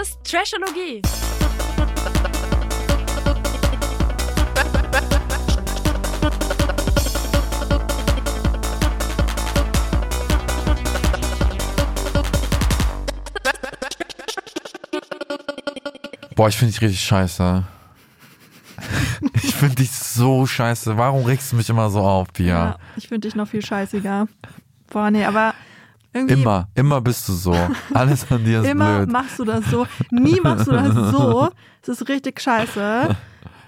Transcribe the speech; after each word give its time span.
Ist 0.00 0.22
Trashologie. 0.24 1.02
Boah, 16.34 16.48
ich 16.48 16.56
finde 16.56 16.72
dich 16.72 16.80
richtig 16.80 17.00
scheiße. 17.00 17.64
Ich 19.42 19.54
finde 19.54 19.74
dich 19.76 19.90
so 19.90 20.46
scheiße. 20.46 20.96
Warum 20.96 21.24
regst 21.24 21.50
du 21.50 21.56
mich 21.56 21.68
immer 21.68 21.90
so 21.90 22.00
auf, 22.00 22.32
Pia? 22.32 22.46
Ja, 22.46 22.78
ich 22.96 23.08
finde 23.08 23.26
dich 23.26 23.34
noch 23.34 23.48
viel 23.48 23.64
scheißiger. 23.64 24.28
Boah, 24.90 25.10
nee, 25.10 25.24
aber 25.24 25.54
irgendwie. 26.18 26.40
Immer, 26.42 26.68
immer 26.74 27.00
bist 27.00 27.28
du 27.28 27.32
so. 27.32 27.54
Alles 27.94 28.30
an 28.30 28.44
dir 28.44 28.60
ist 28.62 28.68
Immer 28.68 28.98
blöd. 28.98 29.12
machst 29.12 29.38
du 29.38 29.44
das 29.44 29.64
so. 29.66 29.86
Nie 30.10 30.40
machst 30.40 30.66
du 30.66 30.72
das 30.72 30.92
so. 31.10 31.48
Es 31.82 31.88
ist 31.88 32.08
richtig 32.08 32.40
scheiße. 32.40 33.16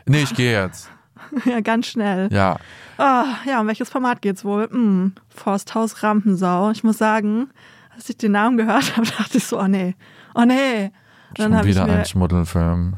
Nee, 0.06 0.22
ich 0.22 0.34
gehe 0.34 0.60
jetzt. 0.62 0.90
Ja, 1.44 1.60
ganz 1.60 1.86
schnell. 1.86 2.28
Ja. 2.32 2.56
Ah, 2.98 3.24
ja, 3.46 3.60
um 3.60 3.66
welches 3.66 3.88
Format 3.88 4.20
geht's 4.20 4.44
wohl? 4.44 4.68
Hm, 4.70 5.14
Forsthaus 5.28 6.02
Rampensau. 6.02 6.70
Ich 6.70 6.82
muss 6.82 6.98
sagen, 6.98 7.50
als 7.94 8.08
ich 8.10 8.16
den 8.16 8.32
Namen 8.32 8.56
gehört 8.56 8.96
habe, 8.96 9.06
dachte 9.06 9.38
ich 9.38 9.44
so, 9.46 9.60
oh 9.60 9.68
nee, 9.68 9.94
oh 10.34 10.42
nee. 10.44 10.90
Dann 11.36 11.52
Schon 11.52 11.64
wieder 11.64 11.86
mir, 11.86 11.92
ein 12.00 12.04
Schmuddelfilm. 12.04 12.96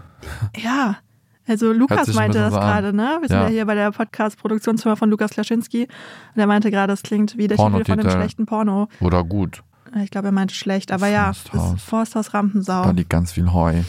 ja, 0.57 0.97
also 1.47 1.73
Lukas 1.73 2.13
meinte 2.15 2.39
das 2.39 2.55
so 2.55 2.61
gerade, 2.61 2.93
ne? 2.93 3.19
Wir 3.21 3.29
sind 3.29 3.37
Ja. 3.37 3.45
ja, 3.45 3.49
hier 3.49 3.67
bei 3.67 3.75
der 3.75 3.91
Podcast-Produktionsfirma 3.91 4.97
von 4.97 5.11
Lukas 5.11 5.33
Klaschinski. 5.33 5.83
Und 5.83 6.41
er 6.41 6.47
meinte 6.47 6.71
gerade, 6.71 6.93
das 6.93 7.03
klingt 7.03 7.37
wie 7.37 7.49
der 7.49 7.57
Titel 7.57 7.85
von 7.85 8.01
einem 8.01 8.11
schlechten 8.11 8.47
Porno. 8.47 8.89
Oder 9.01 9.25
gut. 9.25 9.63
Ich 10.03 10.11
glaube, 10.11 10.29
er 10.29 10.33
meinte 10.33 10.55
schlecht, 10.55 10.91
aber 10.91 11.09
ja, 11.09 11.33
Forsthaus. 11.33 11.63
das 11.63 11.73
ist 11.75 11.89
Forsthaus 11.89 12.35
Rampensau. 12.35 12.85
Da 12.85 12.91
liegt 12.93 13.11
ganz 13.11 13.33
viel 13.33 13.53
Heu. 13.53 13.83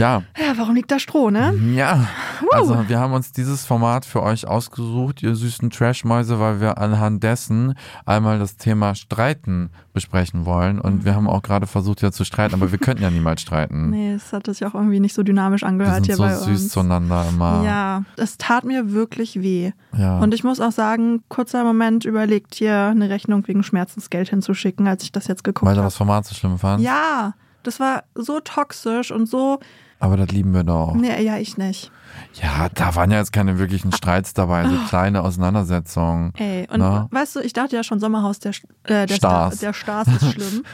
Ja, 0.00 0.22
Ja, 0.36 0.54
warum 0.56 0.74
liegt 0.74 0.90
da 0.90 0.98
Stroh, 0.98 1.30
ne? 1.30 1.54
ja. 1.74 2.06
Also 2.52 2.88
wir 2.88 2.98
haben 2.98 3.12
uns 3.12 3.32
dieses 3.32 3.66
Format 3.66 4.04
für 4.04 4.22
euch 4.22 4.46
ausgesucht, 4.48 5.22
ihr 5.22 5.34
süßen 5.36 5.70
Trashmäuse, 5.70 6.40
weil 6.40 6.60
wir 6.60 6.78
anhand 6.78 7.22
dessen 7.22 7.74
einmal 8.06 8.38
das 8.38 8.56
Thema 8.56 8.94
Streiten 8.94 9.70
besprechen 9.92 10.46
wollen. 10.46 10.80
Und 10.80 11.04
wir 11.04 11.14
haben 11.14 11.28
auch 11.28 11.42
gerade 11.42 11.66
versucht, 11.66 12.02
ja 12.02 12.10
zu 12.12 12.24
streiten, 12.24 12.54
aber 12.54 12.72
wir 12.72 12.78
könnten 12.78 13.02
ja 13.02 13.10
niemals 13.10 13.42
streiten. 13.42 13.90
Nee, 14.00 14.12
es 14.12 14.32
hat 14.32 14.46
sich 14.46 14.64
auch 14.64 14.74
irgendwie 14.74 15.00
nicht 15.00 15.14
so 15.14 15.22
dynamisch 15.22 15.62
wir 15.62 15.68
angehört 15.68 15.96
sind 15.96 16.06
hier 16.06 16.16
so 16.16 16.22
bei 16.22 16.34
süß 16.34 16.48
uns. 16.62 16.68
zueinander 16.70 17.26
immer. 17.28 17.62
Ja, 17.64 18.04
es 18.16 18.38
tat 18.38 18.64
mir 18.64 18.92
wirklich 18.92 19.42
weh. 19.42 19.72
Ja. 19.96 20.18
Und 20.18 20.32
ich 20.32 20.44
muss 20.44 20.60
auch 20.60 20.72
sagen, 20.72 21.22
kurzer 21.28 21.64
Moment 21.64 22.04
überlegt, 22.04 22.54
hier 22.54 22.86
eine 22.86 23.10
Rechnung 23.10 23.46
wegen 23.48 23.62
Schmerzensgeld 23.62 24.30
hinzuschicken, 24.30 24.86
als 24.88 25.02
ich 25.02 25.12
das 25.12 25.26
jetzt 25.26 25.44
geguckt 25.44 25.66
weil 25.66 25.74
du 25.74 25.80
habe. 25.80 25.86
das 25.86 25.96
Format 25.96 26.24
so 26.24 26.34
schlimm 26.34 26.58
fandst? 26.58 26.84
Ja, 26.86 27.34
das 27.62 27.78
war 27.80 28.04
so 28.14 28.40
toxisch 28.40 29.10
und 29.10 29.26
so. 29.26 29.58
Aber 30.02 30.16
das 30.16 30.28
lieben 30.30 30.54
wir 30.54 30.64
doch. 30.64 30.94
Nee, 30.94 31.22
ja, 31.22 31.36
ich 31.36 31.58
nicht. 31.58 31.92
Ja, 32.34 32.68
da 32.74 32.94
waren 32.96 33.10
ja 33.10 33.18
jetzt 33.18 33.32
keine 33.32 33.58
wirklichen 33.58 33.92
Streits 33.92 34.34
dabei, 34.34 34.66
so 34.66 34.74
kleine 34.88 35.22
Auseinandersetzungen. 35.22 36.32
Ey, 36.36 36.66
und 36.70 36.78
Na? 36.80 37.06
weißt 37.10 37.36
du, 37.36 37.40
ich 37.40 37.52
dachte 37.52 37.76
ja 37.76 37.84
schon, 37.84 38.00
Sommerhaus 38.00 38.38
der, 38.40 38.52
äh, 38.84 39.06
der 39.06 39.14
Stars. 39.14 39.56
Star, 39.56 39.66
der 39.66 39.72
Stars 39.74 40.08
ist 40.08 40.32
schlimm. 40.32 40.64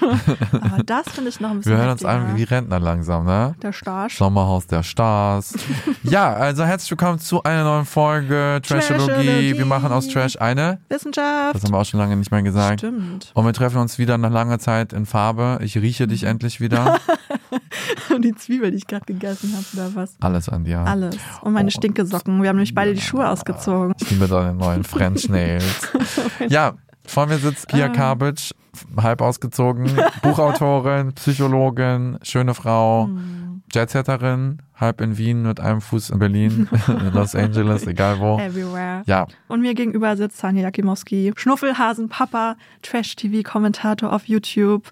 Aber 0.62 0.82
das 0.84 1.08
finde 1.10 1.28
ich 1.30 1.40
noch 1.40 1.50
ein 1.50 1.58
bisschen 1.58 1.72
Wir 1.72 1.78
hören 1.78 1.90
uns 1.90 2.04
an 2.04 2.36
wie 2.36 2.42
Rentner 2.44 2.80
langsam, 2.80 3.26
ne? 3.26 3.54
Der 3.62 3.72
Stars. 3.72 4.16
Sommerhaus 4.16 4.66
der 4.66 4.82
Stars. 4.82 5.54
ja, 6.04 6.32
also 6.32 6.64
herzlich 6.64 6.90
willkommen 6.90 7.18
zu 7.18 7.42
einer 7.42 7.64
neuen 7.64 7.84
Folge 7.84 8.60
Trashologie. 8.62 9.06
Trashologie. 9.12 9.58
Wir 9.58 9.66
machen 9.66 9.92
aus 9.92 10.08
Trash 10.08 10.40
eine. 10.40 10.78
Wissenschaft. 10.88 11.54
Das 11.54 11.64
haben 11.64 11.72
wir 11.72 11.78
auch 11.78 11.84
schon 11.84 12.00
lange 12.00 12.16
nicht 12.16 12.30
mehr 12.30 12.42
gesagt. 12.42 12.80
Stimmt. 12.80 13.30
Und 13.34 13.44
wir 13.44 13.52
treffen 13.52 13.78
uns 13.78 13.98
wieder 13.98 14.16
nach 14.18 14.30
langer 14.30 14.58
Zeit 14.58 14.92
in 14.92 15.04
Farbe. 15.04 15.58
Ich 15.62 15.76
rieche 15.76 16.06
dich 16.06 16.22
Mhm. 16.22 16.28
endlich 16.28 16.60
wieder. 16.60 16.98
Und 18.14 18.24
die 18.24 18.34
Zwiebel, 18.34 18.70
die 18.70 18.76
ich 18.78 18.86
gerade 18.86 19.04
gegessen 19.06 19.52
habe, 19.54 19.64
oder 19.74 19.94
was? 19.94 20.16
Alles 20.20 20.48
an 20.48 20.64
dir. 20.64 20.80
Alles. 20.80 21.16
Und 21.42 21.52
meine 21.52 21.68
Oh. 21.68 21.70
Stinkesocken. 21.70 22.40
Wir 22.42 22.48
haben 22.48 22.56
nämlich 22.56 22.74
beide 22.74 22.94
die 22.94 23.00
Schuhe 23.00 23.28
ausgezogen. 23.28 23.94
Ich 24.00 24.10
liebe 24.10 24.26
deine 24.28 24.54
neuen 24.54 24.84
French 24.84 25.28
Nails. 25.28 25.88
ja, 26.48 26.74
vor 27.06 27.26
mir 27.26 27.38
sitzt 27.38 27.66
Ah. 27.72 27.76
Pia 27.76 27.88
Karbic, 27.88 28.50
halb 28.96 29.20
ausgezogen, 29.22 29.90
Buchautorin, 30.22 31.12
Psychologin, 31.14 32.18
schöne 32.22 32.54
Frau, 32.54 33.06
Hm. 33.06 33.62
Jetsetterin, 33.70 34.62
halb 34.76 35.02
in 35.02 35.18
Wien 35.18 35.42
mit 35.42 35.60
einem 35.60 35.82
Fuß 35.82 36.08
in 36.08 36.18
Berlin, 36.18 36.68
in 36.88 37.12
Los 37.12 37.34
Angeles, 37.34 37.86
egal 37.86 38.18
wo. 38.18 38.38
Everywhere. 38.38 39.02
Ja, 39.04 39.26
Und 39.46 39.60
mir 39.60 39.74
gegenüber 39.74 40.16
sitzt 40.16 40.40
Tanja 40.40 40.62
Jakimowski, 40.62 41.34
Schnuffelhasen, 41.36 42.08
Papa, 42.08 42.56
Trash-TV-Kommentator 42.80 44.10
auf 44.12 44.26
YouTube, 44.26 44.90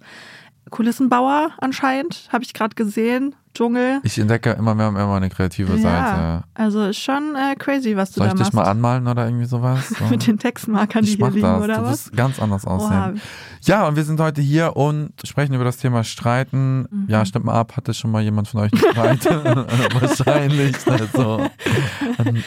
Kulissenbauer 0.71 1.53
anscheinend, 1.59 2.28
habe 2.32 2.44
ich 2.44 2.54
gerade 2.54 2.75
gesehen, 2.75 3.34
Dschungel. 3.56 4.00
ich 4.02 4.18
entdecke 4.18 4.50
immer 4.52 4.74
mehr 4.74 4.88
und 4.88 4.94
mehr 4.94 5.06
meine 5.06 5.28
kreative 5.30 5.76
Ja, 5.76 5.82
Seite. 5.82 6.44
also 6.54 6.92
schon 6.92 7.34
äh, 7.36 7.54
crazy, 7.56 7.96
was 7.96 8.10
du 8.12 8.18
Soll 8.20 8.26
ich 8.28 8.32
da 8.34 8.38
dich 8.38 8.52
machst. 8.52 8.54
mal 8.54 8.64
anmalen 8.70 9.06
oder 9.08 9.24
irgendwie 9.26 9.46
sowas? 9.46 9.88
So. 9.98 10.04
Mit 10.06 10.26
den 10.26 10.38
Textmarkern, 10.38 11.04
die 11.04 11.10
ich 11.12 11.16
hier 11.16 11.30
liegen, 11.30 11.42
das. 11.42 11.62
oder 11.64 11.74
du 11.76 11.82
was? 11.84 11.90
wirst 11.90 12.16
ganz 12.16 12.38
anders 12.40 12.66
aussehen. 12.66 13.20
Ja, 13.62 13.86
und 13.88 13.96
wir 13.96 14.04
sind 14.04 14.20
heute 14.20 14.42
hier 14.42 14.76
und 14.76 15.12
sprechen 15.24 15.54
über 15.54 15.64
das 15.64 15.78
Thema 15.78 16.04
Streiten. 16.04 16.82
Mhm. 16.90 17.04
Ja, 17.08 17.24
stimmt 17.24 17.46
mal 17.46 17.54
ab, 17.54 17.76
hatte 17.76 17.94
schon 17.94 18.10
mal 18.10 18.22
jemand 18.22 18.46
von 18.48 18.60
euch 18.60 18.70
Streit? 18.78 19.24
Wahrscheinlich. 20.00 20.76
Also, 20.86 21.46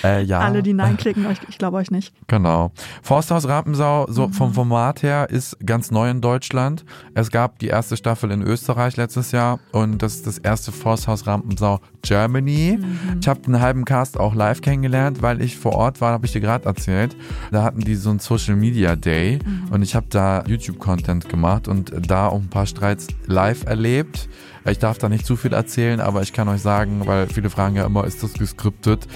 äh, 0.03 0.23
ja. 0.23 0.39
Alle, 0.39 0.63
die 0.63 0.73
Nein 0.73 0.97
klicken, 0.97 1.25
euch- 1.25 1.39
ich 1.47 1.57
glaube 1.57 1.77
euch 1.77 1.91
nicht. 1.91 2.13
Genau. 2.27 2.71
Forsthaus 3.01 3.47
Rampensau, 3.47 4.05
so 4.09 4.27
Mhm. 4.27 4.33
vom 4.33 4.53
Format 4.53 5.03
her, 5.03 5.29
ist 5.29 5.57
ganz 5.65 5.91
neu 5.91 6.09
in 6.09 6.21
Deutschland. 6.21 6.85
Es 7.15 7.31
gab 7.31 7.59
die 7.59 7.67
erste 7.67 7.97
Staffel 7.97 8.31
in 8.31 8.41
Österreich 8.41 8.95
letztes 8.97 9.31
Jahr 9.31 9.59
und 9.71 10.01
das 10.01 10.15
ist 10.15 10.27
das 10.27 10.37
erste 10.37 10.71
Forsthaus 10.71 10.98
Rampensau 11.07 11.79
Germany. 12.01 12.77
Mhm. 12.79 13.19
Ich 13.21 13.27
habe 13.27 13.39
den 13.41 13.59
halben 13.59 13.85
Cast 13.85 14.19
auch 14.19 14.33
live 14.35 14.61
kennengelernt, 14.61 15.21
weil 15.21 15.41
ich 15.41 15.57
vor 15.57 15.73
Ort 15.73 16.01
war, 16.01 16.11
habe 16.13 16.25
ich 16.25 16.31
dir 16.31 16.41
gerade 16.41 16.65
erzählt. 16.65 17.15
Da 17.51 17.63
hatten 17.63 17.81
die 17.81 17.95
so 17.95 18.09
einen 18.09 18.19
Social 18.19 18.55
Media 18.55 18.95
Day 18.95 19.39
Mhm. 19.43 19.71
und 19.71 19.81
ich 19.81 19.95
habe 19.95 20.07
da 20.09 20.43
YouTube-Content 20.45 21.29
gemacht 21.29 21.67
und 21.67 21.91
da 22.07 22.27
auch 22.27 22.39
ein 22.41 22.49
paar 22.49 22.65
Streits 22.65 23.07
live 23.27 23.65
erlebt. 23.65 24.29
Ich 24.65 24.79
darf 24.79 24.97
da 24.97 25.09
nicht 25.09 25.25
zu 25.25 25.35
viel 25.35 25.53
erzählen, 25.53 25.99
aber 26.01 26.21
ich 26.21 26.33
kann 26.33 26.47
euch 26.49 26.61
sagen, 26.61 27.07
weil 27.07 27.27
viele 27.27 27.49
fragen 27.49 27.75
ja 27.75 27.85
immer, 27.85 28.03
ist 28.05 28.21
das 28.21 28.33
geskriptet? 28.33 29.07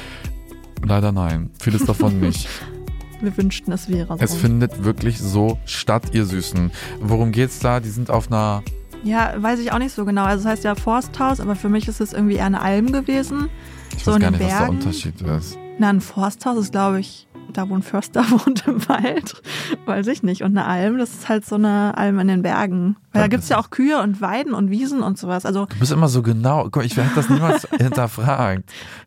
Leider 0.85 1.11
nein, 1.11 1.49
vieles 1.59 1.85
davon 1.85 2.19
nicht. 2.19 2.47
Wir 3.21 3.37
wünschten, 3.37 3.71
es 3.71 3.87
wäre 3.87 4.17
so. 4.17 4.19
Es 4.19 4.33
findet 4.35 4.83
wirklich 4.83 5.17
so 5.17 5.57
statt, 5.65 6.07
ihr 6.11 6.25
Süßen. 6.25 6.71
Worum 6.99 7.31
geht's 7.31 7.59
da? 7.59 7.79
Die 7.79 7.87
sind 7.89 8.09
auf 8.09 8.27
einer. 8.27 8.63
Ja, 9.03 9.33
weiß 9.37 9.59
ich 9.59 9.71
auch 9.71 9.79
nicht 9.79 9.93
so 9.93 10.05
genau. 10.05 10.23
Also 10.23 10.41
es 10.41 10.45
heißt 10.45 10.63
ja 10.63 10.75
Forsthaus, 10.75 11.39
aber 11.39 11.55
für 11.55 11.69
mich 11.69 11.87
ist 11.87 12.01
es 12.01 12.13
irgendwie 12.13 12.35
eher 12.35 12.45
eine 12.45 12.61
Alm 12.61 12.91
gewesen. 12.91 13.49
Ich 13.97 14.03
So 14.03 14.13
weiß 14.13 14.19
gar 14.19 14.31
nicht, 14.31 14.39
was 14.41 14.47
der 14.49 14.57
Bergen? 14.57 14.75
Unterschied 14.77 15.21
ist. 15.21 15.57
Na, 15.79 15.89
ein 15.89 16.01
Forsthaus 16.01 16.57
ist, 16.57 16.71
glaube 16.71 16.99
ich, 16.99 17.27
da 17.53 17.69
wo 17.69 17.75
ein 17.75 17.81
Förster 17.83 18.21
wohnt 18.29 18.67
im 18.67 18.87
Wald. 18.89 19.41
Weiß 19.85 20.07
ich 20.07 20.23
nicht. 20.23 20.41
Und 20.43 20.57
eine 20.57 20.65
Alm, 20.67 20.97
das 20.97 21.11
ist 21.11 21.29
halt 21.29 21.45
so 21.45 21.55
eine 21.55 21.97
Alm 21.97 22.19
in 22.19 22.27
den 22.27 22.41
Bergen. 22.41 22.95
Weil 23.11 23.19
da 23.21 23.25
Ja, 23.25 23.27
gibt's 23.27 23.49
ja 23.49 23.59
auch 23.59 23.69
Kühe 23.69 24.01
und 24.01 24.21
Weiden 24.21 24.53
und 24.53 24.69
Wiesen 24.71 25.01
und 25.03 25.17
sowas. 25.17 25.45
Also, 25.45 25.65
Du 25.67 25.79
bist 25.79 25.91
immer 25.91 26.07
so 26.07 26.21
genau. 26.23 26.67
Guck, 26.71 26.83
ich 26.83 26.97
hätte 26.97 27.11
das 27.15 27.29
niemals 27.29 27.67
hinterfragt. 27.77 28.63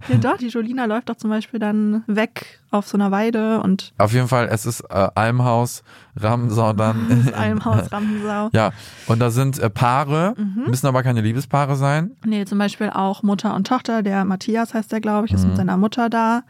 ja 0.09 0.17
doch, 0.19 0.37
die 0.37 0.49
Jolina 0.49 0.85
läuft 0.85 1.09
doch 1.09 1.17
zum 1.17 1.31
Beispiel 1.31 1.59
dann 1.61 2.05
weg 2.07 2.61
auf 2.71 2.87
so 2.89 2.97
einer 2.97 3.11
Weide 3.11 3.61
und 3.63 3.93
Auf 3.99 4.13
jeden 4.13 4.29
Fall, 4.29 4.49
es 4.51 4.67
ist 4.67 4.81
äh, 4.91 5.09
Almhaus, 5.15 5.83
Ramsau 6.17 6.73
dann. 6.73 7.33
Almhaus 7.37 7.91
Rampensau. 7.91 8.51
Ja, 8.53 8.71
und 9.07 9.19
da 9.21 9.31
sind 9.31 9.59
äh, 9.59 9.71
Paare, 9.71 10.35
Mhm. 10.37 10.65
müssen 10.69 10.87
aber 10.87 11.03
keine 11.03 11.21
Liebespaare 11.21 11.77
sein. 11.77 12.11
Nee, 12.25 12.45
zum 12.45 12.59
Beispiel 12.59 12.91
auch 12.91 13.23
Mutter 13.23 13.55
und 13.55 13.67
Tochter. 13.67 14.03
Der 14.03 14.25
Matthias 14.25 14.75
heißt 14.75 14.93
der, 14.93 15.01
glaube 15.01 15.27
ich, 15.27 15.33
ist 15.33 15.43
Mhm. 15.43 15.49
mit 15.49 15.57
seiner 15.57 15.77
Mutter 15.77 16.09
da. 16.11 16.43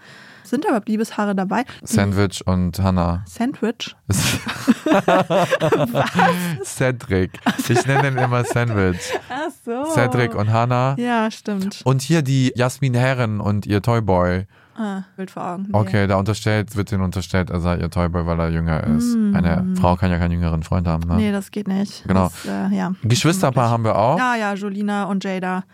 Sind 0.46 0.64
da 0.64 0.68
überhaupt 0.68 0.88
Liebespaare 0.88 1.34
dabei? 1.34 1.64
Sandwich 1.82 2.46
und 2.46 2.78
Hannah. 2.78 3.24
Sandwich? 3.26 3.96
Cedric. 6.64 7.32
Ich 7.68 7.86
nenne 7.86 8.08
ihn 8.08 8.16
immer 8.16 8.44
Sandwich. 8.44 9.12
Ach 9.28 9.50
so. 9.64 9.86
Cedric 9.92 10.36
und 10.36 10.52
Hannah. 10.52 10.94
Ja, 10.98 11.28
stimmt. 11.32 11.80
Und 11.84 12.02
hier 12.02 12.22
die 12.22 12.52
Jasmin 12.54 12.94
Herren 12.94 13.40
und 13.40 13.66
ihr 13.66 13.82
Toyboy. 13.82 14.46
Ah, 14.78 15.02
Bild 15.16 15.30
vor 15.30 15.42
Augen. 15.42 15.68
Okay, 15.72 16.06
da 16.06 16.16
unterstellt, 16.16 16.76
wird 16.76 16.92
denen 16.92 17.02
unterstellt, 17.02 17.50
er 17.50 17.60
sei 17.60 17.78
ihr 17.78 17.90
Toyboy, 17.90 18.26
weil 18.26 18.38
er 18.38 18.50
jünger 18.50 18.84
ist. 18.84 19.16
Mm. 19.16 19.34
Eine 19.34 19.66
Frau 19.80 19.96
kann 19.96 20.10
ja 20.10 20.18
keinen 20.18 20.32
jüngeren 20.32 20.62
Freund 20.62 20.86
haben, 20.86 21.08
ne? 21.08 21.16
Nee, 21.16 21.32
das 21.32 21.50
geht 21.50 21.66
nicht. 21.66 22.04
Genau. 22.06 22.30
Das, 22.44 22.44
äh, 22.44 22.76
ja. 22.76 22.92
Geschwisterpaar 23.02 23.70
haben 23.70 23.84
wir 23.84 23.96
auch. 23.96 24.18
Ja, 24.18 24.36
ja, 24.36 24.52
Jolina 24.54 25.04
und 25.04 25.24
Jada. 25.24 25.64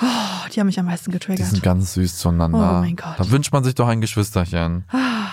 Oh, 0.00 0.48
die 0.54 0.60
haben 0.60 0.66
mich 0.66 0.78
am 0.78 0.86
meisten 0.86 1.10
Die 1.10 1.18
getriggert. 1.18 1.46
sind 1.48 1.62
ganz 1.62 1.94
süß 1.94 2.18
zueinander. 2.18 2.76
Oh 2.78 2.80
mein 2.80 2.96
Gott. 2.96 3.14
Da 3.18 3.30
wünscht 3.30 3.52
man 3.52 3.64
sich 3.64 3.74
doch 3.74 3.88
ein 3.88 4.00
Geschwisterchen. 4.00 4.84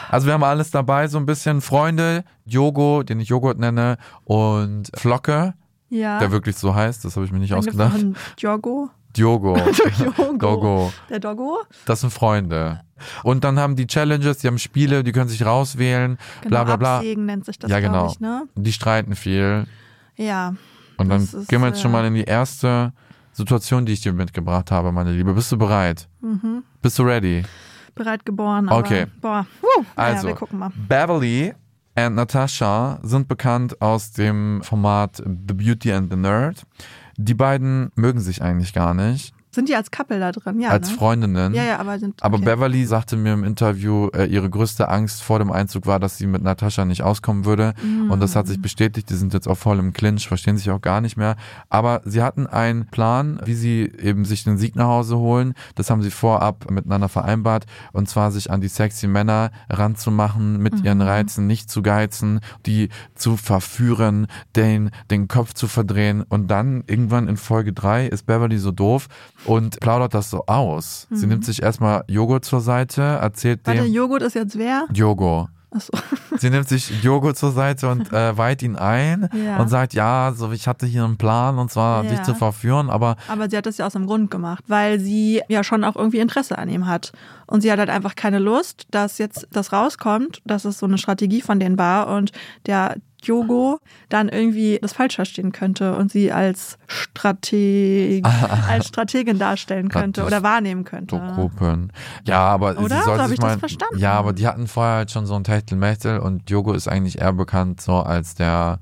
Also 0.10 0.28
wir 0.28 0.34
haben 0.34 0.44
alles 0.44 0.72
dabei, 0.72 1.08
so 1.08 1.18
ein 1.18 1.26
bisschen 1.26 1.62
Freunde, 1.62 2.24
Jogo, 2.46 3.04
den 3.04 3.20
ich 3.20 3.30
Joghurt 3.30 3.60
nenne, 3.60 3.98
und 4.24 4.90
Flocke, 4.96 5.54
ja. 5.90 6.20
der 6.20 6.32
wirklich 6.32 6.58
so 6.58 6.74
heißt, 6.74 7.06
das 7.06 7.16
habe 7.16 7.26
ich 7.26 7.32
mir 7.32 7.40
nicht 7.40 7.52
Dann 7.52 7.60
ausgedacht. 7.60 7.96
einen 7.96 8.16
Diogo. 8.42 8.90
Diogo. 9.16 9.58
Dogo. 10.38 10.92
Der 11.10 11.20
Doggo. 11.20 11.60
Das 11.86 12.02
sind 12.02 12.12
Freunde. 12.12 12.82
Und 13.24 13.44
dann 13.44 13.60
haben 13.60 13.76
die 13.76 13.88
Challenges, 13.88 14.40
die 14.40 14.48
haben 14.48 14.58
Spiele, 14.60 15.04
die 15.04 15.12
können 15.12 15.30
sich 15.30 15.46
rauswählen, 15.46 16.18
Genau, 16.42 16.50
bla 16.50 16.64
bla 16.64 16.76
bla. 16.76 16.98
Absägen 16.98 17.26
nennt 17.26 17.46
sich 17.46 17.58
das, 17.60 17.70
Ja, 17.72 17.80
genau. 17.80 18.08
ich, 18.12 18.20
ne? 18.20 18.44
Die 18.56 18.74
streiten 18.74 19.16
viel. 19.16 19.68
Ja. 20.18 20.56
Und 20.98 21.10
dann 21.10 21.28
gehen 21.48 21.62
wir 21.62 21.68
jetzt 21.68 21.82
schon 21.82 21.92
äh, 21.92 21.94
mal 21.94 22.06
in 22.06 22.14
die 22.14 22.24
erste 22.24 22.94
Situation, 23.36 23.86
die 23.86 23.92
ich 23.94 24.02
dir 24.02 24.14
mitgebracht 24.14 24.72
habe, 24.72 24.92
meine 24.94 25.12
Liebe. 25.12 25.34
Bist 25.34 25.52
du 25.52 25.58
bereit? 25.58 26.08
Mhm. 26.22 26.64
Bist 26.82 26.98
du 26.98 27.04
ready? 27.04 27.44
Bereit 27.94 28.26
geboren, 28.26 28.70
aber 28.70 28.80
Okay. 28.80 29.06
boah. 29.22 29.46
Naja, 29.98 30.16
Also, 30.16 30.28
wir 30.30 30.36
gucken 30.36 30.60
mal. 30.60 30.72
Beverly 30.88 31.54
und 31.98 32.16
Natasha 32.16 33.00
sind 33.04 33.28
bekannt 33.28 33.82
aus 33.82 34.12
dem 34.14 34.62
Format 34.64 35.18
The 35.18 35.54
Beauty 35.54 35.92
and 35.92 36.10
the 36.12 36.18
Nerd. 36.18 36.66
Die 37.18 37.34
beiden 37.34 37.92
mögen 37.96 38.20
sich 38.22 38.42
eigentlich 38.42 38.74
gar 38.74 38.94
nicht 38.94 39.35
Sind 39.56 39.70
die 39.70 39.76
als 39.76 39.90
Couple 39.90 40.20
da 40.20 40.32
drin? 40.32 40.60
Ja, 40.60 40.70
als 40.70 40.92
ne? 40.92 40.98
Freundinnen. 40.98 41.54
Ja, 41.54 41.64
ja, 41.64 41.80
aber 41.80 41.98
sind. 41.98 42.22
Aber 42.22 42.36
okay. 42.38 42.46
Beverly 42.46 42.86
sagte 42.86 43.16
mir 43.18 43.34
im 43.34 43.44
Interview, 43.44 44.10
äh, 44.10 44.26
ihre 44.26 44.50
größte 44.50 44.90
Angst 44.90 45.24
vor 45.24 45.40
dem 45.40 45.52
Einzug 45.52 45.86
war, 45.88 46.00
dass 46.00 46.18
sie 46.18 46.28
mit 46.28 46.44
Natascha 46.44 46.86
nicht 46.86 47.02
auskommen 47.04 47.46
würde. 47.46 47.74
Und 48.10 48.20
das 48.20 48.36
Mm. 48.36 48.38
hat 48.40 48.48
sich 48.48 48.62
bestätigt. 48.62 49.10
Die 49.10 49.16
sind 49.16 49.34
jetzt 49.34 49.48
auch 49.48 49.58
voll 49.58 49.80
im 49.80 49.94
Clinch, 49.94 50.28
verstehen 50.28 50.58
sich 50.58 50.70
auch 50.70 50.82
gar 50.82 51.02
nicht 51.02 51.18
mehr. 51.18 51.36
Aber 51.70 52.02
sie 52.06 52.22
hatten 52.22 52.46
einen 52.48 52.88
Plan, 52.88 53.40
wie 53.46 53.56
sie 53.56 53.92
eben 54.02 54.26
sich 54.26 54.44
den 54.44 54.58
Sieg 54.58 54.76
nach 54.76 54.88
Hause 54.88 55.18
holen. 55.18 55.54
Das 55.76 55.90
haben 55.90 56.02
sie 56.02 56.12
vorab 56.12 56.70
miteinander 56.70 57.10
vereinbart. 57.10 57.66
Und 57.94 58.10
zwar 58.10 58.32
sich 58.32 58.52
an 58.52 58.62
die 58.62 58.68
sexy 58.68 59.08
Männer 59.08 59.52
ranzumachen, 59.70 60.58
mit 60.62 60.84
ihren 60.84 60.98
Mhm. 60.98 61.04
Reizen 61.06 61.48
nicht 61.48 61.70
zu 61.72 61.82
geizen, 61.82 62.42
die 62.66 62.90
zu 63.16 63.38
verführen, 63.38 64.28
den, 64.56 64.92
den 65.12 65.28
Kopf 65.28 65.54
zu 65.54 65.68
verdrehen. 65.68 66.24
Und 66.28 66.50
dann 66.52 66.84
irgendwann 66.88 67.28
in 67.28 67.38
Folge 67.38 67.72
drei 67.74 68.08
ist 68.08 68.26
Beverly 68.26 68.58
so 68.58 68.72
doof 68.72 69.08
und 69.46 69.80
plaudert 69.80 70.14
das 70.14 70.30
so 70.30 70.46
aus. 70.48 71.08
Sie 71.12 71.28
nimmt 71.28 71.46
sich 71.46 71.62
erstmal 71.62 72.04
Joghurt 72.08 72.46
zur 72.46 72.62
Seite, 72.62 73.02
erzählt 73.02 73.62
Mhm. 73.66 73.68
Warte, 73.72 73.84
dem 73.84 73.94
Joghurt 73.94 74.22
ist 74.24 74.34
jetzt 74.36 74.58
wer? 74.58 74.86
Jogo. 74.94 75.48
Achso. 75.72 75.92
Sie 76.38 76.50
nimmt 76.50 76.70
sich 76.70 77.04
Joghurt 77.04 77.38
zur 77.38 77.52
Seite 77.52 77.90
und 77.90 78.14
äh, 78.14 78.38
weiht 78.38 78.62
ihn 78.64 78.78
ein 78.78 79.28
Ja. 79.34 79.58
und 79.58 79.68
sagt, 79.68 79.94
ja, 79.94 80.32
so 80.34 80.52
ich 80.54 80.68
hatte 80.70 80.86
hier 80.86 81.04
einen 81.04 81.18
Plan 81.18 81.58
und 81.58 81.70
zwar 81.70 82.04
Ja. 82.06 82.12
dich 82.12 82.24
zu 82.24 82.34
verführen, 82.34 82.90
aber 82.90 83.18
Aber 83.28 83.50
sie 83.50 83.58
hat 83.58 83.66
das 83.66 83.78
ja 83.78 83.86
aus 83.86 83.94
dem 83.94 84.06
Grund 84.06 84.32
gemacht, 84.32 84.64
weil 84.68 85.00
sie 85.02 85.42
ja 85.50 85.64
schon 85.66 85.84
auch 85.84 85.98
irgendwie 85.98 86.20
Interesse 86.20 86.58
an 86.58 86.70
ihm 86.70 86.88
hat. 86.88 87.12
Und 87.48 87.60
sie 87.62 87.72
hat 87.72 87.80
halt 87.80 87.90
einfach 87.90 88.16
keine 88.16 88.40
Lust, 88.40 88.86
dass 88.92 89.18
jetzt 89.18 89.48
das 89.52 89.74
rauskommt, 89.74 90.42
dass 90.46 90.64
es 90.64 90.80
so 90.80 90.86
eine 90.86 90.98
Strategie 90.98 91.42
von 91.42 91.60
denen 91.60 91.78
war 91.78 92.08
und 92.08 92.32
der 92.68 92.96
Diogo 93.26 93.80
dann 94.10 94.30
irgendwie 94.30 94.80
das 94.82 94.94
falsch 94.94 95.16
verstehen 95.16 95.52
könnte 95.52 95.96
und 95.96 96.12
sie 96.12 96.32
als 96.32 96.78
Strateg, 96.88 98.26
als 98.70 98.88
Strategin 98.88 99.40
darstellen 99.40 99.90
könnte 99.90 100.22
Das 100.22 100.28
oder 100.28 100.44
wahrnehmen 100.44 100.84
könnte. 100.84 101.20
Gruppen. 101.36 101.92
Ja, 102.26 102.42
aber 102.42 102.78
Oder? 102.78 102.98
sie 102.98 103.04
soll 103.04 103.18
So 103.18 103.34
ich 103.34 103.40
das 103.40 103.40
mal, 103.40 103.60
verstanden. 103.60 104.00
Ja, 104.00 104.14
aber 104.14 104.34
die 104.34 104.48
hatten 104.48 104.68
vorher 104.68 104.96
halt 104.96 105.12
schon 105.12 105.26
so 105.26 105.36
ein 105.36 105.44
Techtelmechtel 105.44 106.20
und 106.20 106.50
Jogo 106.50 106.74
ist 106.74 106.88
eigentlich 106.88 107.20
eher 107.20 107.34
bekannt 107.34 107.82
so 107.82 107.96
als 107.98 108.36
der 108.36 108.80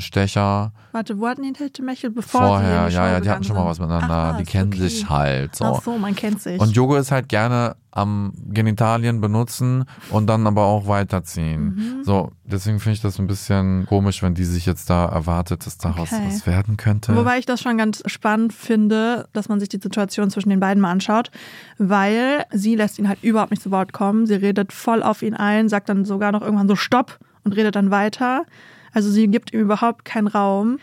Stecher 0.00 0.72
Warte, 0.92 1.18
wo 1.20 1.28
hatten 1.28 1.42
die 1.42 1.52
Techtelmechel 1.52 2.10
bevor 2.10 2.40
sie 2.40 2.46
vorher. 2.46 2.90
Show 2.90 2.96
Ja, 2.96 3.12
ja, 3.12 3.20
die 3.20 3.30
hatten 3.30 3.44
schon 3.44 3.56
mal 3.56 3.64
was 3.64 3.78
miteinander. 3.78 4.32
Ach, 4.34 4.36
die 4.38 4.44
kennen 4.44 4.72
okay. 4.72 4.88
sich 4.88 5.08
halt 5.08 5.54
so. 5.54 5.64
Ach 5.64 5.82
so, 5.82 5.96
man 5.98 6.16
kennt 6.16 6.42
sich. 6.42 6.60
Und 6.60 6.74
Jogo 6.74 6.96
ist 6.96 7.12
halt 7.12 7.28
gerne 7.28 7.76
am 7.92 8.32
Genitalien 8.48 9.20
benutzen 9.20 9.84
und 10.10 10.26
dann 10.26 10.46
aber 10.46 10.64
auch 10.64 10.86
weiterziehen. 10.86 11.74
Mhm. 11.74 12.04
So, 12.04 12.32
deswegen 12.44 12.78
finde 12.78 12.94
ich 12.94 13.00
das 13.02 13.18
ein 13.18 13.26
bisschen 13.26 13.86
komisch, 13.86 14.22
wenn 14.22 14.34
die 14.34 14.44
sich 14.44 14.66
jetzt 14.66 14.90
da 14.90 15.06
erwartet, 15.06 15.66
dass 15.66 15.78
daraus 15.78 16.12
Okay. 16.12 16.22
was 16.26 16.46
werden 16.46 16.76
könnte. 16.76 17.16
Wobei 17.16 17.38
ich 17.38 17.46
das 17.46 17.60
schon 17.60 17.78
ganz 17.78 18.02
spannend 18.06 18.52
finde, 18.52 19.28
dass 19.32 19.48
man 19.48 19.60
sich 19.60 19.68
die 19.68 19.80
Situation 19.80 20.30
zwischen 20.30 20.50
den 20.50 20.60
beiden 20.60 20.80
mal 20.80 20.90
anschaut, 20.90 21.30
weil 21.78 22.44
sie 22.52 22.74
lässt 22.76 22.98
ihn 22.98 23.08
halt 23.08 23.22
überhaupt 23.22 23.50
nicht 23.50 23.62
zu 23.62 23.70
Wort 23.70 23.92
kommen. 23.92 24.26
Sie 24.26 24.34
redet 24.34 24.72
voll 24.72 25.02
auf 25.02 25.22
ihn 25.22 25.34
ein, 25.34 25.68
sagt 25.68 25.88
dann 25.88 26.04
sogar 26.04 26.32
noch 26.32 26.42
irgendwann 26.42 26.68
so 26.68 26.76
Stopp 26.76 27.18
und 27.44 27.52
redet 27.52 27.76
dann 27.76 27.90
weiter. 27.90 28.44
Also 28.92 29.10
sie 29.10 29.28
gibt 29.28 29.52
ihm 29.52 29.60
überhaupt 29.60 30.04
keinen 30.04 30.26
Raum. 30.26 30.78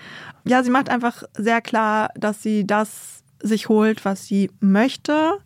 Ja, 0.45 0.63
sie 0.63 0.69
macht 0.69 0.89
einfach 0.89 1.23
sehr 1.35 1.61
klar, 1.61 2.09
dass 2.15 2.41
sie 2.41 2.65
das 2.65 3.23
sich 3.41 3.69
holt, 3.69 4.05
was 4.05 4.25
sie 4.25 4.49
möchte. 4.59 5.37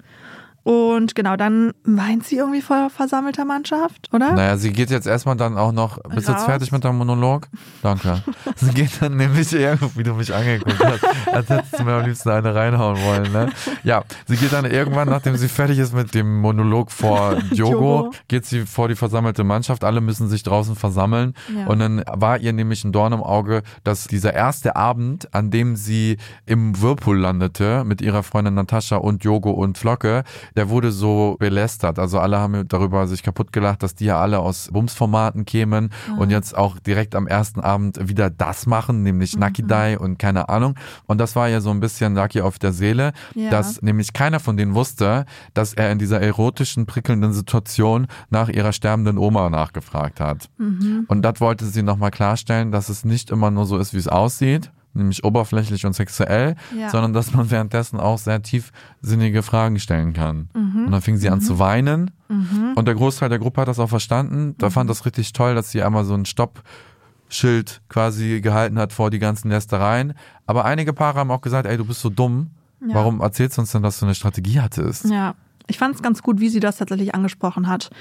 Und 0.64 1.16
genau, 1.16 1.38
dann 1.38 1.74
weint 1.84 2.24
sie 2.24 2.38
irgendwie 2.38 2.62
vor 2.62 2.92
versammelter 2.92 3.46
Mannschaft, 3.46 4.10
oder? 4.14 4.34
Naja, 4.34 4.58
sie 4.58 4.72
geht 4.72 4.92
jetzt 4.92 5.08
erstmal 5.08 5.36
dann 5.36 5.58
auch 5.58 5.72
noch. 5.72 5.98
Bist 6.14 6.28
du 6.28 6.34
jetzt 6.34 6.46
fertig 6.46 6.72
mit 6.72 6.84
deinem 6.84 6.98
Monolog? 6.98 7.48
Danke. 7.82 8.22
sie 8.58 8.72
geht 8.72 9.02
dann 9.02 9.18
nämlich 9.18 9.52
irgendwie, 9.54 9.90
wie 9.96 10.04
du 10.04 10.14
mich 10.14 10.34
angeguckt 10.34 10.80
hast, 10.80 11.34
als 11.34 11.50
hättest 11.50 11.80
du 11.80 11.84
mir 11.84 11.94
am 11.94 12.06
liebsten 12.06 12.30
eine 12.30 12.54
reinhauen 12.54 13.02
wollen, 13.04 13.32
ne? 13.32 13.50
Ja, 13.84 14.04
sie 14.28 14.38
geht 14.38 14.54
dann 14.54 14.66
irgendwann, 14.66 15.10
nachdem 15.10 15.36
sie 15.36 15.48
fertig 15.48 15.80
ist 15.80 15.96
mit 15.96 16.14
dem 16.14 16.40
Monolog 16.42 16.92
vor 16.92 17.36
Diogo. 17.52 18.12
geht 18.28 18.46
sie 18.46 18.68
vor 18.68 18.88
die 18.88 18.96
versammelte 18.96 19.44
Mannschaft. 19.44 19.84
Alle 19.84 20.00
müssen 20.00 20.30
sich 20.30 20.44
draußen 20.44 20.76
versammeln. 20.76 21.34
Ja. 21.56 21.66
Und 21.66 21.80
dann 21.80 22.04
war 22.08 22.38
ihr 22.38 22.54
nämlich 22.54 22.84
ein 22.84 22.92
Dorn 22.92 23.14
im 23.14 23.24
Auge, 23.24 23.64
dass 23.84 24.06
dieser 24.06 24.36
erste 24.36 24.76
Abend, 24.76 25.34
an 25.34 25.50
dem 25.50 25.76
sie 25.76 26.18
im 26.46 26.80
Whirlpool 26.80 27.18
landete, 27.18 27.84
mit 27.84 28.02
ihrer 28.02 28.22
Freundin 28.22 28.54
Natascha 28.54 28.98
und 28.98 29.24
Diogo 29.24 29.50
und 29.52 29.80
Flocke, 29.80 30.24
der 30.56 30.70
wurde 30.70 30.92
so 30.92 31.36
belästert. 31.40 32.00
Also 32.00 32.20
alle 32.20 32.40
haben 32.40 32.68
darüber 32.68 33.08
sich 33.08 33.24
kaputt 33.24 33.52
gelacht, 33.54 33.84
dass 33.84 33.96
die 33.96 34.06
ja 34.06 34.20
alle 34.20 34.40
aus 34.40 34.70
Bumsformaten 34.72 35.46
kämen 35.46 35.90
und 36.18 36.30
jetzt 36.30 36.58
auch 36.58 36.80
direkt 36.80 37.16
am 37.16 37.28
ersten 37.28 37.60
Abend 37.62 38.08
wieder 38.10 38.30
das 38.30 38.66
machen, 38.66 39.04
nämlich 39.04 39.38
Nucky 39.38 39.64
Die 39.64 39.98
und 40.00 40.18
keine 40.20 40.50
Ahnung. 40.50 40.76
Und 41.08 41.18
das 41.20 41.36
war 41.36 41.48
ja 41.50 41.62
so 41.62 41.70
ein 41.72 41.80
bisschen 41.80 42.16
Lucky 42.16 42.42
auf 42.42 42.60
der 42.60 42.74
Seele, 42.74 43.14
Ja. 43.36 43.50
dass 43.50 43.82
nämlich 43.82 44.14
keiner 44.14 44.40
von 44.40 44.58
denen 44.58 44.76
wusste, 44.76 45.26
dass 45.54 45.74
er 45.74 45.92
in 45.92 46.00
dieser 46.00 46.22
erotischen, 46.22 46.86
prickelnden 46.86 47.34
Situation 47.34 48.08
nach 48.30 48.50
ihrer 48.50 48.74
sterbenden 48.74 49.18
Oma 49.18 49.50
nachgefragt 49.50 50.20
hat. 50.20 50.50
Und 51.08 51.22
das 51.22 51.40
wollte 51.42 51.66
sie 51.66 51.84
nochmal 51.84 52.12
klarstellen, 52.12 52.72
dass 52.72 52.90
es 52.90 53.06
nicht 53.06 53.30
immer 53.32 53.52
nur 53.52 53.66
so 53.66 53.78
ist, 53.78 53.94
wie 53.94 53.98
es 53.98 54.08
aussieht, 54.08 54.72
nämlich 54.94 55.24
oberflächlich 55.24 55.86
und 55.86 55.94
sexuell, 55.94 56.56
Ja. 56.78 56.90
sondern 56.90 57.14
dass 57.14 57.34
man 57.34 57.50
währenddessen 57.52 58.00
auch 58.00 58.18
sehr 58.18 58.42
tiefsinnige 58.42 59.44
Fragen 59.44 59.80
stellen 59.80 60.14
kann. 60.14 60.50
Mhm. 60.54 60.86
Und 60.86 60.92
dann 60.92 61.02
fing 61.02 61.18
sie 61.18 61.30
an 61.30 61.42
zu 61.42 61.60
weinen 61.60 62.12
und 62.76 62.86
der 62.86 62.96
Großteil 62.96 63.28
der 63.30 63.40
Gruppe 63.40 63.62
hat 63.62 63.68
das 63.68 63.80
auch 63.80 63.90
verstanden. 63.90 64.48
Mhm. 64.48 64.56
Da 64.58 64.70
fand 64.70 64.90
das 64.90 65.06
richtig 65.06 65.34
toll, 65.34 65.54
dass 65.56 65.72
sie 65.72 65.84
einmal 65.84 66.06
so 66.06 66.14
ein 66.14 66.26
Stoppschild 66.26 67.82
quasi 67.90 68.42
gehalten 68.42 68.78
hat 68.80 68.94
vor 68.94 69.10
die 69.10 69.20
ganzen 69.20 69.50
Lästereien. 69.50 70.14
Aber 70.46 70.66
einige 70.66 70.94
Paare 70.94 71.20
haben 71.20 71.32
auch 71.32 71.42
gesagt, 71.42 71.68
ey, 71.68 71.78
du 71.78 71.86
bist 71.86 72.02
so 72.02 72.10
dumm. 72.10 72.52
Ja. 72.82 72.96
Warum 72.96 73.22
erzählst 73.22 73.58
du 73.58 73.62
uns 73.62 73.72
denn, 73.72 73.84
dass 73.84 74.00
du 74.00 74.06
eine 74.06 74.16
Strategie 74.16 74.60
hattest? 74.60 75.06
Ja. 75.06 75.36
Ich 75.72 75.78
fand 75.78 75.96
es 75.96 76.02
ganz 76.02 76.22
gut, 76.22 76.42
wie 76.42 76.50
sie 76.50 76.60
das 76.60 76.76
tatsächlich 76.76 77.16
angesprochen 77.16 77.70
hat. 77.70 77.92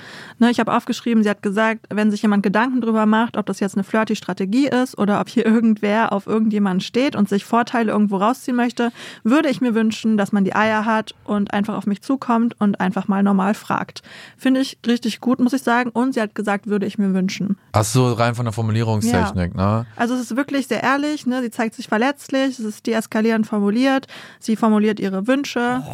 Ne, 0.41 0.51
ich 0.51 0.59
habe 0.59 0.75
aufgeschrieben, 0.75 1.23
sie 1.23 1.31
hat 1.31 1.41
gesagt, 1.41 1.87
wenn 1.89 2.11
sich 2.11 2.21
jemand 2.21 2.43
Gedanken 2.43 2.81
drüber 2.81 3.07
macht, 3.07 3.37
ob 3.37 3.47
das 3.47 3.61
jetzt 3.61 3.77
eine 3.77 3.85
flirty 3.85 4.17
Strategie 4.17 4.67
ist 4.67 4.99
oder 4.99 5.21
ob 5.21 5.29
hier 5.29 5.47
irgendwer 5.61 6.13
auf 6.13 6.27
irgendjemanden 6.27 6.81
steht 6.81 7.15
und 7.15 7.29
sich 7.29 7.45
Vorteile 7.45 7.93
irgendwo 7.93 8.17
rausziehen 8.17 8.57
möchte, 8.57 8.91
würde 9.23 9.49
ich 9.49 9.61
mir 9.61 9.77
wünschen, 9.77 10.17
dass 10.17 10.33
man 10.33 10.43
die 10.43 10.53
Eier 10.53 10.85
hat 10.85 11.15
und 11.23 11.55
einfach 11.55 11.77
auf 11.77 11.87
mich 11.87 12.03
zukommt 12.03 12.61
und 12.61 12.81
einfach 12.81 13.07
mal 13.07 13.23
normal 13.23 13.55
fragt. 13.55 14.03
Finde 14.37 14.63
ich 14.63 14.79
richtig 14.85 15.21
gut, 15.21 15.39
muss 15.39 15.53
ich 15.53 15.63
sagen. 15.63 15.91
Und 15.91 16.15
sie 16.15 16.21
hat 16.21 16.35
gesagt, 16.35 16.67
würde 16.67 16.87
ich 16.87 16.99
mir 16.99 17.15
wünschen. 17.15 17.57
Ach 17.71 17.85
so, 17.85 18.13
rein 18.15 18.35
von 18.35 18.47
der 18.47 18.53
Formulierungstechnik, 18.53 19.55
ne? 19.55 19.87
Also 19.95 20.15
es 20.15 20.23
ist 20.23 20.37
wirklich 20.37 20.67
sehr 20.67 20.83
ehrlich, 20.83 21.25
ne? 21.25 21.41
sie 21.41 21.53
zeigt 21.53 21.77
sich 21.77 21.87
verletzlich, 21.87 22.59
es 22.59 22.65
ist 22.65 22.89
deeskalierend 22.89 23.47
formuliert, 23.47 24.09
sie 24.41 24.57
formuliert 24.57 24.99
ihre 24.99 25.29
Wünsche. 25.29 25.85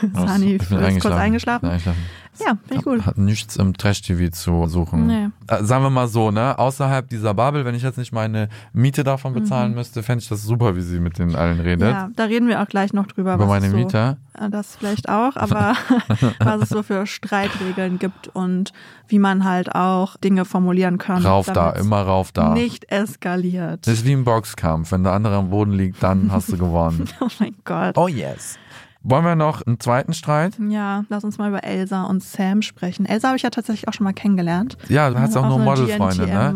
Ich 0.38 0.68
bin 0.68 0.78
ist 0.78 1.00
kurz 1.00 1.14
eingeschlafen. 1.14 1.62
Bin 1.62 1.70
eingeschlafen. 1.70 2.00
Ja, 2.38 2.56
finde 2.66 2.74
ich 2.74 2.82
gut. 2.82 3.06
Hat 3.06 3.18
nichts 3.18 3.56
im 3.56 3.76
Trash-TV 3.76 4.30
zu 4.30 4.66
suchen. 4.66 5.06
Nee. 5.06 5.28
Äh, 5.48 5.62
sagen 5.64 5.82
wir 5.84 5.90
mal 5.90 6.08
so, 6.08 6.30
ne? 6.30 6.58
Außerhalb 6.58 7.08
dieser 7.08 7.34
Bubble, 7.34 7.64
wenn 7.64 7.74
ich 7.74 7.82
jetzt 7.82 7.98
nicht 7.98 8.12
meine 8.12 8.48
Miete 8.72 9.04
davon 9.04 9.34
bezahlen 9.34 9.74
müsste, 9.74 10.02
fände 10.02 10.22
ich 10.22 10.28
das 10.28 10.42
super, 10.42 10.76
wie 10.76 10.80
sie 10.80 11.00
mit 11.00 11.18
den 11.18 11.34
allen 11.34 11.60
redet. 11.60 11.88
Mhm. 11.88 11.94
Ja, 11.94 12.10
da 12.14 12.24
reden 12.24 12.48
wir 12.48 12.62
auch 12.62 12.68
gleich 12.68 12.92
noch 12.92 13.06
drüber. 13.06 13.34
Über 13.34 13.44
was 13.44 13.60
meine 13.60 13.70
so, 13.70 13.76
Miete. 13.76 14.16
Äh, 14.38 14.48
Das 14.48 14.76
vielleicht 14.76 15.08
auch, 15.08 15.36
aber 15.36 15.74
was 16.38 16.62
es 16.62 16.68
so 16.70 16.82
für 16.82 17.06
Streitregeln 17.06 17.98
gibt 17.98 18.28
und 18.28 18.72
wie 19.08 19.18
man 19.18 19.44
halt 19.44 19.74
auch 19.74 20.16
Dinge 20.16 20.44
formulieren 20.44 20.98
kann. 20.98 21.24
Rauf 21.26 21.46
da, 21.46 21.70
immer 21.70 22.02
rauf 22.02 22.32
da. 22.32 22.54
Nicht 22.54 22.90
eskaliert. 22.90 23.86
Das 23.86 23.94
ist 23.94 24.04
wie 24.06 24.12
im 24.12 24.24
Boxkampf. 24.24 24.92
Wenn 24.92 25.02
der 25.02 25.12
andere 25.12 25.36
am 25.36 25.50
Boden 25.50 25.72
liegt, 25.72 26.02
dann 26.02 26.30
hast 26.32 26.50
du 26.50 26.56
gewonnen. 26.56 27.08
Oh 27.20 27.28
mein 27.38 27.54
Gott. 27.64 27.98
Oh 27.98 28.08
yes. 28.08 28.58
Wollen 29.02 29.24
wir 29.24 29.34
noch 29.34 29.66
einen 29.66 29.80
zweiten 29.80 30.12
Streit? 30.12 30.58
Ja, 30.68 31.04
lass 31.08 31.24
uns 31.24 31.38
mal 31.38 31.48
über 31.48 31.64
Elsa 31.64 32.04
und 32.04 32.22
Sam 32.22 32.60
sprechen. 32.60 33.06
Elsa 33.06 33.28
habe 33.28 33.36
ich 33.38 33.42
ja 33.42 33.48
tatsächlich 33.48 33.88
auch 33.88 33.94
schon 33.94 34.04
mal 34.04 34.12
kennengelernt. 34.12 34.76
Ja, 34.90 35.08
du 35.08 35.18
hast 35.18 35.34
auch, 35.38 35.48
nur 35.48 35.58
so 35.58 35.64
Modelfreunde, 35.64 36.26
ne? 36.26 36.54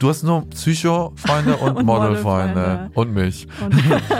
Du 0.00 0.08
hast 0.08 0.24
nur 0.24 0.44
Psycho-Freunde 0.50 1.56
und, 1.58 1.76
Und 1.76 1.86
Modelfreunde. 1.86 2.90
Und 2.94 3.14
mich. 3.14 3.46
Und, 3.64 3.74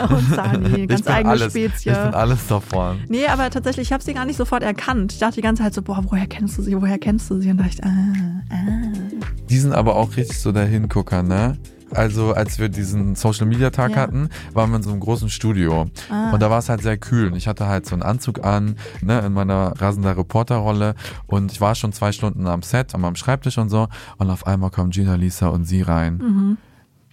und 0.09 0.29
Sani, 0.33 0.87
ganz 0.87 1.05
eigene 1.05 1.31
alles, 1.31 1.51
Spezie. 1.51 1.91
Ich 1.91 1.97
bin 1.97 2.13
alles 2.13 2.47
davon. 2.47 3.03
Nee, 3.09 3.27
aber 3.27 3.49
tatsächlich, 3.49 3.87
ich 3.87 3.93
habe 3.93 4.03
sie 4.03 4.13
gar 4.13 4.25
nicht 4.25 4.37
sofort 4.37 4.63
erkannt. 4.63 5.11
Ich 5.11 5.19
dachte 5.19 5.35
die 5.35 5.41
ganze 5.41 5.63
Zeit 5.63 5.73
so, 5.73 5.81
boah, 5.81 6.01
woher 6.09 6.27
kennst 6.27 6.57
du 6.57 6.61
sie, 6.61 6.81
woher 6.81 6.97
kennst 6.97 7.29
du 7.29 7.41
sie? 7.41 7.51
Und 7.51 7.57
dachte 7.57 7.71
ich, 7.73 7.83
ah, 7.83 8.43
ah. 8.51 9.35
Die 9.49 9.57
sind 9.57 9.73
aber 9.73 9.97
auch 9.97 10.15
richtig 10.15 10.39
so 10.39 10.53
der 10.53 10.65
Hingucker, 10.65 11.23
ne? 11.23 11.57
Also 11.95 12.33
als 12.33 12.59
wir 12.59 12.69
diesen 12.69 13.15
Social 13.15 13.45
Media 13.47 13.69
Tag 13.69 13.91
Ja. 13.91 13.97
hatten, 13.97 14.29
waren 14.53 14.69
wir 14.69 14.77
in 14.77 14.83
so 14.83 14.91
einem 14.91 14.99
großen 14.99 15.29
Studio. 15.29 15.85
Ah. 16.09 16.31
Und 16.31 16.41
da 16.41 16.49
war 16.49 16.59
es 16.59 16.69
halt 16.69 16.81
sehr 16.81 16.97
kühl. 16.97 17.27
Und 17.27 17.35
ich 17.35 17.47
hatte 17.47 17.67
halt 17.67 17.85
so 17.85 17.95
einen 17.95 18.03
Anzug 18.03 18.43
an, 18.45 18.75
ne, 19.01 19.19
in 19.21 19.33
meiner 19.33 19.73
rasender 19.79 20.17
Reporterrolle. 20.17 20.95
Und 21.27 21.51
ich 21.51 21.61
war 21.61 21.75
schon 21.75 21.93
zwei 21.93 22.11
Stunden 22.11 22.47
am 22.47 22.61
Set, 22.61 22.93
an 22.93 23.01
meinem 23.01 23.15
Schreibtisch 23.15 23.57
und 23.57 23.69
so. 23.69 23.87
Und 24.17 24.29
auf 24.29 24.45
einmal 24.47 24.71
kommen 24.71 24.91
Gina, 24.91 25.15
Lisa 25.15 25.47
und 25.47 25.65
sie 25.65 25.81
rein. 25.81 26.17
Mhm. 26.17 26.57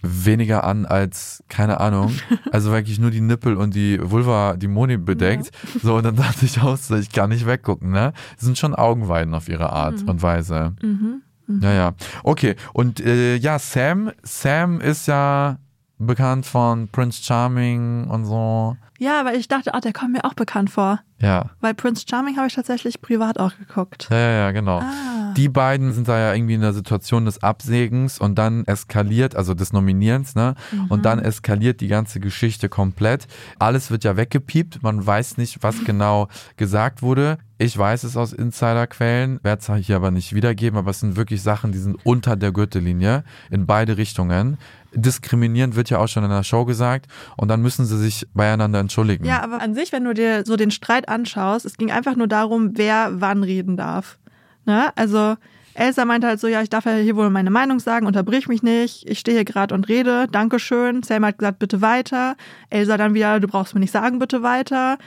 Weniger 0.05 0.65
an 0.65 0.85
als, 0.85 1.45
keine 1.47 1.79
Ahnung, 1.79 2.11
also 2.51 2.71
wirklich 2.71 2.99
nur 2.99 3.09
die 3.09 3.21
Nippel 3.21 3.55
und 3.55 3.73
die 3.73 3.97
Vulva, 4.01 4.57
die 4.57 4.67
Moni 4.67 4.97
bedeckt. 4.97 5.51
So, 5.81 5.95
und 5.95 6.03
dann 6.03 6.15
dachte 6.17 6.45
ich 6.45 6.61
auch, 6.61 6.75
so, 6.75 6.97
ich 6.97 7.09
kann 7.09 7.29
nicht 7.29 7.45
weggucken, 7.45 7.91
ne? 7.91 8.11
Sie 8.37 8.45
sind 8.45 8.57
schon 8.57 8.75
Augenweiden 8.75 9.33
auf 9.33 9.47
ihre 9.47 9.71
Art 9.71 10.03
und 10.05 10.21
Weise. 10.21 10.73
Mhm. 10.81 11.21
Ja, 11.61 11.73
ja. 11.73 11.93
Okay. 12.23 12.55
Und 12.73 12.99
äh, 12.99 13.35
ja, 13.35 13.59
Sam, 13.59 14.11
Sam 14.23 14.81
ist 14.81 15.07
ja 15.07 15.57
bekannt 16.03 16.45
von 16.45 16.87
Prince 16.89 17.23
Charming 17.23 18.09
und 18.09 18.25
so. 18.25 18.77
Ja, 18.99 19.19
aber 19.19 19.33
ich 19.33 19.47
dachte, 19.47 19.73
ach, 19.73 19.81
der 19.81 19.91
kommt 19.91 20.13
mir 20.13 20.23
auch 20.23 20.33
bekannt 20.33 20.69
vor. 20.69 20.99
Ja. 21.19 21.49
Weil 21.61 21.73
Prince 21.73 22.05
Charming 22.09 22.37
habe 22.37 22.47
ich 22.47 22.53
tatsächlich 22.53 23.01
privat 23.01 23.39
auch 23.39 23.51
geguckt. 23.57 24.07
Ja, 24.09 24.17
ja, 24.17 24.31
ja, 24.31 24.51
genau. 24.51 24.79
Ah. 24.79 25.33
Die 25.35 25.49
beiden 25.49 25.93
sind 25.93 26.07
da 26.07 26.19
ja 26.19 26.33
irgendwie 26.33 26.53
in 26.53 26.61
der 26.61 26.73
Situation 26.73 27.25
des 27.25 27.41
Absägens 27.41 28.19
und 28.19 28.35
dann 28.35 28.65
eskaliert, 28.65 29.35
also 29.35 29.53
des 29.53 29.73
Nominierens, 29.73 30.35
ne? 30.35 30.55
Und 30.89 31.05
dann 31.05 31.19
eskaliert 31.19 31.81
die 31.81 31.87
ganze 31.87 32.19
Geschichte 32.19 32.69
komplett. 32.69 33.27
Alles 33.57 33.89
wird 33.89 34.03
ja 34.03 34.15
weggepiept, 34.15 34.83
man 34.83 35.05
weiß 35.05 35.37
nicht, 35.37 35.63
was 35.63 35.83
genau 35.85 36.27
gesagt 36.57 37.01
wurde. 37.01 37.39
Ich 37.57 37.77
weiß 37.77 38.03
es 38.03 38.15
aus 38.15 38.33
Insiderquellen, 38.33 39.39
werde 39.43 39.61
es 39.61 39.85
hier 39.85 39.95
aber 39.95 40.11
nicht 40.11 40.33
wiedergeben, 40.33 40.77
aber 40.77 40.91
es 40.91 40.99
sind 40.99 41.15
wirklich 41.15 41.41
Sachen, 41.41 41.71
die 41.71 41.79
sind 41.79 41.97
unter 42.05 42.35
der 42.35 42.51
Gürtellinie 42.51 43.23
in 43.49 43.65
beide 43.65 43.97
Richtungen. 43.97 44.57
Diskriminierend 44.93 45.75
wird 45.75 45.89
ja 45.89 45.99
auch 45.99 46.07
schon 46.07 46.23
in 46.23 46.29
der 46.29 46.43
Show 46.43 46.65
gesagt 46.65 47.07
und 47.37 47.47
dann 47.47 47.61
müssen 47.61 47.85
sie 47.85 47.97
sich 47.97 48.27
beieinander 48.33 48.79
entschuldigen. 48.79 49.25
Ja, 49.25 49.41
aber 49.41 49.61
an 49.61 49.73
sich, 49.73 49.91
wenn 49.91 50.03
du 50.03 50.13
dir 50.13 50.43
so 50.45 50.55
den 50.55 50.71
Streit 50.71 51.09
anschaust, 51.09 51.65
es 51.65 51.77
ging 51.77 51.91
einfach 51.91 52.15
nur 52.15 52.27
darum, 52.27 52.71
wer 52.77 53.21
wann 53.21 53.43
reden 53.43 53.77
darf. 53.77 54.17
Ne? 54.65 54.91
Also 54.95 55.35
Elsa 55.75 56.05
meinte 56.05 56.27
halt 56.27 56.39
so, 56.39 56.47
ja, 56.47 56.61
ich 56.61 56.69
darf 56.69 56.85
ja 56.85 56.93
hier 56.93 57.15
wohl 57.15 57.29
meine 57.29 57.49
Meinung 57.49 57.79
sagen, 57.79 58.05
unterbrich 58.05 58.47
mich 58.47 58.61
nicht, 58.61 59.09
ich 59.09 59.19
stehe 59.19 59.37
hier 59.37 59.45
gerade 59.45 59.73
und 59.73 59.89
rede, 59.89 60.27
Dankeschön. 60.31 61.01
Sam 61.03 61.25
hat 61.25 61.39
gesagt, 61.39 61.59
bitte 61.59 61.81
weiter. 61.81 62.35
Elsa 62.69 62.97
dann 62.97 63.13
wieder, 63.13 63.39
du 63.39 63.47
brauchst 63.47 63.73
mir 63.73 63.79
nicht 63.79 63.91
sagen, 63.91 64.19
bitte 64.19 64.43
weiter. 64.43 64.97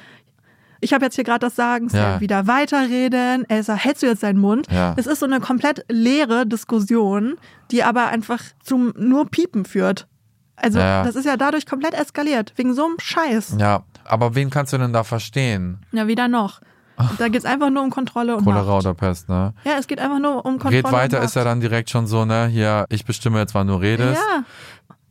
Ich 0.87 0.93
habe 0.93 1.05
jetzt 1.05 1.17
hier 1.17 1.25
gerade 1.25 1.41
das 1.41 1.57
Sagen, 1.57 1.89
Sam 1.89 2.01
Ja. 2.01 2.21
wieder 2.21 2.47
weiterreden. 2.47 3.45
Elsa, 3.51 3.75
hältst 3.75 4.05
du 4.05 4.07
jetzt 4.07 4.23
deinen 4.23 4.39
Mund? 4.39 4.69
Ja. 4.71 4.95
Es 4.97 5.09
ist 5.09 5.19
so 5.19 5.27
eine 5.27 5.41
komplett 5.41 5.85
leere 5.89 6.47
Diskussion, 6.47 7.39
die 7.73 7.83
aber 7.83 8.07
einfach 8.07 8.41
zum 8.63 8.93
nur 8.97 9.29
Piepen 9.29 9.65
führt. 9.65 10.07
Also, 10.55 10.79
Ja, 10.79 11.03
das 11.03 11.17
ist 11.17 11.25
ja 11.27 11.37
dadurch 11.37 11.67
komplett 11.67 11.93
eskaliert, 11.95 12.53
wegen 12.55 12.73
so 12.73 12.85
einem 12.85 12.95
Scheiß. 13.01 13.57
Ja, 13.59 13.83
aber 14.05 14.37
wen 14.37 14.49
kannst 14.49 14.73
du 14.73 14.79
denn 14.79 14.93
da 14.93 15.03
verstehen? 15.03 15.81
Ja, 15.91 16.07
wieder 16.07 16.29
noch. 16.29 16.61
Da 17.19 17.27
geht 17.27 17.41
es 17.41 17.45
einfach 17.45 17.69
nur 17.71 17.83
um 17.83 17.91
Kontrolle 17.91 18.37
und 18.37 18.45
Cholera 18.45 18.63
Macht. 18.77 18.87
oder 18.87 18.95
Pest, 18.95 19.29
ne? 19.29 19.55
Ja, 19.65 19.73
es 19.79 19.89
geht 19.89 19.99
einfach 19.99 20.21
nur 20.21 20.47
um 20.47 20.61
Kontrolle 20.61 20.77
Red 20.85 20.93
weiter 20.93 21.21
ist 21.23 21.35
ja 21.35 21.43
dann 21.43 21.61
direkt 21.61 21.91
schon 21.91 22.07
so, 22.07 22.25
ne? 22.25 22.47
Hier, 22.47 22.87
ich 22.91 23.05
bestimme 23.05 23.41
jetzt, 23.41 23.55
wann 23.57 23.67
du 23.67 23.75
redest. 23.75 24.17
Ja, 24.19 24.45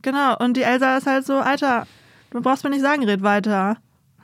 genau. 0.00 0.36
Und 0.38 0.56
die 0.56 0.62
Elsa 0.62 0.96
ist 0.96 1.06
halt 1.06 1.26
so, 1.26 1.34
Alter, 1.38 1.86
du 2.30 2.40
brauchst 2.40 2.64
mir 2.64 2.70
nicht 2.70 2.80
sagen, 2.82 3.04
red 3.04 3.22
weiter. 3.22 3.76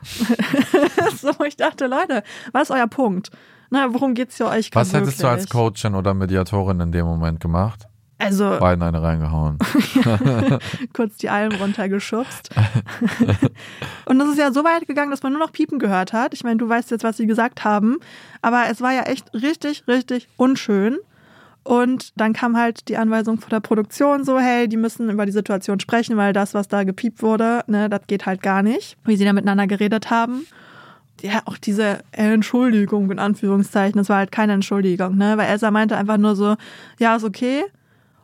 so, 1.21 1.45
ich 1.45 1.57
dachte, 1.57 1.87
Leute, 1.87 2.23
was 2.53 2.65
ist 2.65 2.71
euer 2.71 2.87
Punkt? 2.87 3.31
Na, 3.71 3.93
worum 3.93 4.15
geht's 4.15 4.37
hier 4.37 4.47
euch 4.47 4.71
Was 4.73 4.93
hättest 4.93 5.23
du 5.23 5.27
als? 5.27 5.49
Coachin 5.49 5.95
oder 5.95 6.13
Mediatorin 6.13 6.81
in 6.81 6.93
dem 6.93 7.07
Moment 7.07 7.41
gemacht? 7.41 7.89
Also, 8.19 8.57
Beiden 8.61 8.85
eine 8.85 9.03
reingehauen. 9.03 9.59
kurz 10.93 11.17
die 11.17 11.29
Alm 11.29 11.53
runtergeschubst. 11.55 12.51
und 14.05 14.21
es 14.21 14.29
ist 14.29 14.39
ja 14.39 14.53
so 14.53 14.63
weit 14.63 14.87
gegangen, 14.87 15.11
dass 15.11 15.25
man 15.25 15.33
nur 15.33 15.41
noch 15.41 15.51
Piepen 15.51 15.81
gehört 15.81 16.13
hat. 16.13 16.33
Ich 16.33 16.45
meine, 16.45 16.59
du 16.59 16.69
weißt 16.69 16.93
jetzt, 16.93 17.03
was 17.03 17.17
sie 17.17 17.27
gesagt 17.27 17.65
haben. 17.65 17.99
Aber 18.41 18.67
es 18.71 18.81
war 18.81 18.93
ja 18.93 19.03
echt 19.03 19.35
richtig, 19.35 19.89
richtig 19.89 20.29
unschön. 20.37 20.99
Und 21.65 22.13
dann 22.21 22.33
kam 22.33 22.57
halt 22.57 22.89
die 22.89 22.97
Anweisung 22.97 23.39
von 23.39 23.51
der 23.51 23.61
Produktion 23.61 24.25
so, 24.25 24.39
hey, 24.41 24.69
die 24.69 24.77
müssen 24.77 25.09
über 25.09 25.27
die 25.27 25.33
Situation 25.33 25.79
sprechen, 25.79 26.17
weil 26.17 26.33
das, 26.33 26.55
was 26.55 26.67
da 26.67 26.83
gepiept 26.83 27.23
wurde, 27.23 27.63
ne, 27.69 27.89
das 27.89 28.01
geht 28.09 28.27
halt 28.27 28.43
gar 28.43 28.63
nicht. 28.63 28.97
Wie 29.05 29.17
sie 29.17 29.25
da 29.25 29.33
miteinander 29.33 29.67
geredet 29.67 30.11
haben. 30.11 30.47
Ja, 31.21 31.43
auch 31.45 31.57
diese 31.57 32.01
Entschuldigung 32.11 33.11
in 33.13 33.21
Anführungszeichen, 33.21 33.99
das 33.99 34.09
war 34.09 34.17
halt 34.17 34.33
keine 34.33 34.55
Entschuldigung, 34.55 35.17
ne? 35.17 35.37
Weil 35.37 35.51
Elsa 35.51 35.71
meinte 35.71 35.97
einfach 35.97 36.17
nur 36.17 36.35
so, 36.35 36.57
ja, 36.99 37.15
ist 37.15 37.23
okay. 37.23 37.63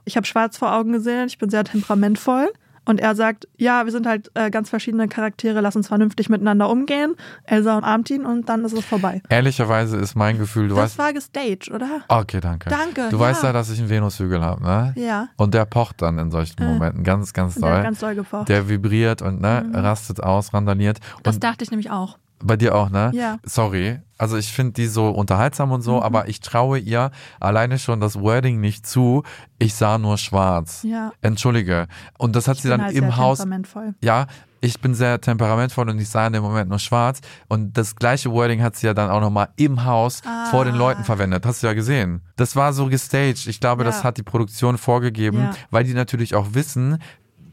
Ich 0.05 0.17
habe 0.17 0.27
schwarz 0.27 0.57
vor 0.57 0.75
Augen 0.75 0.93
gesehen, 0.93 1.29
ich 1.29 1.39
bin 1.39 1.49
sehr 1.49 1.63
temperamentvoll. 1.63 2.49
Und 2.89 3.01
er 3.01 3.15
sagt, 3.15 3.47
ja, 3.59 3.85
wir 3.85 3.93
sind 3.93 4.07
halt 4.07 4.31
äh, 4.33 4.51
ganz 4.51 4.71
verschiedene 4.71 5.09
Charaktere, 5.09 5.61
lass 5.61 5.77
uns 5.77 5.89
vernünftig 5.89 6.31
miteinander 6.31 6.71
umgehen. 6.71 7.17
Elsa 7.45 7.77
umarmt 7.77 8.09
ihn 8.09 8.25
und 8.25 8.49
dann 8.49 8.65
ist 8.65 8.73
es 8.73 8.83
vorbei. 8.85 9.21
Ehrlicherweise 9.29 9.99
ist 9.99 10.15
mein 10.15 10.39
Gefühl, 10.39 10.69
du 10.69 10.75
das 10.75 10.85
weißt. 10.85 10.99
war 10.99 11.13
gestaged, 11.13 11.71
oder? 11.71 12.01
Okay, 12.09 12.41
danke. 12.41 12.71
Danke, 12.71 13.09
Du 13.11 13.17
ja. 13.17 13.21
weißt 13.25 13.43
ja, 13.43 13.53
dass 13.53 13.69
ich 13.69 13.79
einen 13.79 13.91
Venushügel 13.91 14.43
habe, 14.43 14.63
ne? 14.63 14.95
Ja. 14.97 15.29
Und 15.37 15.53
der 15.53 15.67
pocht 15.67 16.01
dann 16.01 16.19
in 16.19 16.31
solchen 16.31 16.65
Momenten 16.65 17.05
ganz, 17.05 17.35
ganz 17.35 17.57
Und 17.57 17.63
der 17.63 17.71
doll. 17.71 17.79
hat 17.79 17.85
ganz 17.85 17.99
doll 18.01 18.15
gepocht. 18.15 18.49
Der 18.49 18.69
vibriert 18.71 19.21
und 19.21 19.43
ne, 19.43 19.71
rastet 19.75 20.23
aus, 20.23 20.55
randaliert. 20.55 20.99
das 21.23 21.35
Und 21.37 21.45
dachte 21.45 21.65
ich 21.65 21.71
nämlich 21.71 21.91
auch. 21.91 22.17
Bei 22.43 22.57
dir 22.57 22.75
auch, 22.75 22.91
ne? 22.91 23.11
Ja. 23.15 23.35
Mhm. 23.35 23.39
Sorry. 23.45 24.01
Also 24.17 24.37
ich 24.37 24.53
finde 24.53 24.73
die 24.73 24.87
so 24.87 25.09
unterhaltsam 25.11 25.71
und 25.71 25.83
so, 25.83 26.03
aber 26.03 26.29
ich 26.29 26.41
traue 26.41 26.79
ihr 26.79 27.11
alleine 27.39 27.79
schon 27.79 28.01
das 28.01 28.19
Wording 28.21 28.61
nicht 28.61 28.87
zu. 28.87 29.23
Ich 29.59 29.75
sah 29.75 29.97
nur 29.99 30.19
schwarz. 30.19 30.83
Ja. 30.83 31.13
Entschuldige. 31.23 31.87
Und 32.19 32.35
das 32.35 32.49
hat 32.49 32.57
Ich 32.57 32.63
sie 32.63 32.69
dann 32.69 32.83
halt 32.83 32.95
im 32.97 33.05
sehr 33.05 33.17
Haus 33.17 33.39
temperamentvoll. 33.39 33.95
ja, 34.03 34.27
ich 34.61 34.81
bin 34.81 34.93
sehr 34.93 35.21
temperamentvoll 35.21 35.89
und 35.89 36.01
ich 36.01 36.09
sah 36.09 36.27
in 36.27 36.33
dem 36.33 36.43
Moment 36.43 36.69
nur 36.69 36.81
schwarz. 36.81 37.21
Und 37.47 37.79
das 37.79 37.95
gleiche 37.95 38.33
Wording 38.33 38.61
hat 38.61 38.75
sie 38.75 38.89
ja 38.89 38.95
dann 38.95 39.09
auch 39.09 39.21
nochmal 39.21 39.51
im 39.55 39.85
Haus 39.85 40.21
vor 40.51 40.65
den 40.65 40.75
Leuten 40.75 41.05
verwendet. 41.05 41.47
Hast 41.47 41.63
du 41.63 41.69
ja 41.69 41.75
gesehen. 41.75 42.23
Das 42.35 42.57
war 42.57 42.73
so 42.73 42.87
gestaged. 42.87 43.47
Ich 43.47 43.61
glaube, 43.61 43.85
Ja. 43.85 43.91
das 43.91 44.03
hat 44.03 44.17
die 44.17 44.25
Produktion 44.25 44.77
vorgegeben, 44.77 45.39
Ja. 45.43 45.51
weil 45.71 45.85
die 45.85 45.95
natürlich 45.95 46.35
auch 46.35 46.55
wissen, 46.55 46.99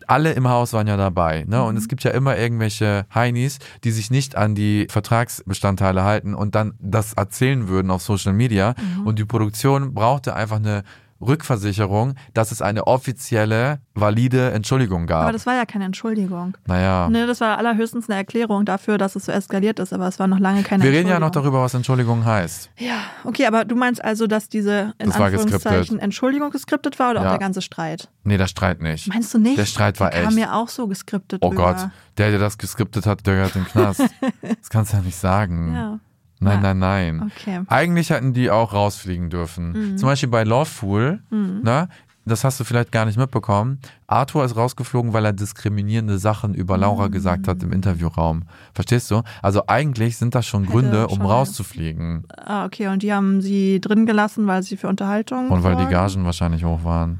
alle 0.07 0.33
im 0.33 0.47
Haus 0.47 0.73
waren 0.73 0.87
ja 0.87 0.97
dabei. 0.97 1.45
Ne? 1.47 1.57
Mhm. 1.57 1.63
Und 1.63 1.77
es 1.77 1.87
gibt 1.87 2.03
ja 2.03 2.11
immer 2.11 2.37
irgendwelche 2.37 3.05
Heinis, 3.13 3.59
die 3.83 3.91
sich 3.91 4.11
nicht 4.11 4.35
an 4.35 4.55
die 4.55 4.87
Vertragsbestandteile 4.89 6.03
halten 6.03 6.33
und 6.33 6.55
dann 6.55 6.73
das 6.79 7.13
erzählen 7.13 7.67
würden 7.67 7.91
auf 7.91 8.01
Social 8.01 8.33
Media. 8.33 8.75
Mhm. 8.77 9.07
Und 9.07 9.19
die 9.19 9.25
Produktion 9.25 9.93
brauchte 9.93 10.35
einfach 10.35 10.57
eine 10.57 10.83
Rückversicherung, 11.27 12.15
dass 12.33 12.51
es 12.51 12.61
eine 12.61 12.87
offizielle, 12.87 13.79
valide 13.93 14.51
Entschuldigung 14.51 15.07
gab. 15.07 15.23
Aber 15.23 15.31
das 15.31 15.45
war 15.45 15.55
ja 15.55 15.65
keine 15.65 15.85
Entschuldigung. 15.85 16.57
naja. 16.67 17.09
Ne, 17.09 17.27
das 17.27 17.41
war 17.41 17.57
allerhöchstens 17.57 18.09
eine 18.09 18.17
Erklärung 18.17 18.65
dafür, 18.65 18.97
dass 18.97 19.15
es 19.15 19.25
so 19.25 19.31
eskaliert 19.31 19.79
ist, 19.79 19.93
aber 19.93 20.07
es 20.07 20.19
war 20.19 20.27
noch 20.27 20.39
lange 20.39 20.63
keine 20.63 20.83
Wir 20.83 20.91
reden 20.91 21.09
ja 21.09 21.19
noch 21.19 21.31
darüber, 21.31 21.61
was 21.61 21.73
Entschuldigung 21.73 22.25
heißt. 22.25 22.69
Ja, 22.77 22.97
okay, 23.23 23.45
aber 23.45 23.65
du 23.65 23.75
meinst 23.75 24.03
also, 24.03 24.27
dass 24.27 24.49
diese 24.49 24.93
in 24.97 25.09
Das 25.09 25.19
Anführungszeichen. 25.19 25.99
Entschuldigung 25.99 26.49
geskriptet 26.51 26.99
war 26.99 27.11
oder 27.11 27.21
Ja. 27.21 27.27
auch 27.27 27.31
der 27.31 27.39
ganze 27.39 27.61
Streit? 27.61 28.09
Nee, 28.23 28.37
der 28.37 28.47
Streit 28.47 28.81
nicht. 28.81 29.07
Meinst 29.07 29.33
du 29.33 29.37
nicht? 29.37 29.57
Der 29.57 29.65
Streit 29.65 29.99
war 29.99 30.09
der 30.09 30.21
kam 30.21 30.29
echt. 30.29 30.35
mir 30.37 30.53
auch 30.53 30.67
so 30.69 30.87
geskriptet 30.87 31.41
Oh 31.43 31.49
rüber. 31.49 31.73
Gott, 31.73 31.89
der, 32.17 32.29
der 32.31 32.39
das 32.39 32.57
geskriptet 32.57 33.05
hat, 33.05 33.25
der 33.25 33.35
gehört 33.35 33.55
in 33.55 33.63
den 33.63 33.71
Knast. 33.71 34.01
das 34.41 34.69
kannst 34.69 34.93
du 34.93 34.97
ja 34.97 35.03
nicht 35.03 35.17
sagen. 35.17 35.73
Ja. 35.73 35.99
Nein, 36.39 36.61
Ja. 36.63 36.73
nein, 36.73 36.79
nein. 37.19 37.31
Okay. 37.37 37.59
Mhm. 37.59 37.65
Eigentlich 37.69 38.09
hätten 38.09 38.33
die 38.33 38.49
auch 38.51 38.73
rausfliegen 38.73 39.29
dürfen. 39.29 39.97
Zum 39.97 40.07
Beispiel 40.07 40.29
bei 40.29 40.43
Loveful, 40.43 41.21
ne? 41.29 41.87
Das 42.27 42.43
hast 42.43 42.59
du 42.59 42.63
vielleicht 42.63 42.91
gar 42.91 43.05
nicht 43.05 43.19
mitbekommen. 43.19 43.77
Arthur 44.07 44.43
ist 44.45 44.55
rausgeflogen, 44.55 45.13
weil 45.13 45.23
er 45.25 45.31
diskriminierende 45.31 46.17
Sachen 46.17 46.55
über 46.55 46.75
Mhm. 46.75 46.81
Laura 46.81 47.07
gesagt 47.07 47.47
hat 47.47 47.61
im 47.61 47.71
Interviewraum. 47.71 48.45
Verstehst 48.73 49.11
du? 49.11 49.21
Also 49.43 49.61
eigentlich 49.67 50.17
sind 50.17 50.33
das 50.33 50.47
schon 50.47 50.65
Gründe, 50.65 51.07
um 51.07 51.17
schon. 51.17 51.25
rauszufliegen. 51.27 52.25
Ah, 52.35 52.65
okay, 52.65 52.87
und 52.87 53.03
die 53.03 53.13
haben 53.13 53.41
sie 53.41 53.79
drin 53.79 54.07
gelassen, 54.07 54.47
weil 54.47 54.63
sie 54.63 54.75
für 54.75 54.87
Unterhaltung. 54.87 55.51
Und 55.51 55.61
weil 55.63 55.75
die 55.75 55.81
sorgen? 55.83 55.91
Gagen 55.93 56.25
wahrscheinlich 56.25 56.63
hoch 56.65 56.83
waren. 56.83 57.19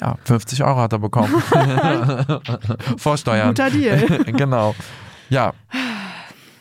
Ja, 0.00 0.14
50 0.24 0.62
Euro 0.62 0.78
hat 0.82 0.92
er 0.92 1.00
bekommen. 1.00 1.34
Vorsteuern. 2.96 3.48
Guter 3.48 3.70
Deal. 3.70 3.98
genau. 4.36 4.74
Ja, 5.30 5.52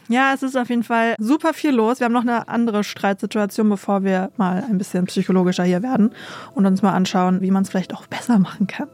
Ja, 0.10 0.32
es 0.34 0.44
ist 0.44 0.56
auf 0.58 0.70
jeden 0.70 0.84
Fall 0.84 1.16
super 1.20 1.54
viel 1.54 1.72
los. 1.72 2.00
Wir 2.00 2.06
haben 2.06 2.14
noch 2.14 2.22
eine 2.22 2.48
andere 2.48 2.84
Streitsituation, 2.84 3.68
bevor 3.70 4.04
wir 4.04 4.32
mal 4.38 4.64
ein 4.70 4.78
bisschen 4.78 5.06
psychologischer 5.06 5.64
hier 5.64 5.84
werden 5.84 6.12
und 6.56 6.66
uns 6.66 6.82
mal 6.82 6.94
anschauen, 6.94 7.42
wie 7.42 7.52
man 7.52 7.64
es 7.64 7.70
vielleicht 7.70 7.94
auch 7.94 8.08
besser 8.08 8.40
machen 8.40 8.68
kann. 8.68 8.88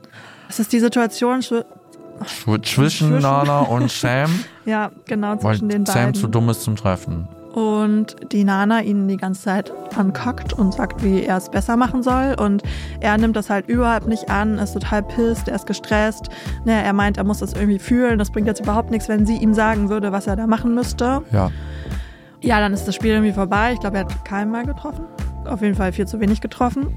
Es 0.50 0.60
ist 0.60 0.72
die 0.74 0.79
Situation, 0.79 1.41
zw- 1.41 1.65
Zw- 2.46 2.63
Zwischen 2.63 3.17
Nana 3.20 3.60
und 3.62 3.89
Sam, 3.91 4.32
Ja, 4.65 4.91
genau, 5.05 5.32
weil 5.43 5.55
zwischen 5.58 5.70
den 5.70 5.86
Sam 5.86 5.96
beiden. 5.96 6.13
zu 6.13 6.27
dumm 6.27 6.50
ist 6.50 6.62
zum 6.63 6.75
Treffen. 6.75 7.27
Und 7.53 8.15
die 8.31 8.43
Nana 8.43 8.81
ihn 8.81 9.07
die 9.07 9.17
ganze 9.17 9.43
Zeit 9.43 9.72
ankackt 9.95 10.53
und 10.53 10.74
sagt, 10.74 11.03
wie 11.03 11.22
er 11.24 11.38
es 11.38 11.50
besser 11.50 11.77
machen 11.77 12.01
soll. 12.01 12.36
Und 12.39 12.63
er 13.00 13.17
nimmt 13.17 13.36
das 13.36 13.50
halt 13.50 13.67
überhaupt 13.69 14.07
nicht 14.07 14.29
an, 14.29 14.57
ist 14.57 14.74
total 14.74 15.03
pisst, 15.03 15.48
er 15.48 15.55
ist 15.55 15.67
gestresst. 15.67 16.29
Ne, 16.65 16.83
er 16.83 16.93
meint, 16.93 17.17
er 17.17 17.24
muss 17.24 17.39
das 17.39 17.53
irgendwie 17.53 17.79
fühlen. 17.79 18.17
Das 18.17 18.31
bringt 18.31 18.48
jetzt 18.48 18.62
überhaupt 18.62 18.89
nichts, 18.89 19.07
wenn 19.07 19.25
sie 19.25 19.38
ihm 19.38 19.53
sagen 19.53 19.89
würde, 19.89 20.12
was 20.12 20.25
er 20.25 20.36
da 20.36 20.48
machen 20.48 20.74
müsste. 20.74 21.22
Ja. 21.31 21.51
Ja, 22.41 22.60
dann 22.60 22.74
ist 22.74 22.86
das 22.86 22.95
Spiel 22.95 23.12
irgendwie 23.12 23.31
vorbei. 23.31 23.72
Ich 23.74 23.79
glaube, 23.79 23.98
er 23.98 24.05
hat 24.05 24.25
keinen 24.25 24.51
mal 24.51 24.65
getroffen. 24.65 25.05
Auf 25.47 25.62
jeden 25.62 25.75
Fall 25.75 25.91
viel 25.91 26.07
zu 26.07 26.19
wenig 26.19 26.41
getroffen. 26.41 26.88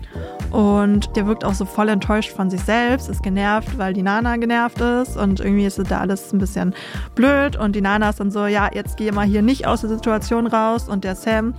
Und 0.51 1.17
der 1.17 1.27
wirkt 1.27 1.45
auch 1.45 1.55
so 1.55 1.65
voll 1.65 1.89
enttäuscht 1.89 2.33
von 2.33 2.51
sich 2.51 2.61
selbst, 2.63 3.09
ist 3.09 3.23
genervt, 3.23 3.79
weil 3.79 3.93
die 3.93 4.03
Nana 4.03 4.37
genervt 4.37 4.81
ist. 4.81 5.17
Und 5.17 5.41
irgendwie 5.41 5.67
ist 5.67 5.81
da 5.91 6.01
alles 6.01 6.33
ein 6.33 6.39
bisschen 6.39 6.75
blöd. 7.15 7.57
Und 7.57 7.77
die 7.77 7.81
Nana 7.81 8.11
ist 8.11 8.21
dann 8.21 8.31
so, 8.31 8.47
ja, 8.47 8.71
jetzt 8.73 8.97
geh 8.97 9.11
mal 9.13 9.27
hier 9.27 9.43
nicht 9.43 9.67
aus 9.67 9.81
der 9.83 9.91
Situation 9.91 10.47
raus. 10.47 10.89
Und 10.89 11.05
der 11.05 11.15
Sam, 11.15 11.55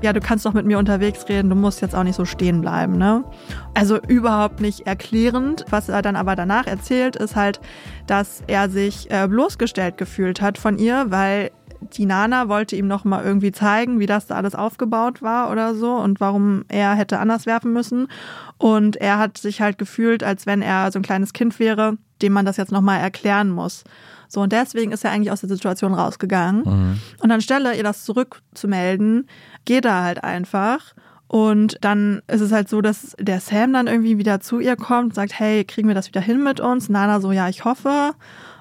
ja, 0.00 0.12
du 0.12 0.20
kannst 0.20 0.46
doch 0.46 0.52
mit 0.52 0.64
mir 0.64 0.78
unterwegs 0.78 1.28
reden, 1.28 1.48
du 1.48 1.56
musst 1.56 1.80
jetzt 1.80 1.94
auch 1.94 2.04
nicht 2.04 2.14
so 2.14 2.24
stehen 2.24 2.60
bleiben, 2.60 2.98
ne? 2.98 3.24
Also 3.74 3.98
überhaupt 4.00 4.60
nicht 4.60 4.86
erklärend. 4.86 5.64
Was 5.70 5.88
er 5.88 6.02
dann 6.02 6.16
aber 6.16 6.36
danach 6.36 6.66
erzählt, 6.66 7.16
ist 7.16 7.34
halt, 7.34 7.60
dass 8.06 8.42
er 8.46 8.70
sich 8.70 9.10
äh, 9.10 9.26
bloßgestellt 9.26 9.96
gefühlt 9.96 10.40
hat 10.40 10.58
von 10.58 10.78
ihr, 10.78 11.06
weil 11.08 11.50
die 11.80 12.06
Nana 12.06 12.48
wollte 12.48 12.76
ihm 12.76 12.86
noch 12.86 13.04
mal 13.04 13.24
irgendwie 13.24 13.52
zeigen, 13.52 14.00
wie 14.00 14.06
das 14.06 14.26
da 14.26 14.36
alles 14.36 14.54
aufgebaut 14.54 15.22
war 15.22 15.50
oder 15.50 15.74
so 15.74 15.94
und 15.94 16.20
warum 16.20 16.64
er 16.68 16.94
hätte 16.94 17.18
anders 17.18 17.46
werfen 17.46 17.72
müssen. 17.72 18.08
Und 18.58 18.96
er 18.96 19.18
hat 19.18 19.38
sich 19.38 19.60
halt 19.60 19.78
gefühlt, 19.78 20.24
als 20.24 20.46
wenn 20.46 20.62
er 20.62 20.90
so 20.90 20.98
ein 20.98 21.02
kleines 21.02 21.32
Kind 21.32 21.58
wäre, 21.58 21.96
dem 22.22 22.32
man 22.32 22.44
das 22.44 22.56
jetzt 22.56 22.72
noch 22.72 22.80
mal 22.80 22.98
erklären 22.98 23.50
muss. 23.50 23.84
So, 24.28 24.42
und 24.42 24.52
deswegen 24.52 24.92
ist 24.92 25.04
er 25.04 25.12
eigentlich 25.12 25.30
aus 25.32 25.40
der 25.40 25.48
Situation 25.48 25.94
rausgegangen. 25.94 26.62
Und 27.22 27.30
anstelle 27.30 27.76
ihr 27.76 27.84
das 27.84 28.04
zurückzumelden, 28.04 29.28
geht 29.64 29.84
er 29.84 30.02
halt 30.02 30.24
einfach. 30.24 30.94
Und 31.28 31.76
dann 31.82 32.22
ist 32.26 32.40
es 32.40 32.52
halt 32.52 32.68
so, 32.68 32.80
dass 32.80 33.14
der 33.20 33.40
Sam 33.40 33.72
dann 33.72 33.86
irgendwie 33.86 34.18
wieder 34.18 34.40
zu 34.40 34.60
ihr 34.60 34.76
kommt 34.76 35.10
und 35.10 35.14
sagt, 35.14 35.38
hey, 35.38 35.64
kriegen 35.64 35.86
wir 35.86 35.94
das 35.94 36.08
wieder 36.08 36.20
hin 36.20 36.42
mit 36.42 36.58
uns? 36.58 36.88
Nana 36.88 37.20
so, 37.20 37.32
ja, 37.32 37.48
ich 37.48 37.64
hoffe. 37.64 38.12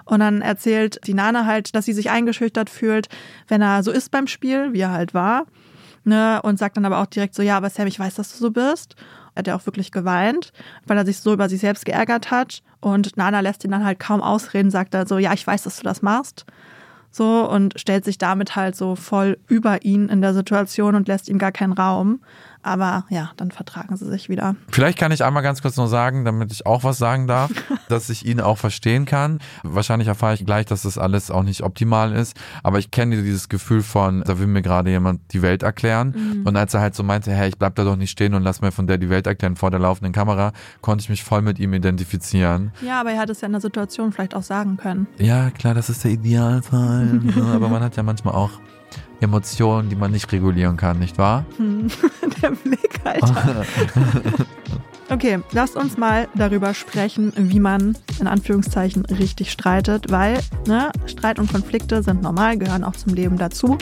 Und 0.07 0.21
dann 0.21 0.41
erzählt 0.41 0.99
die 1.05 1.13
Nana 1.13 1.45
halt, 1.45 1.75
dass 1.75 1.85
sie 1.85 1.93
sich 1.93 2.09
eingeschüchtert 2.09 2.69
fühlt, 2.69 3.09
wenn 3.47 3.61
er 3.61 3.83
so 3.83 3.91
ist 3.91 4.09
beim 4.09 4.27
Spiel, 4.27 4.73
wie 4.73 4.79
er 4.79 4.91
halt 4.91 5.13
war. 5.13 5.45
Ne? 6.05 6.41
Und 6.41 6.57
sagt 6.57 6.77
dann 6.77 6.85
aber 6.85 6.99
auch 6.99 7.05
direkt 7.07 7.35
so, 7.35 7.43
ja, 7.43 7.57
aber 7.57 7.69
Sam, 7.69 7.87
ich 7.87 7.99
weiß, 7.99 8.15
dass 8.15 8.31
du 8.31 8.37
so 8.37 8.51
bist. 8.51 8.95
Er 9.35 9.39
hat 9.39 9.47
ja 9.47 9.55
auch 9.55 9.65
wirklich 9.65 9.91
geweint, 9.91 10.53
weil 10.85 10.97
er 10.97 11.05
sich 11.05 11.19
so 11.19 11.33
über 11.33 11.49
sich 11.49 11.59
selbst 11.59 11.85
geärgert 11.85 12.31
hat. 12.31 12.63
Und 12.79 13.17
Nana 13.17 13.41
lässt 13.41 13.65
ihn 13.65 13.71
dann 13.71 13.83
halt 13.83 13.99
kaum 13.99 14.21
ausreden, 14.21 14.71
sagt 14.71 14.93
dann 14.93 15.05
so, 15.05 15.17
ja, 15.17 15.33
ich 15.33 15.45
weiß, 15.45 15.63
dass 15.63 15.77
du 15.77 15.83
das 15.83 16.01
machst. 16.01 16.45
So 17.11 17.49
und 17.49 17.79
stellt 17.79 18.05
sich 18.05 18.17
damit 18.17 18.55
halt 18.55 18.75
so 18.75 18.95
voll 18.95 19.37
über 19.47 19.83
ihn 19.83 20.07
in 20.07 20.21
der 20.21 20.33
Situation 20.33 20.95
und 20.95 21.07
lässt 21.07 21.29
ihm 21.29 21.37
gar 21.37 21.51
keinen 21.51 21.73
Raum. 21.73 22.21
Aber 22.67 23.05
ja, 23.09 23.31
dann 23.38 23.51
vertragen 23.51 23.95
sie 23.95 24.05
sich 24.05 24.27
wieder. 24.27 24.55
Vielleicht 24.69 25.00
kann 25.00 25.13
ich 25.13 25.24
einmal 25.24 25.41
ganz 25.41 25.62
kurz 25.62 25.77
nur 25.77 25.88
sagen, 25.88 26.25
damit 26.25 26.51
ich 26.51 26.65
auch 26.65 26.83
was 26.83 26.97
sagen 26.97 27.25
darf, 27.25 27.50
dass 27.89 28.09
ich 28.09 28.25
ihn 28.25 28.41
auch 28.41 28.57
verstehen 28.57 29.05
kann. 29.05 29.39
Wahrscheinlich 29.63 30.09
erfahre 30.09 30.33
ich 30.33 30.45
gleich, 30.45 30.65
dass 30.65 30.81
das 30.81 30.97
alles 30.97 31.31
auch 31.31 31.43
nicht 31.43 31.63
optimal 31.63 32.12
ist. 32.12 32.36
Aber 32.63 32.77
ich 32.79 32.91
kenne 32.91 33.21
dieses 33.24 33.47
Gefühl 33.47 33.81
von, 33.81 34.21
da 34.25 34.38
will 34.38 34.47
mir 34.47 34.62
gerade 34.62 34.89
jemand 34.89 35.21
die 35.31 35.41
Welt 35.41 35.63
erklären. 35.63 36.43
Und 36.43 36.57
als 36.57 36.74
er 36.74 36.81
halt 36.81 36.93
so 36.93 37.03
meinte, 37.03 37.31
hey, 37.31 37.47
ich 37.47 37.57
bleib 37.57 37.75
da 37.75 37.86
doch 37.86 37.95
nicht 37.95 38.12
stehen 38.12 38.33
und 38.33 38.43
lass 38.43 38.59
mir 38.59 38.71
von 38.71 38.86
der 38.86 38.97
die 38.97 39.09
Welt 39.09 39.27
erklären 39.27 39.55
vor 39.55 39.71
der 39.71 39.79
laufenden 39.79 40.12
Kamera, 40.12 40.51
konnte 40.81 41.03
ich 41.03 41.09
mich 41.09 41.24
voll 41.24 41.41
mit 41.41 41.59
ihm 41.59 41.74
identifizieren. 41.74 42.74
Ja, 42.81 43.00
aber 43.00 43.12
er 43.12 43.19
hat 43.19 43.29
es 43.29 43.39
ja 43.39 43.45
in 43.45 43.53
der 43.53 43.62
Situation 43.62 44.12
vielleicht 44.12 44.36
auch 44.36 44.43
sagen 44.43 44.75
können. 44.75 45.07
Ja, 45.17 45.51
klar, 45.51 45.74
das 45.74 45.89
ist 45.89 46.03
der 46.03 46.12
Idealfall. 46.12 47.21
aber 47.53 47.69
man 47.69 47.81
hat 47.81 47.95
ja 47.95 48.03
manchmal 48.03 48.33
auch 48.36 48.51
Emotionen, 49.19 49.89
die 49.89 49.95
man 49.95 50.12
nicht 50.12 50.31
regulieren 50.31 50.77
kann, 50.77 51.00
nicht 51.00 51.17
wahr? 51.17 51.45
Der 52.41 52.51
Blick, 52.51 53.00
Alter. 53.03 53.65
Okay, 55.09 55.39
lasst 55.53 55.77
uns 55.77 55.97
mal 55.97 56.27
darüber 56.35 56.73
sprechen, 56.73 57.31
wie 57.37 57.59
man 57.59 57.97
in 58.19 58.27
Anführungszeichen 58.27 59.05
richtig 59.05 59.51
streitet, 59.51 60.11
weil 60.11 60.39
ne, 60.67 60.91
Streit 61.05 61.39
und 61.39 61.51
Konflikte 61.51 62.03
sind 62.03 62.22
normal, 62.22 62.57
gehören 62.57 62.83
auch 62.83 62.96
zum 62.96 63.13
Leben 63.13 63.37
dazu, 63.37 63.77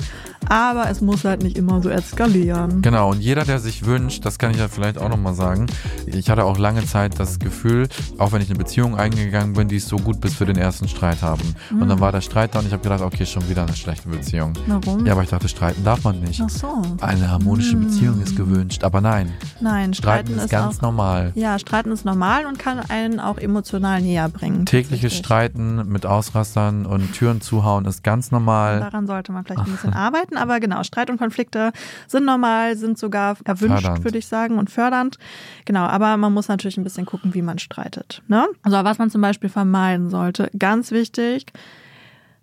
aber 0.49 0.89
es 0.89 1.01
muss 1.01 1.25
halt 1.25 1.41
nicht 1.41 1.57
immer 1.57 1.81
so 1.81 1.89
eskalieren. 1.89 2.83
Genau, 2.83 3.09
und 3.09 3.21
jeder, 3.21 3.43
der 3.43 3.59
sich 3.59 3.85
wünscht, 3.85 4.23
das 4.25 4.38
kann 4.38 4.51
ich 4.51 4.57
ja 4.57 4.67
vielleicht 4.67 4.99
auch 4.99 5.09
nochmal 5.09 5.33
sagen, 5.33 5.65
ich 6.05 6.29
hatte 6.29 6.43
auch 6.43 6.59
lange 6.59 6.85
Zeit 6.85 7.19
das 7.19 7.39
Gefühl, 7.39 7.88
auch 8.19 8.31
wenn 8.31 8.41
ich 8.41 8.49
eine 8.49 8.59
Beziehung 8.59 8.95
eingegangen 8.95 9.53
bin, 9.53 9.67
die 9.67 9.77
ist 9.77 9.88
so 9.88 9.97
gut 9.97 10.21
bis 10.21 10.35
für 10.35 10.45
den 10.45 10.57
ersten 10.57 10.88
Streit 10.88 11.21
haben. 11.23 11.55
Und 11.71 11.89
dann 11.89 11.99
war 11.99 12.11
der 12.11 12.21
Streit 12.21 12.53
da 12.53 12.59
und 12.59 12.67
ich 12.67 12.73
habe 12.73 12.83
gedacht, 12.83 13.01
okay, 13.01 13.25
schon 13.25 13.47
wieder 13.49 13.63
eine 13.63 13.75
schlechte 13.75 14.09
Beziehung. 14.09 14.53
Warum? 14.67 15.05
Ja, 15.05 15.13
aber 15.13 15.23
ich 15.23 15.29
dachte, 15.29 15.47
streiten 15.47 15.83
darf 15.83 16.03
man 16.03 16.19
nicht. 16.19 16.41
Ach 16.43 16.49
so. 16.49 16.81
Eine 17.01 17.31
harmonische 17.31 17.77
Beziehung 17.77 18.21
ist 18.21 18.35
gewünscht, 18.35 18.83
aber 18.83 19.01
nein, 19.01 19.31
Nein, 19.59 19.93
streiten 19.93 20.27
Streiten 20.27 20.38
ist 20.38 20.45
ist 20.45 20.51
ganz 20.51 20.77
auch, 20.77 20.81
normal. 21.15 21.32
Ja, 21.36 21.60
Streiten 21.60 21.91
ist 21.91 22.06
normal 22.06 22.45
und 22.45 22.60
kann 22.60 22.80
einen 22.80 23.19
auch 23.19 23.38
emotional 23.38 24.01
näher 24.01 24.30
bringen. 24.30 24.65
Tägliches. 24.65 25.15
Streiten 25.15 25.88
mit 25.88 26.06
Ausrastern 26.06 26.86
und 26.86 27.13
Türen 27.13 27.41
zuhauen 27.41 27.86
ist 27.86 28.04
ganz 28.04 28.32
normal. 28.32 28.80
Daran 28.80 29.08
sollte 29.08 29.32
man 29.32 29.43
vielleicht 29.45 29.62
ein 29.62 29.71
bisschen 29.71 29.93
arbeiten, 29.93 30.38
aber 30.38 30.60
genau, 30.60 30.84
Streit 30.84 31.10
und 31.10 31.17
Konflikte 31.17 31.71
sind 32.08 32.25
normal, 32.25 32.75
sind 32.75 32.97
sogar 32.97 33.38
erwünscht, 33.45 33.84
Fördernd. 33.84 34.04
würde 34.04 34.17
ich 34.17 34.28
sagen, 34.28 34.58
und 34.58 34.69
fördernd. 34.69 35.17
Genau, 35.65 35.84
aber 35.84 36.17
man 36.17 36.34
muss 36.34 36.47
natürlich 36.47 36.78
ein 36.78 36.84
bisschen 36.84 37.06
gucken, 37.06 37.34
wie 37.34 37.41
man 37.41 37.60
streitet. 37.60 38.21
Ne? 38.28 38.47
Also 38.63 38.84
was 38.84 38.97
man 38.97 39.10
zum 39.10 39.21
Beispiel 39.21 39.49
vermeiden 39.49 40.10
sollte, 40.10 40.49
ganz 40.58 40.91
wichtig, 40.91 41.45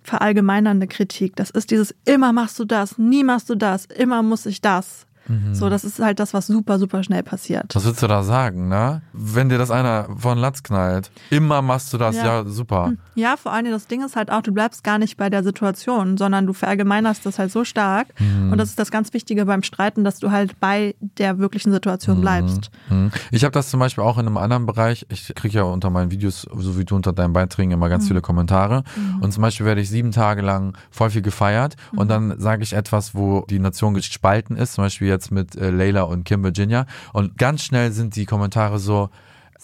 verallgemeinernde 0.02 0.86
Kritik. 0.88 1.36
Das 1.36 1.50
ist 1.50 1.70
dieses, 1.70 1.94
immer 2.04 2.32
machst 2.32 2.58
du 2.58 2.64
das, 2.64 2.98
nie 2.98 3.24
machst 3.24 3.48
du 3.50 3.54
das, 3.54 3.86
immer 3.86 4.22
muss 4.22 4.46
ich 4.46 4.60
das. 4.60 5.06
So, 5.52 5.70
das 5.70 5.84
ist 5.84 6.00
halt 6.00 6.18
das, 6.20 6.34
was 6.34 6.46
super, 6.46 6.78
super 6.78 7.02
schnell 7.04 7.22
passiert. 7.22 7.74
Was 7.74 7.84
willst 7.84 8.02
du 8.02 8.06
da 8.06 8.22
sagen, 8.22 8.68
ne? 8.68 9.02
Wenn 9.12 9.48
dir 9.48 9.56
das 9.58 9.70
einer 9.70 10.08
von 10.16 10.36
Latz 10.36 10.62
knallt, 10.62 11.10
immer 11.30 11.62
machst 11.62 11.92
du 11.92 11.98
das, 11.98 12.16
ja, 12.16 12.42
Ja. 12.42 12.44
super. 12.44 12.92
Ja, 13.14 13.36
vor 13.36 13.52
allem 13.52 13.70
das 13.70 13.86
Ding 13.86 14.04
ist 14.04 14.16
halt 14.16 14.30
auch, 14.30 14.42
du 14.42 14.52
bleibst 14.52 14.82
gar 14.84 14.98
nicht 14.98 15.16
bei 15.16 15.30
der 15.30 15.42
Situation, 15.44 16.16
sondern 16.16 16.46
du 16.46 16.52
verallgemeinerst 16.52 17.24
das 17.24 17.38
halt 17.38 17.52
so 17.52 17.64
stark. 17.64 18.08
Und 18.50 18.58
das 18.58 18.70
ist 18.70 18.78
das 18.78 18.90
ganz 18.90 19.12
Wichtige 19.12 19.44
beim 19.46 19.62
Streiten, 19.62 20.02
dass 20.04 20.18
du 20.18 20.30
halt 20.30 20.58
bei 20.60 20.94
der 21.18 21.38
wirklichen 21.38 21.72
Situation 21.72 22.20
bleibst. 22.20 22.70
Mhm. 22.90 23.10
Ich 23.30 23.44
habe 23.44 23.52
das 23.52 23.70
zum 23.70 23.80
Beispiel 23.80 24.02
auch 24.04 24.18
in 24.18 24.26
einem 24.26 24.36
anderen 24.36 24.66
Bereich. 24.66 25.06
Ich 25.10 25.32
kriege 25.34 25.58
ja 25.58 25.62
unter 25.62 25.90
meinen 25.90 26.10
Videos, 26.10 26.42
so 26.56 26.78
wie 26.78 26.84
du 26.84 26.96
unter 26.96 27.12
deinen 27.12 27.32
Beiträgen, 27.32 27.70
immer 27.70 27.88
ganz 27.88 28.08
viele 28.08 28.20
Kommentare. 28.20 28.82
Und 29.20 29.32
zum 29.32 29.42
Beispiel 29.42 29.66
werde 29.66 29.80
ich 29.80 29.88
sieben 29.90 30.10
Tage 30.10 30.42
lang 30.42 30.76
voll 30.90 31.10
viel 31.10 31.22
gefeiert. 31.22 31.76
Und 31.94 32.10
dann 32.10 32.38
sage 32.40 32.62
ich 32.62 32.72
etwas, 32.72 33.14
wo 33.14 33.44
die 33.48 33.58
Nation 33.58 33.94
gespalten 33.94 34.56
ist, 34.56 34.74
zum 34.74 34.84
Beispiel 34.84 35.08
jetzt 35.12 35.30
mit 35.30 35.56
äh, 35.56 35.70
Layla 35.70 36.02
und 36.02 36.24
Kim 36.24 36.42
Virginia. 36.42 36.86
Und 37.12 37.38
ganz 37.38 37.62
schnell 37.62 37.92
sind 37.92 38.16
die 38.16 38.26
Kommentare 38.26 38.78
so, 38.78 39.10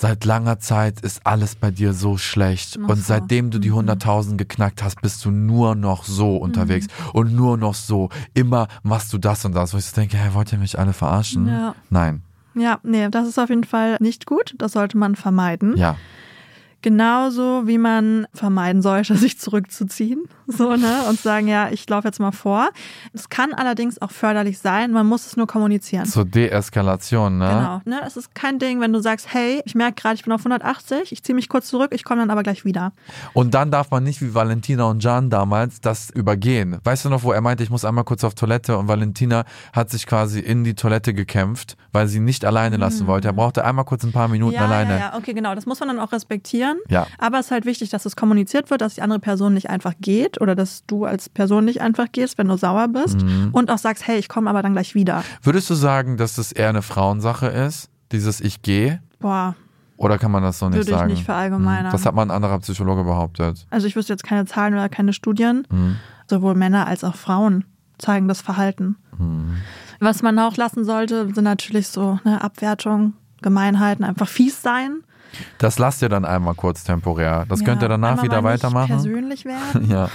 Seit 0.01 0.25
langer 0.25 0.61
Zeit 0.61 1.01
ist 1.01 1.27
alles 1.27 1.57
bei 1.57 1.73
dir 1.73 1.93
so 1.93 2.19
schlecht. 2.19 2.79
Ach 2.85 2.89
und 2.89 3.05
seitdem 3.05 3.51
du 3.51 3.59
die 3.59 3.73
100.000 3.73 4.37
geknackt 4.37 4.81
hast, 4.85 5.03
bist 5.03 5.25
du 5.25 5.33
nur 5.33 5.75
noch 5.75 6.05
so 6.05 6.37
unterwegs. 6.37 6.87
Und 7.13 7.35
nur 7.35 7.57
noch 7.57 7.75
so. 7.75 8.09
Immer 8.33 8.69
machst 8.85 9.13
du 9.13 9.19
das 9.19 9.45
und 9.45 9.57
das. 9.57 9.75
Wo 9.75 9.79
ich 9.79 9.87
so 9.87 9.97
denke, 9.97 10.17
hey, 10.17 10.35
wollt 10.35 10.53
ihr 10.53 10.59
mich 10.59 10.79
alle 10.79 10.93
verarschen? 10.93 11.49
Ja. 11.49 11.75
Nein. 11.91 12.23
Ja, 12.55 12.79
nee, 12.85 13.09
das 13.11 13.27
ist 13.27 13.41
auf 13.41 13.49
jeden 13.49 13.65
Fall 13.65 13.97
nicht 13.99 14.25
gut. 14.25 14.55
Das 14.59 14.71
sollte 14.71 14.97
man 14.97 15.17
vermeiden. 15.17 15.77
Ja. 15.77 15.97
Genauso 16.83 17.67
wie 17.67 17.79
man 17.79 18.27
vermeiden 18.33 18.83
sollte, 18.83 19.17
sich 19.17 19.39
zurückzuziehen. 19.39 20.25
So, 20.47 20.77
ne? 20.77 21.03
Und 21.09 21.21
sagen, 21.21 21.47
ja, 21.49 21.69
ich 21.71 21.89
laufe 21.91 22.09
jetzt 22.09 22.21
mal 22.21 22.33
vor. 22.33 22.69
Es 23.13 23.29
kann 23.29 23.53
allerdings 23.53 24.01
auch 24.01 24.11
förderlich 24.11 24.59
sein, 24.61 24.93
man 24.93 25.07
muss 25.07 25.27
es 25.27 25.37
nur 25.37 25.47
kommunizieren. 25.47 26.07
Zur 26.07 26.25
Deeskalation, 26.25 27.39
ne? 27.39 27.81
Genau, 27.85 27.97
ne? 27.97 28.03
Es 28.07 28.17
ist 28.17 28.35
kein 28.35 28.59
Ding, 28.59 28.81
wenn 28.81 28.93
du 28.93 29.01
sagst, 29.01 29.33
hey, 29.33 29.61
ich 29.65 29.75
merke 29.75 30.01
gerade, 30.01 30.15
ich 30.15 30.23
bin 30.25 30.33
auf 30.33 30.41
180, 30.41 31.13
ich 31.13 31.23
ziehe 31.23 31.35
mich 31.35 31.49
kurz 31.49 31.69
zurück, 31.69 31.91
ich 31.93 32.05
komme 32.05 32.21
dann 32.23 32.31
aber 32.31 32.43
gleich 32.43 32.65
wieder. 32.65 32.93
Und 33.33 33.55
dann 33.55 33.71
darf 33.71 33.91
man 33.91 34.05
nicht 34.05 34.23
wie 34.23 34.35
Valentina 34.35 34.85
und 34.85 35.03
Jan 35.03 35.29
damals 35.31 35.81
das 35.81 36.11
übergehen. 36.11 36.79
Weißt 36.85 37.05
du 37.05 37.09
noch, 37.11 37.23
wo 37.25 37.33
er 37.33 37.41
meinte, 37.41 37.63
ich 37.63 37.71
muss 37.71 37.85
einmal 37.85 38.05
kurz 38.05 38.25
auf 38.25 38.35
Toilette 38.35 38.79
und 38.79 38.89
Valentina 38.89 39.45
hat 39.73 39.91
sich 39.91 40.07
quasi 40.07 40.41
in 40.41 40.65
die 40.65 40.75
Toilette 40.75 41.13
gekämpft, 41.13 41.77
weil 41.93 42.07
sie 42.09 42.21
nicht 42.21 42.45
alleine 42.45 42.77
lassen 42.77 43.07
wollte. 43.07 43.29
Er 43.29 43.35
brauchte 43.35 43.65
einmal 43.65 43.85
kurz 43.85 44.05
ein 44.05 44.13
paar 44.13 44.29
Minuten 44.29 44.49
Mhm. 44.49 44.55
ja, 44.61 44.65
alleine. 44.67 44.91
ja, 44.93 44.99
ja, 44.99 45.17
okay, 45.17 45.35
genau. 45.35 45.55
Das 45.55 45.67
muss 45.67 45.81
man 45.81 45.89
dann 45.89 45.99
auch 46.01 46.13
respektieren. 46.13 46.68
Ja. 46.89 47.07
Aber 47.19 47.39
es 47.39 47.47
ist 47.47 47.53
halt 47.53 47.65
wichtig, 47.67 47.91
dass 47.91 48.05
es 48.07 48.17
kommuniziert 48.17 48.71
wird, 48.71 48.81
dass 48.81 48.95
die 48.97 49.03
andere 49.03 49.21
Person 49.21 49.55
nicht 49.55 49.71
einfach 49.71 49.95
geht 50.01 50.41
oder 50.41 50.55
dass 50.55 50.85
du 50.87 51.05
als 51.05 51.29
Person 51.29 51.65
nicht 51.65 51.81
einfach 51.81 52.07
gehst, 52.13 52.39
wenn 52.39 52.49
du 52.49 52.57
sauer 52.57 52.89
bist 52.89 53.23
Mhm. 53.23 53.51
und 53.53 53.71
auch 53.71 53.79
sagst, 53.79 54.07
hey, 54.07 54.19
ich 54.19 54.29
komme 54.29 54.49
aber 54.51 54.63
dann 54.63 54.73
gleich 54.73 54.95
wieder. 54.95 55.23
Würdest 55.43 55.69
du 55.71 55.75
sagen, 55.75 56.17
dass 56.17 56.35
das 56.37 56.53
eher 56.53 56.69
eine 56.69 56.83
Frauensache 56.83 57.47
ist, 57.47 57.89
dieses 58.13 58.41
Ich 58.41 58.63
gehe? 58.63 59.01
Boah, 59.21 59.55
Oder 59.97 60.17
kann 60.19 60.31
man 60.31 60.43
das 60.45 60.59
so 60.61 60.69
nicht 60.69 60.77
Würde 60.79 60.91
ich 60.93 60.97
sagen? 60.97 61.11
nicht 61.11 61.25
verallgemeinern. 61.25 61.91
Das 61.91 62.07
hat 62.07 62.15
mal 62.15 62.23
ein 62.23 62.31
anderer 62.31 62.59
Psychologe 62.61 63.03
behauptet. 63.05 63.67
also 63.71 63.87
ich 63.87 63.97
wüsste 63.97 64.13
jetzt 64.13 64.23
keine 64.25 64.45
Zahlen 64.47 64.75
oder 64.75 64.89
keine 64.89 65.13
Studien. 65.13 65.67
Hm. 65.71 65.97
Sowohl 66.31 66.55
Männer 66.55 66.87
als 66.87 67.03
auch 67.05 67.17
Frauen 67.17 67.65
zeigen 67.99 68.29
das 68.29 68.41
Verhalten. 68.41 68.95
Hm. 69.17 69.57
Was 69.99 70.23
man 70.23 70.39
auch 70.39 70.57
lassen 70.57 70.85
sollte, 70.85 71.35
sind 71.35 71.43
natürlich 71.43 71.89
so 71.89 72.21
eine 72.23 72.43
Abwertung 72.45 73.15
Gemeinheiten 73.43 74.05
einfach 74.05 74.29
fies 74.29 74.63
sein. 74.63 74.99
Das 75.59 75.79
lasst 75.79 76.03
ihr 76.03 76.09
dann 76.09 76.25
einmal 76.25 76.55
kurz 76.55 76.85
temporär. 76.85 77.45
Das 77.49 77.61
Ja, 77.61 77.67
könnt 77.67 77.83
ihr 77.83 77.89
danach 77.89 78.23
wieder 78.23 78.43
weitermachen. 78.45 78.89
persönlich 78.89 79.45
werden 79.45 79.89
Ja. 79.91 80.09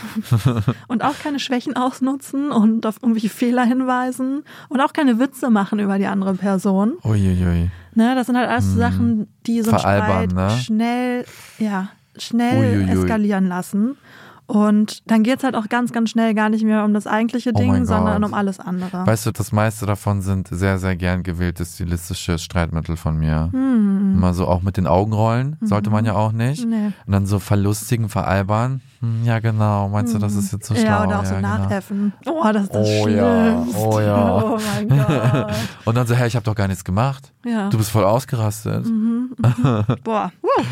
und 0.87 1.03
auch 1.03 1.17
keine 1.21 1.39
Schwächen 1.39 1.75
ausnutzen 1.75 2.51
und 2.51 2.85
auf 2.85 2.97
irgendwelche 3.01 3.29
Fehler 3.29 3.63
hinweisen 3.63 4.43
und 4.69 4.81
auch 4.81 4.93
keine 4.93 5.19
Witze 5.19 5.49
machen 5.49 5.79
über 5.79 5.97
die 5.97 6.07
andere 6.07 6.33
Person. 6.35 6.93
Uiuiui. 7.03 7.69
Ne, 7.95 8.15
das 8.15 8.25
sind 8.27 8.37
halt 8.37 8.49
alles 8.49 8.65
so 8.71 8.77
Sachen, 8.79 9.27
die 9.45 9.61
so 9.61 9.69
einen 9.71 9.79
Streit 9.79 10.33
ne? 10.33 10.49
schnell, 10.57 11.25
ja, 11.59 11.89
schnell 12.17 12.81
Uiuiui. 12.83 12.91
eskalieren 13.01 13.47
lassen. 13.47 13.97
Und 14.45 15.09
dann 15.09 15.23
geht's 15.23 15.43
halt 15.43 15.55
auch 15.55 15.69
ganz, 15.69 15.93
ganz 15.93 16.09
schnell 16.09 16.33
gar 16.33 16.49
nicht 16.49 16.63
mehr 16.65 16.83
um 16.83 16.93
das 16.93 17.07
eigentliche 17.07 17.51
Oh 17.53 17.57
Ding, 17.57 17.85
sondern 17.85 18.21
Gott. 18.21 18.29
um 18.31 18.33
alles 18.35 18.59
andere. 18.59 19.07
Weißt 19.07 19.25
du, 19.25 19.31
das 19.31 19.51
meiste 19.51 19.85
davon 19.85 20.21
sind 20.21 20.49
sehr, 20.49 20.79
sehr 20.79 20.95
gern 20.95 21.23
gewählte 21.23 21.65
stilistische 21.65 22.37
Streitmittel 22.37 22.97
von 22.97 23.17
mir. 23.17 23.49
Hm. 23.51 24.15
Immer 24.15 24.33
so 24.33 24.47
auch 24.47 24.61
mit 24.61 24.77
den 24.77 24.85
Augenrollen, 24.85 25.57
sollte 25.61 25.89
man 25.89 26.05
ja 26.05 26.13
auch 26.13 26.31
nicht. 26.33 26.65
Nee. 26.67 26.91
Und 27.05 27.11
dann 27.13 27.25
so 27.25 27.39
verlustigen, 27.39 28.09
veralbern. 28.09 28.81
Hm, 28.99 29.23
Ja, 29.23 29.39
genau. 29.39 29.89
Meinst 29.89 30.13
du, 30.13 30.19
das 30.19 30.35
ist 30.35 30.51
jetzt 30.53 30.67
so 30.67 30.75
schlau? 30.75 30.83
ja, 30.85 31.03
oder 31.05 31.19
auch 31.21 31.25
so 31.25 31.35
genau. 31.35 31.47
nachäffen. 31.47 32.13
Oh, 32.25 32.43
das 32.51 32.63
ist 32.63 32.75
das 32.75 32.87
Oh 32.87 33.07
ja, 33.07 33.65
oh 33.77 33.99
ja. 33.99 34.43
Oh 34.43 34.59
mein 34.75 34.89
Gott. 34.89 35.51
Und 35.85 35.95
dann 35.95 36.05
so, 36.07 36.15
hey, 36.15 36.27
ich 36.27 36.35
habe 36.35 36.43
doch 36.45 36.55
gar 36.55 36.67
nichts 36.67 36.83
gemacht. 36.83 37.31
Ja. 37.45 37.69
Du 37.69 37.77
bist 37.77 37.89
voll 37.91 38.03
ausgerastet. 38.03 38.85
Boah. 40.03 40.31
Woo. 40.41 40.63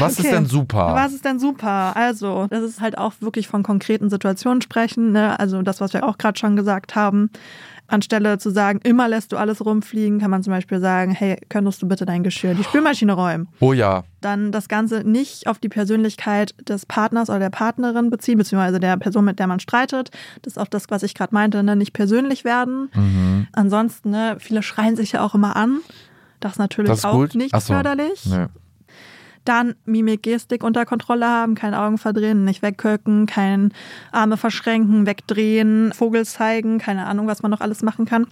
Was 0.00 0.12
ist 0.12 0.20
Okay. 0.20 0.30
denn 0.30 0.46
super? 0.46 0.94
Was 0.94 1.12
ist 1.12 1.24
denn 1.24 1.38
super? 1.38 1.96
Also, 1.96 2.46
das 2.50 2.62
ist 2.62 2.80
halt 2.80 2.98
auch 2.98 3.12
wirklich 3.20 3.48
von 3.48 3.62
konkreten 3.62 4.10
Situationen 4.10 4.60
sprechen. 4.62 5.12
Ne? 5.12 5.38
Also 5.38 5.62
das, 5.62 5.80
was 5.80 5.92
wir 5.92 6.06
auch 6.06 6.18
gerade 6.18 6.38
schon 6.38 6.56
gesagt 6.56 6.94
haben. 6.94 7.30
Anstelle 7.90 8.36
zu 8.36 8.50
sagen, 8.50 8.80
immer 8.84 9.08
lässt 9.08 9.32
du 9.32 9.38
alles 9.38 9.64
rumfliegen, 9.64 10.18
kann 10.20 10.30
man 10.30 10.42
zum 10.42 10.52
Beispiel 10.52 10.78
sagen, 10.78 11.12
hey, 11.12 11.38
könntest 11.48 11.80
du 11.80 11.88
bitte 11.88 12.04
dein 12.04 12.22
Geschirr 12.22 12.52
die 12.52 12.62
Spülmaschine 12.62 13.14
räumen? 13.14 13.48
Oh 13.60 13.72
ja. 13.72 14.04
Dann 14.20 14.52
das 14.52 14.68
Ganze 14.68 15.08
nicht 15.08 15.46
auf 15.46 15.58
die 15.58 15.70
Persönlichkeit 15.70 16.54
des 16.68 16.84
Partners 16.84 17.30
oder 17.30 17.38
der 17.38 17.48
Partnerin 17.50 18.10
beziehen, 18.10 18.36
beziehungsweise 18.36 18.78
der 18.78 18.98
Person, 18.98 19.24
mit 19.24 19.38
der 19.38 19.46
man 19.46 19.58
streitet. 19.58 20.10
Das 20.42 20.52
ist 20.52 20.58
auch 20.58 20.66
das, 20.68 20.84
was 20.90 21.02
ich 21.02 21.14
gerade 21.14 21.34
meinte, 21.34 21.62
ne? 21.62 21.76
nicht 21.76 21.94
persönlich 21.94 22.44
werden. 22.44 22.90
Mhm. 22.94 23.46
Ansonsten, 23.52 24.10
ne, 24.10 24.36
viele 24.38 24.62
schreien 24.62 24.94
sich 24.94 25.12
ja 25.12 25.24
auch 25.24 25.34
immer 25.34 25.56
an. 25.56 25.78
Das 26.40 26.52
ist 26.52 26.58
natürlich 26.58 26.90
Das 26.90 26.98
ist 26.98 27.04
auch 27.06 27.14
gut. 27.14 27.34
nicht 27.36 27.58
so. 27.58 27.72
förderlich. 27.72 28.26
Nö. 28.26 28.48
Dann 29.48 29.74
Mimik, 29.86 30.22
Gestik 30.24 30.62
unter 30.62 30.84
Kontrolle 30.84 31.26
haben, 31.26 31.54
keine 31.54 31.80
Augen 31.80 31.96
verdrehen, 31.96 32.44
nicht 32.44 32.60
wegköcken, 32.60 33.24
kein 33.24 33.72
Arme 34.12 34.36
verschränken, 34.36 35.06
wegdrehen, 35.06 35.92
Vogel 35.94 36.26
zeigen, 36.26 36.78
keine 36.78 37.06
Ahnung, 37.06 37.26
was 37.28 37.40
man 37.42 37.50
noch 37.50 37.60
alles 37.62 37.82
machen 37.82 38.04
kann. 38.04 38.26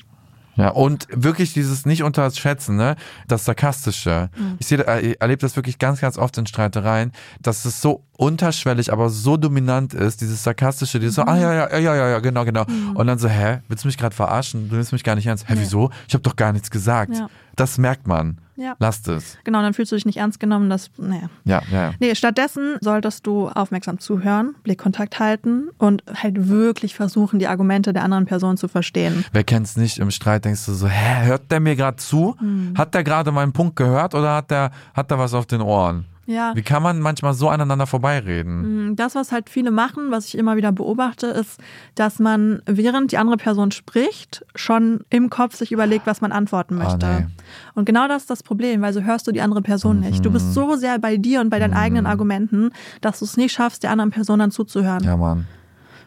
Ja, 0.56 0.70
und 0.70 1.06
wirklich 1.10 1.52
dieses 1.52 1.84
nicht 1.84 2.02
unterschätzen, 2.02 2.76
ne? 2.76 2.96
Das 3.28 3.44
Sarkastische. 3.44 4.30
Mhm. 4.36 4.56
Ich 4.58 4.72
äh, 4.72 5.00
ich 5.00 5.20
erlebe 5.20 5.40
das 5.40 5.54
wirklich 5.56 5.78
ganz, 5.78 6.00
ganz 6.00 6.16
oft 6.16 6.38
in 6.38 6.46
Streitereien, 6.46 7.12
dass 7.42 7.66
es 7.66 7.82
so 7.82 8.04
unterschwellig, 8.16 8.90
aber 8.90 9.10
so 9.10 9.36
dominant 9.36 9.92
ist, 9.92 10.22
dieses 10.22 10.42
Sarkastische, 10.44 10.98
dieses 10.98 11.16
so, 11.16 11.22
Mhm. 11.22 11.28
ah 11.28 11.36
ja, 11.38 11.52
ja, 11.52 11.78
ja, 11.78 11.94
ja, 11.94 12.08
ja, 12.08 12.18
genau, 12.20 12.44
genau. 12.46 12.64
Und 12.94 13.06
dann 13.06 13.18
so, 13.18 13.28
hä, 13.28 13.58
willst 13.68 13.84
du 13.84 13.88
mich 13.88 13.98
gerade 13.98 14.14
verarschen? 14.16 14.70
Du 14.70 14.76
nimmst 14.76 14.92
mich 14.92 15.04
gar 15.04 15.14
nicht 15.14 15.26
ernst. 15.26 15.46
Hä, 15.48 15.54
Nee. 15.54 15.60
wieso? 15.60 15.90
Ich 16.08 16.14
habe 16.14 16.22
doch 16.22 16.36
gar 16.36 16.52
nichts 16.54 16.70
gesagt. 16.70 17.14
Ja. 17.16 17.28
Das 17.54 17.76
merkt 17.76 18.06
man. 18.06 18.38
Ja. 18.56 18.74
Lasst 18.78 19.08
es. 19.08 19.38
Genau, 19.44 19.62
dann 19.62 19.74
fühlst 19.74 19.92
du 19.92 19.96
dich 19.96 20.06
nicht 20.06 20.18
ernst 20.18 20.40
genommen. 20.40 20.70
Das, 20.70 20.90
naja. 20.96 21.28
Ja, 21.44 21.62
ja, 21.70 21.82
ja. 21.82 21.94
Nee, 22.00 22.14
stattdessen 22.14 22.76
solltest 22.80 23.26
du 23.26 23.48
aufmerksam 23.48 23.98
zuhören, 23.98 24.54
Blickkontakt 24.62 25.18
halten 25.18 25.68
und 25.78 26.02
halt 26.14 26.48
wirklich 26.48 26.94
versuchen, 26.94 27.38
die 27.38 27.48
Argumente 27.48 27.92
der 27.92 28.02
anderen 28.02 28.26
Person 28.26 28.56
zu 28.56 28.68
verstehen. 28.68 29.24
Wer 29.32 29.44
kennt's 29.44 29.76
nicht 29.76 29.98
im 29.98 30.10
Streit, 30.10 30.44
denkst 30.44 30.64
du 30.66 30.72
so, 30.72 30.88
hä, 30.88 31.26
hört 31.26 31.50
der 31.50 31.60
mir 31.60 31.76
gerade 31.76 31.96
zu? 31.96 32.36
Mhm. 32.40 32.74
Hat 32.76 32.94
der 32.94 33.04
gerade 33.04 33.30
meinen 33.32 33.52
Punkt 33.52 33.76
gehört 33.76 34.14
oder 34.14 34.36
hat 34.36 34.50
der, 34.50 34.70
hat 34.94 35.10
der 35.10 35.18
was 35.18 35.34
auf 35.34 35.46
den 35.46 35.60
Ohren? 35.60 36.06
Ja. 36.26 36.52
Wie 36.56 36.62
kann 36.62 36.82
man 36.82 37.00
manchmal 37.00 37.34
so 37.34 37.48
aneinander 37.48 37.86
vorbeireden? 37.86 38.94
Das, 38.96 39.14
was 39.14 39.32
halt 39.32 39.48
viele 39.48 39.70
machen, 39.70 40.10
was 40.10 40.26
ich 40.26 40.36
immer 40.36 40.56
wieder 40.56 40.72
beobachte, 40.72 41.26
ist, 41.28 41.60
dass 41.94 42.18
man, 42.18 42.60
während 42.66 43.12
die 43.12 43.18
andere 43.18 43.36
Person 43.36 43.70
spricht, 43.70 44.44
schon 44.54 45.00
im 45.10 45.30
Kopf 45.30 45.54
sich 45.56 45.72
überlegt, 45.72 46.06
was 46.06 46.20
man 46.20 46.32
antworten 46.32 46.80
Ah, 46.80 46.84
möchte. 46.84 47.06
nee. 47.06 47.26
Und 47.74 47.84
genau 47.84 48.08
das 48.08 48.22
ist 48.22 48.30
das 48.30 48.42
Problem, 48.42 48.82
weil 48.82 48.92
so 48.92 49.02
hörst 49.02 49.26
du 49.26 49.32
die 49.32 49.40
andere 49.40 49.62
Person 49.62 50.00
nicht. 50.00 50.24
Du 50.24 50.30
Mhm. 50.30 50.34
bist 50.34 50.52
so 50.54 50.76
sehr 50.76 50.98
bei 50.98 51.16
dir 51.16 51.40
und 51.40 51.48
bei 51.50 51.58
deinen 51.58 51.74
eigenen 51.74 52.06
Argumenten, 52.06 52.70
dass 53.00 53.20
du 53.20 53.24
es 53.24 53.36
nicht 53.36 53.52
schaffst, 53.52 53.82
der 53.84 53.90
anderen 53.90 54.10
Person 54.10 54.38
dann 54.40 54.50
zuzuhören. 54.50 55.04
Ja, 55.04 55.16
Mann. 55.16 55.46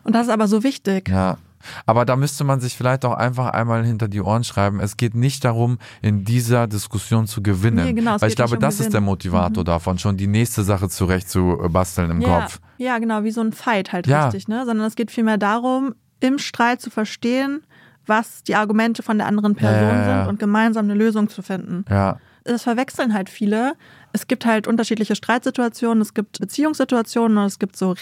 Und 0.04 0.16
das 0.16 0.28
ist 0.28 0.34
aber 0.34 0.48
so 0.48 0.64
wichtig. 0.64 1.08
Ja. 1.10 1.38
Aber 1.86 2.06
da 2.06 2.16
müsste 2.16 2.44
man 2.44 2.60
sich 2.60 2.76
vielleicht 2.76 3.06
auch 3.06 3.14
einfach 3.14 3.48
einmal 3.52 3.86
hinter 3.86 4.08
die 4.08 4.22
Ohren 4.22 4.44
schreiben. 4.44 4.80
Es 4.80 4.98
geht 4.98 5.16
nicht 5.16 5.44
darum, 5.46 5.78
in 6.02 6.24
dieser 6.26 6.68
Diskussion 6.68 7.28
zu 7.28 7.42
gewinnen. 7.44 7.86
Nee, 7.86 7.94
genau, 7.94 8.16
Weil 8.20 8.30
ich 8.30 8.36
glaube, 8.36 8.56
um 8.56 8.60
das 8.62 8.76
ist 8.76 8.80
Gewinn. 8.80 8.92
der 8.92 9.02
Motivator 9.02 9.64
davon, 9.64 10.00
schon 10.00 10.18
die 10.18 10.28
nächste 10.28 10.64
Sache 10.64 10.90
zurecht 10.90 11.30
zu 11.30 11.58
basteln 11.70 12.12
im 12.12 12.22
ja, 12.22 12.42
Kopf. 12.42 12.60
ja, 12.78 12.98
genau, 13.00 13.24
wie 13.24 13.32
so 13.32 13.42
ein 13.42 13.52
Fight 13.54 13.92
halt 13.94 14.08
Ja. 14.08 14.26
richtig, 14.26 14.48
ne? 14.48 14.66
Sondern 14.66 14.86
es 14.88 14.96
geht 14.96 15.12
vielmehr 15.12 15.38
darum, 15.38 15.96
im 16.20 16.38
Streit 16.40 16.82
zu 16.82 16.90
verstehen, 16.90 17.62
was 18.06 18.44
die 18.44 18.56
Argumente 18.56 19.04
von 19.04 19.18
der 19.18 19.28
anderen 19.28 19.56
Person 19.56 19.90
Ja, 19.90 20.22
sind 20.22 20.30
und 20.30 20.40
gemeinsam 20.40 20.86
eine 20.86 20.96
Lösung 20.96 21.30
zu 21.30 21.42
finden. 21.42 21.86
Ja. 21.90 22.18
das 22.44 22.64
verwechseln 22.64 23.14
halt 23.14 23.30
viele. 23.30 23.74
Es 24.12 24.26
gibt 24.26 24.46
halt 24.46 24.66
unterschiedliche 24.68 25.16
Streitsituationen, 25.16 26.02
es 26.02 26.16
gibt 26.16 26.40
Beziehungssituationen 26.40 27.38
und 27.38 27.44
es 27.46 27.60
gibt 27.60 27.76
so 27.78 27.94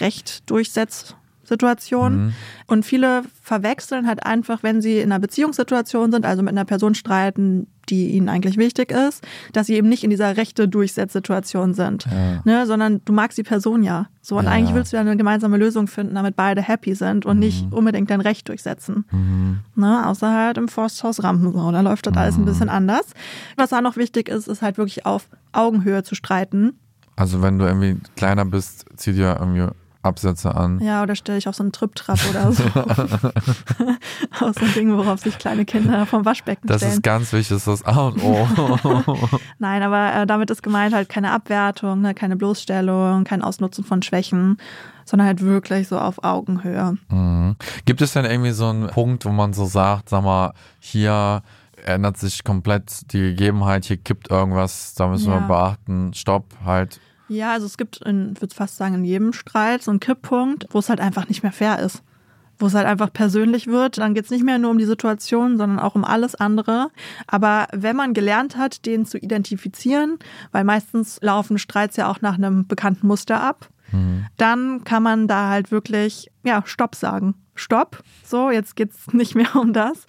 Recht-Durchsetz-Situationen. 1.50 2.26
Mhm. 2.26 2.32
Und 2.66 2.84
viele 2.84 3.22
verwechseln 3.42 4.06
halt 4.06 4.24
einfach, 4.26 4.62
wenn 4.62 4.80
sie 4.80 4.98
in 4.98 5.10
einer 5.12 5.18
Beziehungssituation 5.20 6.12
sind, 6.12 6.26
also 6.26 6.42
mit 6.42 6.50
einer 6.52 6.64
Person 6.64 6.94
streiten, 6.94 7.66
die 7.88 8.10
ihnen 8.10 8.28
eigentlich 8.28 8.58
wichtig 8.58 8.92
ist, 8.92 9.26
dass 9.54 9.66
sie 9.66 9.74
eben 9.74 9.88
nicht 9.88 10.04
in 10.04 10.10
dieser 10.10 10.36
rechte 10.36 10.68
Durchsetzsituation 10.68 11.72
sind, 11.72 12.04
Ja. 12.04 12.42
ne, 12.44 12.66
sondern 12.66 13.00
du 13.06 13.14
magst 13.14 13.38
die 13.38 13.42
Person 13.42 13.82
ja. 13.82 14.08
So 14.20 14.36
und 14.36 14.44
Ja. 14.44 14.50
eigentlich 14.50 14.74
willst 14.74 14.92
du 14.92 14.96
ja 14.96 15.00
eine 15.00 15.16
gemeinsame 15.16 15.56
Lösung 15.56 15.86
finden, 15.86 16.14
damit 16.14 16.36
beide 16.36 16.60
happy 16.60 16.94
sind 16.94 17.24
und 17.24 17.38
nicht 17.38 17.72
unbedingt 17.72 18.10
dein 18.10 18.20
Recht 18.20 18.46
durchsetzen. 18.48 19.06
Mhm. 19.10 19.60
Ne, 19.74 20.06
außer 20.06 20.30
halt 20.34 20.58
im 20.58 20.68
Forsthaus 20.68 21.22
Rampensau, 21.22 21.72
da 21.72 21.80
läuft 21.80 22.06
das 22.06 22.14
alles 22.16 22.36
ein 22.36 22.44
bisschen 22.44 22.68
anders. 22.68 23.06
Was 23.56 23.72
auch 23.72 23.80
noch 23.80 23.96
wichtig 23.96 24.28
ist, 24.28 24.48
ist 24.48 24.60
halt 24.60 24.76
wirklich 24.76 25.06
auf 25.06 25.28
Augenhöhe 25.52 26.02
zu 26.02 26.14
streiten. 26.14 26.78
Also 27.16 27.40
wenn 27.40 27.58
du 27.58 27.64
irgendwie 27.64 27.96
kleiner 28.16 28.44
bist, 28.44 28.84
zieh 28.96 29.12
dir 29.14 29.36
irgendwie 29.40 29.66
Absätze 30.08 30.54
an. 30.54 30.80
Ja, 30.80 31.02
oder 31.02 31.14
stell 31.14 31.36
dich 31.36 31.46
auf 31.48 31.54
so 31.54 31.62
einen 31.62 31.70
Trip-Trap 31.72 32.18
oder 32.30 32.52
so. 32.52 32.64
Aus 34.40 34.54
so 34.56 34.64
einem 34.64 34.74
Ding, 34.74 34.96
worauf 34.96 35.20
sich 35.20 35.38
kleine 35.38 35.64
Kinder 35.64 36.06
vom 36.06 36.24
Waschbecken 36.24 36.66
Das 36.66 36.78
stellen. 36.78 36.94
ist 36.94 37.02
ganz 37.02 37.32
wichtig, 37.32 37.48
das 37.56 37.66
ist 37.66 37.84
das 37.84 37.84
A 37.84 38.08
und 38.08 38.22
O. 38.22 38.46
Nein, 39.58 39.82
aber 39.82 40.14
äh, 40.14 40.26
damit 40.26 40.50
ist 40.50 40.62
gemeint 40.62 40.94
halt 40.94 41.08
keine 41.08 41.32
Abwertung, 41.32 42.00
ne, 42.00 42.14
keine 42.14 42.36
Bloßstellung, 42.36 43.24
kein 43.24 43.42
Ausnutzen 43.42 43.84
von 43.84 44.02
Schwächen, 44.02 44.58
sondern 45.04 45.26
halt 45.28 45.42
wirklich 45.42 45.88
so 45.88 45.98
auf 45.98 46.22
Augenhöhe. 46.24 46.96
Mhm. 47.08 47.56
Gibt 47.84 48.00
es 48.02 48.12
denn 48.12 48.24
irgendwie 48.24 48.50
so 48.52 48.66
einen 48.68 48.88
Punkt, 48.88 49.24
wo 49.24 49.30
man 49.30 49.52
so 49.52 49.64
sagt, 49.66 50.08
sag 50.08 50.22
mal, 50.24 50.52
hier 50.80 51.42
ändert 51.84 52.16
sich 52.18 52.42
komplett 52.44 53.12
die 53.12 53.20
Gegebenheit, 53.20 53.84
hier 53.84 53.96
kippt 53.98 54.30
irgendwas, 54.30 54.94
da 54.94 55.06
müssen 55.06 55.30
Ja. 55.32 55.40
wir 55.40 55.46
beachten, 55.46 56.12
stopp, 56.14 56.44
halt. 56.64 57.00
Ja, 57.28 57.52
also 57.52 57.66
es 57.66 57.76
gibt, 57.76 58.02
in, 58.02 58.32
ich 58.34 58.40
würde 58.40 58.54
fast 58.54 58.76
sagen, 58.76 58.94
in 58.96 59.04
jedem 59.04 59.32
Streit 59.32 59.82
so 59.82 59.90
einen 59.90 60.00
Kipppunkt, 60.00 60.66
wo 60.70 60.78
es 60.78 60.88
halt 60.88 61.00
einfach 61.00 61.28
nicht 61.28 61.42
mehr 61.42 61.52
fair 61.52 61.78
ist. 61.78 62.02
Wo 62.58 62.66
es 62.66 62.74
halt 62.74 62.86
einfach 62.86 63.12
persönlich 63.12 63.68
wird. 63.68 63.98
Dann 63.98 64.14
geht 64.14 64.24
es 64.24 64.30
nicht 64.30 64.44
mehr 64.44 64.58
nur 64.58 64.70
um 64.70 64.78
die 64.78 64.84
Situation, 64.84 65.58
sondern 65.58 65.78
auch 65.78 65.94
um 65.94 66.04
alles 66.04 66.34
andere. 66.34 66.90
Aber 67.26 67.68
wenn 67.72 67.94
man 67.94 68.14
gelernt 68.14 68.56
hat, 68.56 68.84
den 68.84 69.06
zu 69.06 69.18
identifizieren, 69.18 70.18
weil 70.50 70.64
meistens 70.64 71.18
laufen 71.22 71.58
Streits 71.58 71.96
ja 71.96 72.10
auch 72.10 72.20
nach 72.20 72.34
einem 72.34 72.66
bekannten 72.66 73.06
Muster 73.06 73.40
ab, 73.40 73.68
dann 74.36 74.84
kann 74.84 75.02
man 75.02 75.28
da 75.28 75.48
halt 75.48 75.70
wirklich, 75.70 76.30
ja, 76.44 76.62
Stopp 76.66 76.94
sagen. 76.94 77.34
Stopp. 77.58 78.02
So, 78.24 78.50
jetzt 78.50 78.76
geht's 78.76 79.06
nicht 79.12 79.34
mehr 79.34 79.54
um 79.56 79.72
das, 79.72 80.06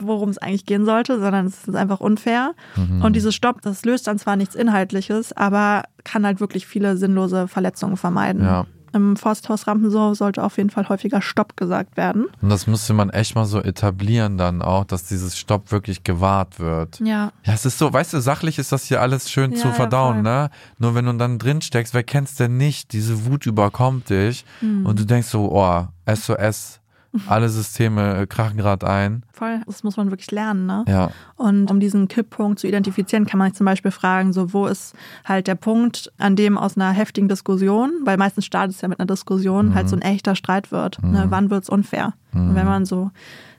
worum 0.00 0.30
es 0.30 0.38
eigentlich 0.38 0.66
gehen 0.66 0.84
sollte, 0.84 1.20
sondern 1.20 1.46
es 1.46 1.66
ist 1.68 1.74
einfach 1.74 2.00
unfair. 2.00 2.54
Und 3.02 3.14
dieses 3.16 3.34
Stopp, 3.34 3.62
das 3.62 3.84
löst 3.84 4.06
dann 4.06 4.18
zwar 4.18 4.36
nichts 4.36 4.54
Inhaltliches, 4.54 5.32
aber 5.32 5.84
kann 6.04 6.26
halt 6.26 6.40
wirklich 6.40 6.66
viele 6.66 6.96
sinnlose 6.96 7.48
Verletzungen 7.48 7.96
vermeiden. 7.96 8.44
Ja. 8.44 8.66
Im 8.92 9.16
Forsthaus 9.16 9.66
Rampensau 9.66 10.14
sollte 10.14 10.42
auf 10.44 10.56
jeden 10.58 10.70
Fall 10.70 10.88
häufiger 10.88 11.22
Stopp 11.22 11.56
gesagt 11.56 11.96
werden. 11.96 12.26
Und 12.40 12.48
das 12.50 12.66
müsste 12.66 12.92
man 12.94 13.10
echt 13.10 13.34
mal 13.34 13.44
so 13.46 13.60
etablieren 13.60 14.36
dann 14.38 14.62
auch, 14.62 14.84
dass 14.84 15.04
dieses 15.04 15.38
Stopp 15.38 15.72
wirklich 15.72 16.04
gewahrt 16.04 16.60
wird. 16.60 17.00
Ja. 17.00 17.32
Ja, 17.44 17.54
es 17.54 17.64
ist 17.64 17.78
so, 17.78 17.92
weißt 17.92 18.12
du, 18.12 18.20
sachlich 18.20 18.58
ist 18.58 18.72
das 18.72 18.84
hier 18.84 19.00
alles 19.00 19.30
schön 19.30 19.52
Ja, 19.52 19.58
zu 19.58 19.68
ja, 19.68 19.74
verdauen, 19.74 20.14
voll. 20.16 20.22
ne? 20.22 20.50
Nur 20.78 20.94
wenn 20.94 21.06
du 21.06 21.12
dann 21.14 21.38
drin 21.38 21.62
steckst, 21.62 21.94
wer 21.94 22.02
kennt's 22.02 22.34
denn 22.34 22.56
nicht? 22.56 22.92
Diese 22.92 23.24
Wut 23.26 23.46
überkommt 23.46 24.10
dich 24.10 24.44
Hm. 24.60 24.84
und 24.86 24.98
du 24.98 25.04
denkst 25.06 25.28
so, 25.28 25.50
oh, 25.52 25.86
SOS, 26.12 26.80
alle 27.26 27.48
Systeme 27.48 28.16
äh, 28.16 28.26
krachen 28.26 28.56
gerade 28.56 28.88
ein. 28.88 29.22
Voll. 29.32 29.60
Das 29.66 29.82
muss 29.84 29.96
man 29.96 30.10
wirklich 30.10 30.30
lernen, 30.30 30.66
ne? 30.66 30.84
Ja. 30.88 31.10
Und 31.36 31.70
um 31.70 31.80
diesen 31.80 32.08
Kipppunkt 32.08 32.58
zu 32.58 32.66
identifizieren, 32.66 33.26
kann 33.26 33.38
man 33.38 33.48
sich 33.48 33.56
zum 33.56 33.66
Beispiel 33.66 33.90
fragen, 33.90 34.32
so 34.32 34.52
wo 34.52 34.66
ist 34.66 34.94
halt 35.24 35.46
der 35.46 35.54
Punkt, 35.54 36.12
an 36.18 36.36
dem 36.36 36.56
aus 36.56 36.76
einer 36.76 36.90
heftigen 36.90 37.28
Diskussion, 37.28 37.92
weil 38.04 38.16
meistens 38.16 38.46
startet 38.46 38.76
es 38.76 38.80
ja 38.80 38.88
mit 38.88 38.98
einer 38.98 39.06
Diskussion, 39.06 39.74
halt 39.74 39.88
so 39.88 39.96
ein 39.96 40.02
echter 40.02 40.34
Streit 40.34 40.72
wird. 40.72 41.02
Ne? 41.02 41.26
Wann 41.28 41.50
wird's 41.50 41.68
unfair? 41.68 42.14
Und 42.32 42.54
wenn 42.54 42.66
man 42.66 42.84
so 42.86 43.10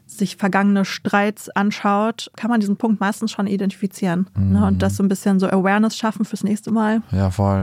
sich 0.05 0.35
vergangene 0.35 0.85
Streits 0.85 1.49
anschaut, 1.49 2.31
kann 2.35 2.49
man 2.49 2.59
diesen 2.59 2.77
Punkt 2.77 2.99
meistens 2.99 3.31
schon 3.31 3.47
identifizieren. 3.47 4.27
Ne? 4.37 4.65
Und 4.65 4.81
das 4.81 4.97
so 4.97 5.03
ein 5.03 5.09
bisschen 5.09 5.39
so 5.39 5.47
Awareness 5.47 5.97
schaffen 5.97 6.25
fürs 6.25 6.43
nächste 6.43 6.71
Mal. 6.71 7.01
Ja, 7.11 7.29
voll. 7.29 7.62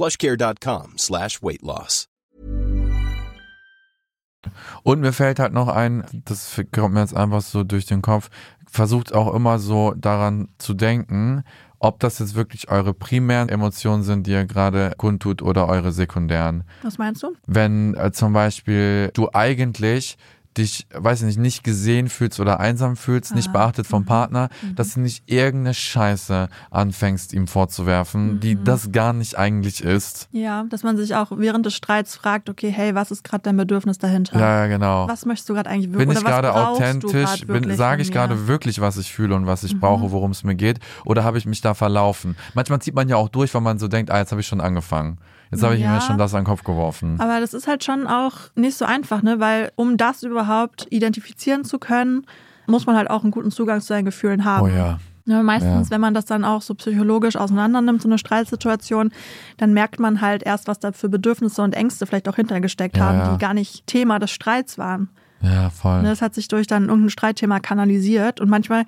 plushcare.com 0.00 0.96
slash 0.96 1.42
weight 1.42 1.60
loss. 1.60 2.06
Und 4.82 5.00
mir 5.00 5.12
fällt 5.12 5.38
halt 5.38 5.52
noch 5.52 5.68
ein, 5.68 6.04
das 6.24 6.58
kommt 6.72 6.94
mir 6.94 7.00
jetzt 7.00 7.14
einfach 7.14 7.42
so 7.42 7.64
durch 7.64 7.84
den 7.84 8.00
Kopf, 8.00 8.30
versucht 8.66 9.14
auch 9.14 9.34
immer 9.34 9.58
so 9.58 9.92
daran 9.94 10.48
zu 10.56 10.72
denken, 10.72 11.44
ob 11.78 12.00
das 12.00 12.18
jetzt 12.18 12.34
wirklich 12.34 12.70
eure 12.70 12.94
primären 12.94 13.50
Emotionen 13.50 14.02
sind, 14.02 14.26
die 14.26 14.30
ihr 14.30 14.46
gerade 14.46 14.94
kundtut 14.96 15.42
oder 15.42 15.68
eure 15.68 15.92
sekundären. 15.92 16.64
Was 16.82 16.96
meinst 16.96 17.22
du? 17.22 17.34
Wenn 17.46 17.94
äh, 17.94 18.10
zum 18.12 18.32
Beispiel 18.32 19.10
du 19.12 19.28
eigentlich 19.34 20.16
dich, 20.58 20.86
weiß 20.92 21.20
ich 21.20 21.26
nicht, 21.26 21.38
nicht 21.38 21.64
gesehen 21.64 22.08
fühlst 22.08 22.40
oder 22.40 22.58
einsam 22.58 22.96
fühlst, 22.96 23.34
nicht 23.34 23.48
Ah, 23.48 23.52
beachtet 23.52 23.86
vom 23.86 24.02
mhm, 24.02 24.06
Partner, 24.06 24.48
dass 24.74 24.94
du 24.94 25.00
nicht 25.00 25.22
irgendeine 25.30 25.74
Scheiße 25.74 26.48
anfängst, 26.70 27.32
ihm 27.32 27.46
vorzuwerfen, 27.46 28.40
die 28.40 28.56
Mhm. 28.56 28.64
das 28.64 28.90
gar 28.92 29.12
nicht 29.12 29.38
eigentlich 29.38 29.82
ist. 29.82 30.28
Ja, 30.32 30.64
dass 30.68 30.82
man 30.82 30.96
sich 30.96 31.14
auch 31.14 31.30
während 31.36 31.66
des 31.66 31.74
Streits 31.74 32.16
fragt, 32.16 32.48
okay, 32.50 32.70
hey, 32.70 32.94
was 32.94 33.10
ist 33.10 33.22
gerade 33.24 33.42
dein 33.42 33.56
Bedürfnis 33.56 33.98
dahinter? 33.98 34.38
Ja, 34.40 34.62
ja, 34.62 34.66
genau. 34.66 35.08
Was 35.08 35.24
möchtest 35.24 35.48
du 35.48 35.54
gerade 35.54 35.70
eigentlich 35.70 35.90
bin 35.92 36.00
wirklich? 36.00 36.18
ich 36.18 36.24
oder 36.24 36.32
was 36.32 36.42
gerade 36.42 36.54
authentisch, 36.54 37.46
bin, 37.46 37.76
sage 37.76 38.02
ich 38.02 38.10
gerade 38.12 38.48
wirklich, 38.48 38.80
was 38.80 38.96
ich 38.96 39.12
fühle 39.12 39.34
und 39.36 39.46
was 39.46 39.62
ich 39.62 39.74
Mhm. 39.74 39.80
brauche, 39.80 40.10
worum 40.10 40.32
es 40.32 40.42
mir 40.44 40.56
geht, 40.56 40.80
oder 41.04 41.22
habe 41.24 41.38
ich 41.38 41.46
mich 41.46 41.60
da 41.60 41.74
verlaufen? 41.74 42.36
Manchmal 42.54 42.80
zieht 42.82 42.94
man 42.94 43.08
ja 43.08 43.16
auch 43.16 43.28
durch, 43.28 43.54
weil 43.54 43.60
man 43.62 43.78
so 43.78 43.86
denkt, 43.88 44.10
ah, 44.10 44.18
jetzt 44.18 44.32
habe 44.32 44.40
ich 44.40 44.46
schon 44.48 44.60
angefangen. 44.60 45.18
Jetzt 45.50 45.62
habe 45.62 45.74
ich 45.74 45.80
Ja. 45.80 45.94
mir 45.94 46.00
schon 46.00 46.18
das 46.18 46.34
an 46.34 46.40
den 46.42 46.46
Kopf 46.46 46.62
geworfen. 46.64 47.18
Aber 47.20 47.40
das 47.40 47.54
ist 47.54 47.66
halt 47.66 47.82
schon 47.84 48.06
auch 48.06 48.34
nicht 48.54 48.76
so 48.76 48.84
einfach, 48.84 49.22
ne? 49.22 49.40
Weil 49.40 49.72
um 49.76 49.96
das 49.96 50.22
überhaupt 50.22 50.86
identifizieren 50.90 51.64
zu 51.64 51.78
können, 51.78 52.24
muss 52.66 52.86
man 52.86 52.96
halt 52.96 53.10
auch 53.10 53.22
einen 53.22 53.32
guten 53.32 53.50
Zugang 53.50 53.80
zu 53.80 53.88
seinen 53.88 54.04
Gefühlen 54.04 54.44
haben. 54.44 54.64
Oh 54.64 54.68
ja. 54.68 54.98
Ne, 55.26 55.42
meistens, 55.42 55.88
Ja. 55.88 55.94
wenn 55.94 56.00
man 56.00 56.14
das 56.14 56.24
dann 56.24 56.44
auch 56.44 56.62
so 56.62 56.74
psychologisch 56.74 57.36
auseinander 57.36 57.80
nimmt, 57.82 58.00
so 58.02 58.08
eine 58.08 58.16
Streitsituation, 58.18 59.12
dann 59.58 59.72
merkt 59.74 60.00
man 60.00 60.20
halt 60.20 60.42
erst, 60.42 60.66
was 60.66 60.78
da 60.78 60.92
für 60.92 61.08
Bedürfnisse 61.08 61.62
und 61.62 61.74
Ängste 61.74 62.06
vielleicht 62.06 62.28
auch 62.28 62.36
hintergesteckt 62.36 62.96
Ja, 62.96 63.04
haben, 63.04 63.18
ja. 63.18 63.32
die 63.32 63.38
gar 63.38 63.54
nicht 63.54 63.86
Thema 63.86 64.18
des 64.18 64.30
Streits 64.30 64.78
waren. 64.78 65.08
Ja, 65.42 65.70
voll. 65.70 66.02
Ne, 66.02 66.08
Das 66.08 66.22
hat 66.22 66.34
sich 66.34 66.48
durch 66.48 66.66
dann 66.66 66.86
irgendein 66.88 67.10
Streitthema 67.10 67.60
kanalisiert 67.60 68.40
und 68.40 68.48
manchmal, 68.50 68.84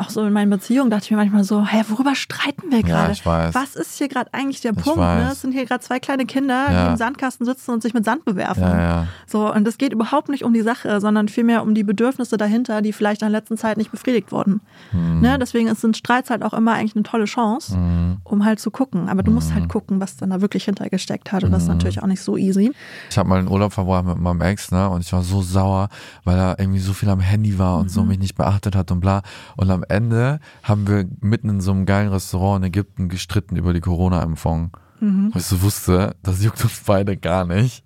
auch 0.00 0.10
so 0.10 0.22
in 0.24 0.32
meinen 0.32 0.50
Beziehungen, 0.50 0.90
dachte 0.90 1.04
ich 1.04 1.10
mir 1.10 1.16
manchmal 1.16 1.44
so, 1.44 1.64
hä, 1.64 1.82
worüber 1.88 2.14
streiten 2.14 2.70
wir 2.70 2.80
Ja, 2.80 2.86
gerade? 2.86 3.12
ich 3.12 3.24
weiß. 3.26 3.54
Was 3.54 3.74
ist 3.76 3.98
hier 3.98 4.08
gerade 4.08 4.32
eigentlich 4.32 4.60
der 4.60 4.72
Ich 4.76 4.82
Punkt? 4.82 4.98
Ne? 4.98 5.28
Es 5.32 5.40
sind 5.40 5.52
hier 5.52 5.66
gerade 5.66 5.80
zwei 5.82 5.98
kleine 6.00 6.26
Kinder, 6.26 6.66
Ja. 6.70 6.84
die 6.84 6.90
im 6.92 6.96
Sandkasten 6.96 7.44
sitzen 7.46 7.72
und 7.72 7.82
sich 7.82 7.94
mit 7.94 8.04
Sand 8.04 8.24
bewerfen. 8.24 8.62
Ja, 8.62 8.80
ja. 8.80 9.06
So, 9.26 9.52
und 9.52 9.66
es 9.66 9.78
geht 9.78 9.92
überhaupt 9.92 10.28
nicht 10.28 10.44
um 10.44 10.52
die 10.54 10.62
Sache, 10.62 11.00
sondern 11.00 11.28
vielmehr 11.28 11.62
um 11.62 11.74
die 11.74 11.84
Bedürfnisse 11.84 12.36
dahinter, 12.36 12.82
die 12.82 12.92
vielleicht 12.92 13.22
in 13.22 13.30
der 13.30 13.38
letzten 13.40 13.56
Zeit 13.56 13.76
nicht 13.76 13.90
befriedigt 13.90 14.32
wurden. 14.32 14.60
Hm. 14.90 15.20
Ne? 15.20 15.38
Deswegen 15.38 15.74
sind 15.74 15.96
Streits 15.96 16.30
halt 16.30 16.42
auch 16.42 16.52
immer 16.54 16.74
eigentlich 16.74 16.94
eine 16.96 17.02
tolle 17.02 17.24
Chance, 17.24 17.76
Mhm. 17.76 18.18
um 18.24 18.44
halt 18.44 18.60
zu 18.60 18.70
gucken. 18.70 19.08
Aber 19.08 19.22
du 19.22 19.30
musst 19.30 19.52
halt 19.54 19.68
gucken, 19.68 20.00
was 20.00 20.16
dann 20.16 20.30
da 20.30 20.40
wirklich 20.40 20.64
hintergesteckt 20.64 21.32
hat. 21.32 21.44
Und 21.44 21.50
das 21.52 21.62
ist 21.62 21.68
Mhm. 21.68 21.74
natürlich 21.74 22.02
auch 22.02 22.06
nicht 22.06 22.22
so 22.22 22.36
easy. 22.36 22.72
Ich 23.10 23.18
habe 23.18 23.28
mal 23.28 23.38
einen 23.38 23.48
Urlaub 23.48 23.72
verbracht 23.72 24.04
mit 24.06 24.18
meinem 24.18 24.40
Ex, 24.40 24.70
ne? 24.70 24.88
Und 24.88 25.00
ich 25.04 25.12
war 25.12 25.22
so 25.22 25.42
sauer, 25.42 25.88
weil 26.24 26.38
er 26.38 26.58
irgendwie 26.58 26.78
so 26.80 26.92
viel 26.92 27.08
am 27.08 27.20
Handy 27.20 27.58
war 27.58 27.78
und 27.78 27.90
so 27.90 28.02
Mhm. 28.02 28.08
mich 28.08 28.18
nicht 28.18 28.34
beachtet 28.36 28.74
hat 28.76 28.90
und 28.90 29.00
bla. 29.00 29.22
Und 29.56 29.70
am 29.70 29.84
Ende 29.88 30.40
haben 30.62 30.86
wir 30.86 31.06
mitten 31.20 31.48
in 31.48 31.60
so 31.60 31.70
einem 31.72 31.86
geilen 31.86 32.08
Restaurant 32.08 32.64
in 32.64 32.68
Ägypten 32.68 33.08
gestritten 33.08 33.56
über 33.56 33.72
die 33.72 33.80
Corona-Impfung. 33.80 34.76
Mhm. 35.00 35.30
Weil 35.32 35.40
ich 35.40 35.46
so 35.46 35.62
wusste, 35.62 36.16
das 36.22 36.42
juckt 36.42 36.62
uns 36.64 36.82
beide 36.86 37.16
gar 37.16 37.46
nicht. 37.46 37.84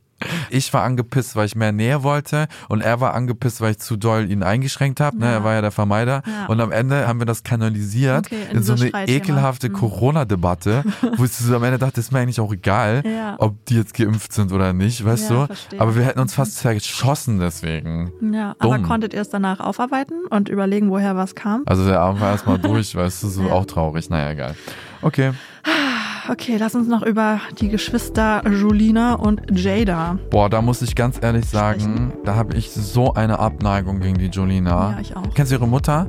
Ich 0.50 0.72
war 0.72 0.82
angepisst, 0.82 1.36
weil 1.36 1.46
ich 1.46 1.54
mehr 1.56 1.72
Nähe 1.72 2.02
wollte 2.02 2.46
und 2.68 2.80
er 2.80 3.00
war 3.00 3.14
angepisst, 3.14 3.60
weil 3.60 3.72
ich 3.72 3.78
zu 3.78 3.96
doll 3.96 4.30
ihn 4.30 4.42
eingeschränkt 4.42 5.00
habe. 5.00 5.18
Ne? 5.18 5.26
Ja. 5.26 5.32
Er 5.32 5.44
war 5.44 5.54
ja 5.54 5.60
der 5.60 5.70
Vermeider. 5.70 6.22
Ja. 6.26 6.46
Und 6.46 6.60
am 6.60 6.72
Ende 6.72 7.06
haben 7.08 7.18
wir 7.20 7.26
das 7.26 7.42
kanalisiert 7.42 8.26
Okay, 8.26 8.42
in 8.50 8.58
in 8.58 8.62
so 8.62 8.76
so 8.76 8.86
eine 8.92 9.08
ekelhafte 9.08 9.68
Mhm. 9.68 9.72
Corona-Debatte, 9.74 10.84
wo 11.16 11.24
ich 11.24 11.32
so 11.32 11.54
am 11.56 11.64
Ende 11.64 11.78
dachte, 11.78 12.00
ist 12.00 12.12
mir 12.12 12.20
eigentlich 12.20 12.40
auch 12.40 12.52
egal, 12.52 13.02
Ja. 13.06 13.36
ob 13.38 13.64
die 13.66 13.76
jetzt 13.76 13.94
geimpft 13.94 14.32
sind 14.32 14.52
oder 14.52 14.72
nicht, 14.72 15.04
weißt 15.04 15.30
du? 15.30 15.46
verstehe. 15.46 15.80
Aber 15.80 15.96
wir 15.96 16.04
hätten 16.04 16.20
uns 16.20 16.34
fast 16.34 16.56
zerschossen 16.58 17.38
deswegen. 17.38 18.12
Ja, 18.32 18.54
aber 18.58 18.76
Dumm. 18.76 18.86
konntet 18.86 19.14
ihr 19.14 19.20
es 19.20 19.30
danach 19.30 19.60
aufarbeiten 19.60 20.14
und 20.30 20.48
überlegen, 20.48 20.90
woher 20.90 21.16
was 21.16 21.34
kam? 21.34 21.62
Also 21.66 21.86
der 21.86 22.00
Abend 22.00 22.20
war 22.20 22.32
erstmal 22.32 22.58
durch, 22.58 22.94
weißt 22.94 23.22
du, 23.22 23.28
so 23.28 23.50
auch 23.50 23.66
traurig. 23.66 24.10
Naja, 24.10 24.30
egal. 24.30 24.54
Okay. 25.02 25.32
Okay, 26.28 26.56
lass 26.56 26.76
uns 26.76 26.86
noch 26.86 27.02
über 27.02 27.40
die 27.58 27.68
Geschwister 27.68 28.48
Julina 28.48 29.14
und 29.14 29.42
Jada. 29.50 30.18
Boah, 30.30 30.48
da 30.48 30.62
muss 30.62 30.80
ich 30.80 30.94
ganz 30.94 31.18
ehrlich 31.20 31.46
sagen, 31.46 32.12
da 32.24 32.36
habe 32.36 32.56
ich 32.56 32.70
so 32.70 33.14
eine 33.14 33.40
Abneigung 33.40 33.98
gegen 33.98 34.18
die 34.18 34.26
Jolina. 34.26 34.92
Ja, 34.92 34.98
ich 35.00 35.16
auch. 35.16 35.34
Kennst 35.34 35.50
du 35.50 35.56
ihre 35.56 35.66
Mutter? 35.66 36.08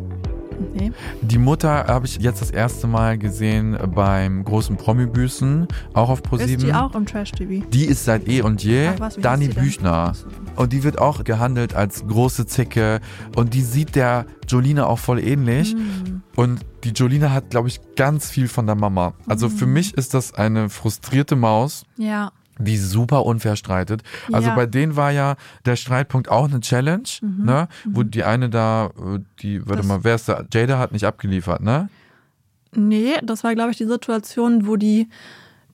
Nee. 0.74 0.92
Die 1.22 1.38
Mutter 1.38 1.86
habe 1.88 2.06
ich 2.06 2.18
jetzt 2.18 2.42
das 2.42 2.52
erste 2.52 2.88
Mal 2.88 3.18
gesehen 3.18 3.78
beim 3.94 4.44
großen 4.44 4.78
Promi-Büßen, 4.78 5.68
auch 5.94 6.10
auf 6.10 6.24
ProSieben. 6.24 6.56
Ist 6.56 6.64
die 6.68 6.74
auch 6.74 6.96
im 6.96 7.06
Trash-TV? 7.06 7.66
Die 7.70 7.86
ist 7.86 8.06
seit 8.06 8.28
eh 8.28 8.42
und 8.42 8.64
je 8.64 8.90
Ach 8.96 9.00
was, 9.00 9.16
Dani? 9.18 9.48
Büchner. 9.50 10.14
Und 10.56 10.74
die 10.74 10.84
wird 10.84 11.00
auch 11.00 11.24
gehandelt 11.24 11.76
als 11.76 12.06
große 12.08 12.46
Zicke. 12.46 13.00
Und 13.36 13.54
die 13.54 13.62
sieht 13.62 13.96
der 13.96 14.26
Jolina 14.48 14.86
auch 14.88 15.00
voll 15.00 15.20
ähnlich. 15.20 15.76
Mhm. 15.76 16.22
Und 16.36 16.62
die 16.84 16.90
Jolina 16.92 17.32
hat, 17.32 17.50
glaube 17.50 17.68
ich, 17.70 17.80
ganz 17.96 18.30
viel 18.30 18.48
von 18.48 18.66
der 18.66 18.76
Mama. 18.76 19.14
Also 19.28 19.50
für 19.50 19.66
Mhm. 19.66 19.74
mich 19.74 19.94
ist 19.96 20.14
das 20.14 20.34
eine 20.34 20.70
frustrierte 20.70 21.36
Maus, 21.36 21.86
Ja. 21.98 22.32
Die 22.60 22.78
super 22.78 23.26
unfair 23.26 23.56
streitet. 23.56 24.04
Also 24.32 24.50
Ja. 24.50 24.56
bei 24.56 24.66
denen 24.66 24.96
war 24.96 25.12
ja 25.12 25.36
der 25.66 25.76
Streitpunkt 25.76 26.30
auch 26.30 26.48
eine 26.48 26.60
Challenge, 26.60 27.04
ne? 27.22 27.68
Wo 27.86 28.04
die 28.04 28.24
eine 28.24 28.50
da, 28.50 28.88
äh, 28.98 29.20
die, 29.42 29.60
warte 29.68 29.74
Mhm. 29.74 29.78
Das- 29.78 29.86
mal, 29.88 30.04
wer 30.04 30.16
ist 30.16 30.30
da? 30.30 30.44
Jada 30.54 30.78
hat 30.80 30.92
nicht 30.92 31.06
abgeliefert, 31.06 31.62
ne? 31.62 31.90
Nee, 32.76 33.14
das 33.24 33.44
war, 33.44 33.54
glaube 33.54 33.72
ich, 33.72 33.78
die 33.78 33.86
Situation, 33.86 34.66
wo 34.68 34.76
die 34.78 35.08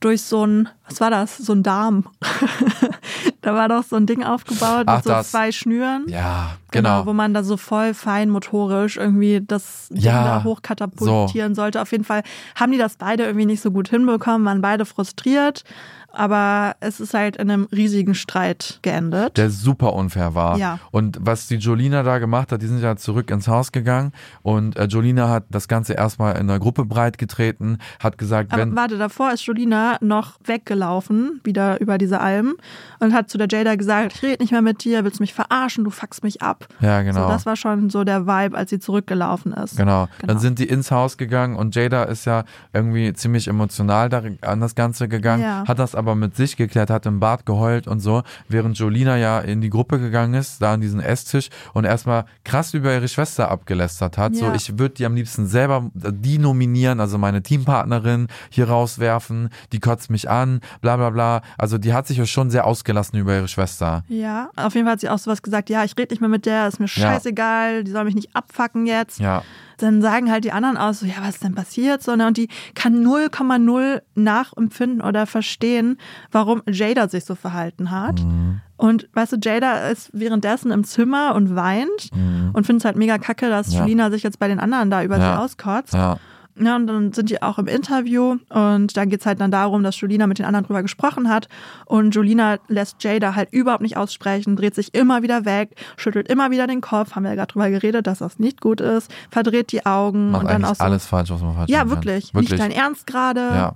durch 0.00 0.22
so 0.22 0.46
ein, 0.46 0.68
was 0.88 1.00
war 1.00 1.10
das? 1.10 1.36
So 1.38 1.52
ein 1.52 1.62
Darm. 1.62 2.04
da 3.42 3.54
war 3.54 3.68
doch 3.68 3.84
so 3.84 3.96
ein 3.96 4.06
Ding 4.06 4.22
aufgebaut 4.24 4.84
Ach, 4.86 4.96
mit 4.96 5.04
so 5.04 5.10
das. 5.10 5.30
zwei 5.30 5.52
Schnüren. 5.52 6.04
Ja, 6.08 6.56
genau. 6.70 7.06
Wo 7.06 7.12
man 7.12 7.34
da 7.34 7.42
so 7.42 7.56
voll 7.56 7.94
feinmotorisch 7.94 8.96
irgendwie 8.96 9.40
das 9.46 9.88
Ding 9.88 10.02
Ja, 10.02 10.24
da 10.24 10.44
hochkatapultieren 10.44 11.54
sollte. 11.54 11.80
Auf 11.80 11.92
jeden 11.92 12.04
Fall 12.04 12.22
haben 12.54 12.72
die 12.72 12.78
das 12.78 12.96
beide 12.96 13.24
irgendwie 13.24 13.46
nicht 13.46 13.60
so 13.60 13.70
gut 13.70 13.88
hinbekommen, 13.88 14.46
waren 14.46 14.60
beide 14.60 14.84
frustriert. 14.84 15.64
Aber 16.12 16.74
es 16.80 16.98
ist 16.98 17.14
halt 17.14 17.36
in 17.36 17.50
einem 17.50 17.68
riesigen 17.70 18.14
Streit 18.14 18.80
geendet. 18.82 19.36
der 19.36 19.48
super 19.48 19.92
unfair 19.92 20.34
war. 20.34 20.58
Ja. 20.58 20.80
Und 20.90 21.18
was 21.20 21.46
die 21.46 21.54
Jolina 21.54 22.02
da 22.02 22.18
gemacht 22.18 22.50
hat, 22.50 22.62
die 22.62 22.66
sind 22.66 22.82
ja 22.82 22.96
zurück 22.96 23.30
ins 23.30 23.46
Haus 23.46 23.70
gegangen 23.70 24.10
und 24.42 24.76
äh, 24.76 24.86
Jolina 24.86 25.28
hat 25.28 25.44
das 25.50 25.68
Ganze 25.68 25.92
erstmal 25.92 26.36
in 26.36 26.48
der 26.48 26.58
Gruppe 26.58 26.84
breit 26.84 27.16
getreten, 27.16 27.78
hat 28.00 28.18
gesagt, 28.18 28.52
Aber 28.52 28.62
wenn 28.62 28.74
warte, 28.74 28.98
davor 28.98 29.32
ist 29.32 29.46
Jolina 29.46 29.98
noch 30.00 30.34
weggelaufen, 30.44 31.40
wieder 31.44 31.80
über 31.80 31.96
diese 31.96 32.20
Alm, 32.20 32.56
und 32.98 33.14
hat 33.14 33.30
zu 33.30 33.38
der 33.38 33.46
Jada 33.48 33.76
gesagt, 33.76 34.16
ich 34.16 34.22
rede 34.22 34.42
nicht 34.42 34.50
mehr 34.50 34.62
mit 34.62 34.82
dir, 34.82 35.04
willst 35.04 35.20
mich 35.20 35.32
verarschen, 35.32 35.84
du 35.84 35.90
fuckst 35.90 36.24
mich 36.24 36.42
ab. 36.42 36.59
Ja 36.80 37.02
genau. 37.02 37.22
So, 37.24 37.28
das 37.28 37.46
war 37.46 37.56
schon 37.56 37.90
so 37.90 38.04
der 38.04 38.26
Vibe, 38.26 38.56
als 38.56 38.70
sie 38.70 38.78
zurückgelaufen 38.78 39.52
ist. 39.52 39.76
Genau. 39.76 39.90
Genau. 39.90 40.08
Dann 40.26 40.38
sind 40.38 40.58
die 40.58 40.66
ins 40.68 40.90
Haus 40.90 41.16
gegangen 41.18 41.56
und 41.56 41.74
Jada 41.74 42.04
ist 42.04 42.24
ja 42.24 42.44
irgendwie 42.72 43.12
ziemlich 43.12 43.48
emotional 43.48 44.08
da 44.08 44.22
an 44.42 44.60
das 44.60 44.74
Ganze 44.74 45.08
gegangen, 45.08 45.42
Ja. 45.42 45.64
hat 45.66 45.78
das 45.78 45.94
aber 45.94 46.14
mit 46.14 46.36
sich 46.36 46.56
geklärt, 46.56 46.90
hat 46.90 47.06
im 47.06 47.18
Bad 47.20 47.44
geheult 47.46 47.88
und 47.88 48.00
so, 48.00 48.22
während 48.48 48.78
Jolina 48.78 49.16
ja 49.16 49.40
in 49.40 49.60
die 49.60 49.70
Gruppe 49.70 49.98
gegangen 49.98 50.34
ist, 50.34 50.62
da 50.62 50.74
an 50.74 50.80
diesen 50.80 51.00
Esstisch 51.00 51.48
und 51.74 51.84
erstmal 51.84 52.24
krass 52.44 52.72
über 52.74 52.92
ihre 52.94 53.08
Schwester 53.08 53.50
abgelästert 53.50 54.16
hat. 54.18 54.36
So, 54.36 54.46
Ja. 54.46 54.54
ich 54.54 54.78
würde 54.78 54.94
die 54.94 55.06
am 55.06 55.14
liebsten 55.14 55.46
selber, 55.46 55.90
die 55.94 56.38
nominieren, 56.38 57.00
also 57.00 57.18
meine 57.18 57.42
Teampartnerin 57.42 58.28
hier 58.50 58.68
rauswerfen, 58.68 59.48
die 59.72 59.80
kotzt 59.80 60.10
mich 60.10 60.28
an, 60.30 60.60
bla 60.80 60.96
bla 60.96 61.10
bla. 61.10 61.42
Also 61.58 61.78
die 61.78 61.92
hat 61.92 62.06
sich 62.06 62.18
ja 62.18 62.26
schon 62.26 62.50
sehr 62.50 62.66
ausgelassen 62.66 63.18
über 63.18 63.34
ihre 63.34 63.48
Schwester. 63.48 64.02
Ja, 64.08 64.50
auf 64.56 64.74
jeden 64.74 64.86
Fall 64.86 64.92
hat 64.92 65.00
sie 65.00 65.08
auch 65.08 65.18
sowas 65.18 65.42
gesagt, 65.42 65.70
ja, 65.70 65.84
ich 65.84 65.96
rede 65.98 66.12
nicht 66.12 66.20
mehr 66.20 66.28
mit 66.30 66.46
der, 66.46 66.49
ist 66.68 66.80
mir 66.80 66.86
Ja. 66.86 67.12
scheißegal, 67.12 67.84
die 67.84 67.90
soll 67.90 68.04
mich 68.04 68.14
nicht 68.14 68.34
abfacken 68.34 68.86
jetzt. 68.86 69.20
Ja. 69.20 69.42
Dann 69.78 70.02
sagen 70.02 70.30
halt 70.30 70.44
die 70.44 70.52
anderen 70.52 70.76
aus, 70.76 71.00
so, 71.00 71.06
ja, 71.06 71.14
was 71.20 71.36
ist 71.36 71.44
denn 71.44 71.54
passiert? 71.54 72.02
So, 72.02 72.14
ne? 72.14 72.26
Und 72.26 72.36
die 72.36 72.48
kann 72.74 73.02
0,0 73.02 74.02
nachempfinden 74.14 75.00
oder 75.00 75.26
verstehen, 75.26 75.96
warum 76.30 76.62
Jada 76.70 77.08
sich 77.08 77.24
so 77.24 77.34
verhalten 77.34 77.90
hat. 77.90 78.20
Mhm. 78.20 78.60
Und 78.76 79.08
weißt 79.14 79.32
du, 79.32 79.36
Jada 79.42 79.88
ist 79.88 80.10
währenddessen 80.12 80.70
im 80.70 80.84
Zimmer 80.84 81.34
und 81.34 81.54
weint 81.56 82.10
und 82.52 82.66
findet 82.66 82.80
es 82.82 82.84
halt 82.84 82.96
mega 82.96 83.18
kacke, 83.18 83.48
dass 83.48 83.68
Mhm. 83.68 83.72
Ja. 83.74 83.80
Julina 83.80 84.10
sich 84.10 84.22
jetzt 84.22 84.38
bei 84.38 84.48
den 84.48 84.60
anderen 84.60 84.90
da 84.90 85.02
über 85.02 85.18
Ja. 85.18 85.34
sie 85.36 85.40
auskotzt. 85.42 85.94
Ja. 85.94 86.18
Ja, 86.58 86.76
und 86.76 86.86
dann 86.86 87.12
sind 87.12 87.30
die 87.30 87.42
auch 87.42 87.58
im 87.58 87.66
Interview 87.66 88.36
und 88.48 88.96
da 88.96 89.04
geht's 89.04 89.24
halt 89.26 89.40
dann 89.40 89.50
darum, 89.50 89.82
dass 89.82 90.00
Julina 90.00 90.26
mit 90.26 90.38
den 90.38 90.46
anderen 90.46 90.66
drüber 90.66 90.82
gesprochen 90.82 91.28
hat 91.28 91.48
und 91.86 92.14
Julina 92.14 92.58
lässt 92.68 93.02
Jada 93.02 93.34
halt 93.34 93.52
überhaupt 93.52 93.82
nicht 93.82 93.96
aussprechen, 93.96 94.56
dreht 94.56 94.74
sich 94.74 94.94
immer 94.94 95.22
wieder 95.22 95.44
weg, 95.44 95.76
schüttelt 95.96 96.28
immer 96.28 96.50
wieder 96.50 96.66
den 96.66 96.80
Kopf, 96.80 97.14
haben 97.14 97.22
wir 97.22 97.30
ja 97.30 97.36
gerade 97.36 97.52
drüber 97.52 97.70
geredet, 97.70 98.06
dass 98.06 98.18
das 98.18 98.38
nicht 98.38 98.60
gut 98.60 98.80
ist, 98.80 99.10
verdreht 99.30 99.72
die 99.72 99.86
Augen 99.86 100.32
Macht 100.32 100.42
und 100.42 100.50
dann 100.50 100.64
auch 100.64 100.74
so, 100.74 100.84
alles 100.84 101.06
falsch, 101.06 101.30
was 101.30 101.40
man 101.40 101.54
falsch 101.54 101.70
ja 101.70 101.88
wirklich, 101.88 102.34
Wirklich. 102.34 102.50
nicht 102.50 102.62
dein 102.62 102.72
Ernst 102.72 103.06
gerade. 103.06 103.40
Ja. 103.40 103.74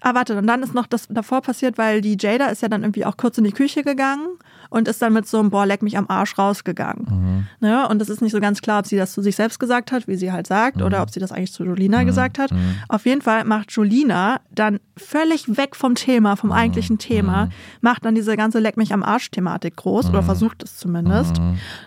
Ah, 0.00 0.14
warte, 0.14 0.36
und 0.38 0.46
dann 0.46 0.62
ist 0.62 0.74
noch 0.74 0.86
das 0.86 1.06
davor 1.08 1.42
passiert, 1.42 1.76
weil 1.78 2.00
die 2.00 2.16
Jada 2.18 2.46
ist 2.46 2.62
ja 2.62 2.68
dann 2.68 2.82
irgendwie 2.82 3.04
auch 3.04 3.16
kurz 3.16 3.36
in 3.38 3.44
die 3.44 3.52
Küche 3.52 3.82
gegangen 3.82 4.26
und 4.70 4.88
ist 4.88 5.02
dann 5.02 5.12
mit 5.12 5.26
so 5.28 5.38
einem 5.38 5.50
Boah, 5.50 5.66
leck 5.66 5.82
mich 5.82 5.98
am 5.98 6.06
Arsch 6.08 6.38
rausgegangen. 6.38 7.06
Mhm. 7.10 7.46
Ne? 7.68 7.88
Und 7.88 8.00
es 8.00 8.08
ist 8.08 8.22
nicht 8.22 8.32
so 8.32 8.40
ganz 8.40 8.62
klar, 8.62 8.78
ob 8.80 8.86
sie 8.86 8.96
das 8.96 9.12
zu 9.12 9.20
sich 9.20 9.36
selbst 9.36 9.58
gesagt 9.58 9.92
hat, 9.92 10.08
wie 10.08 10.16
sie 10.16 10.32
halt 10.32 10.46
sagt, 10.46 10.76
Mhm. 10.78 10.84
oder 10.84 11.02
ob 11.02 11.10
sie 11.10 11.20
das 11.20 11.32
eigentlich 11.32 11.52
zu 11.52 11.64
Jolina 11.64 12.04
gesagt 12.04 12.38
hat. 12.38 12.50
Auf 12.88 13.04
jeden 13.04 13.20
Fall 13.20 13.44
macht 13.44 13.72
Jolina 13.72 14.40
dann 14.50 14.80
völlig 14.96 15.56
weg 15.56 15.76
vom 15.76 15.94
Thema, 15.96 16.32
Mhm. 16.32 16.36
vom 16.36 16.52
eigentlichen 16.52 16.98
Thema, 16.98 17.48
macht 17.80 18.04
dann 18.04 18.14
diese 18.14 18.36
ganze 18.36 18.58
Leck 18.58 18.76
mich 18.76 18.92
am 18.94 19.02
Arsch-Thematik 19.02 19.76
groß 19.76 20.06
Mhm. 20.06 20.10
oder 20.12 20.22
versucht 20.22 20.62
es 20.62 20.78
zumindest. 20.78 21.36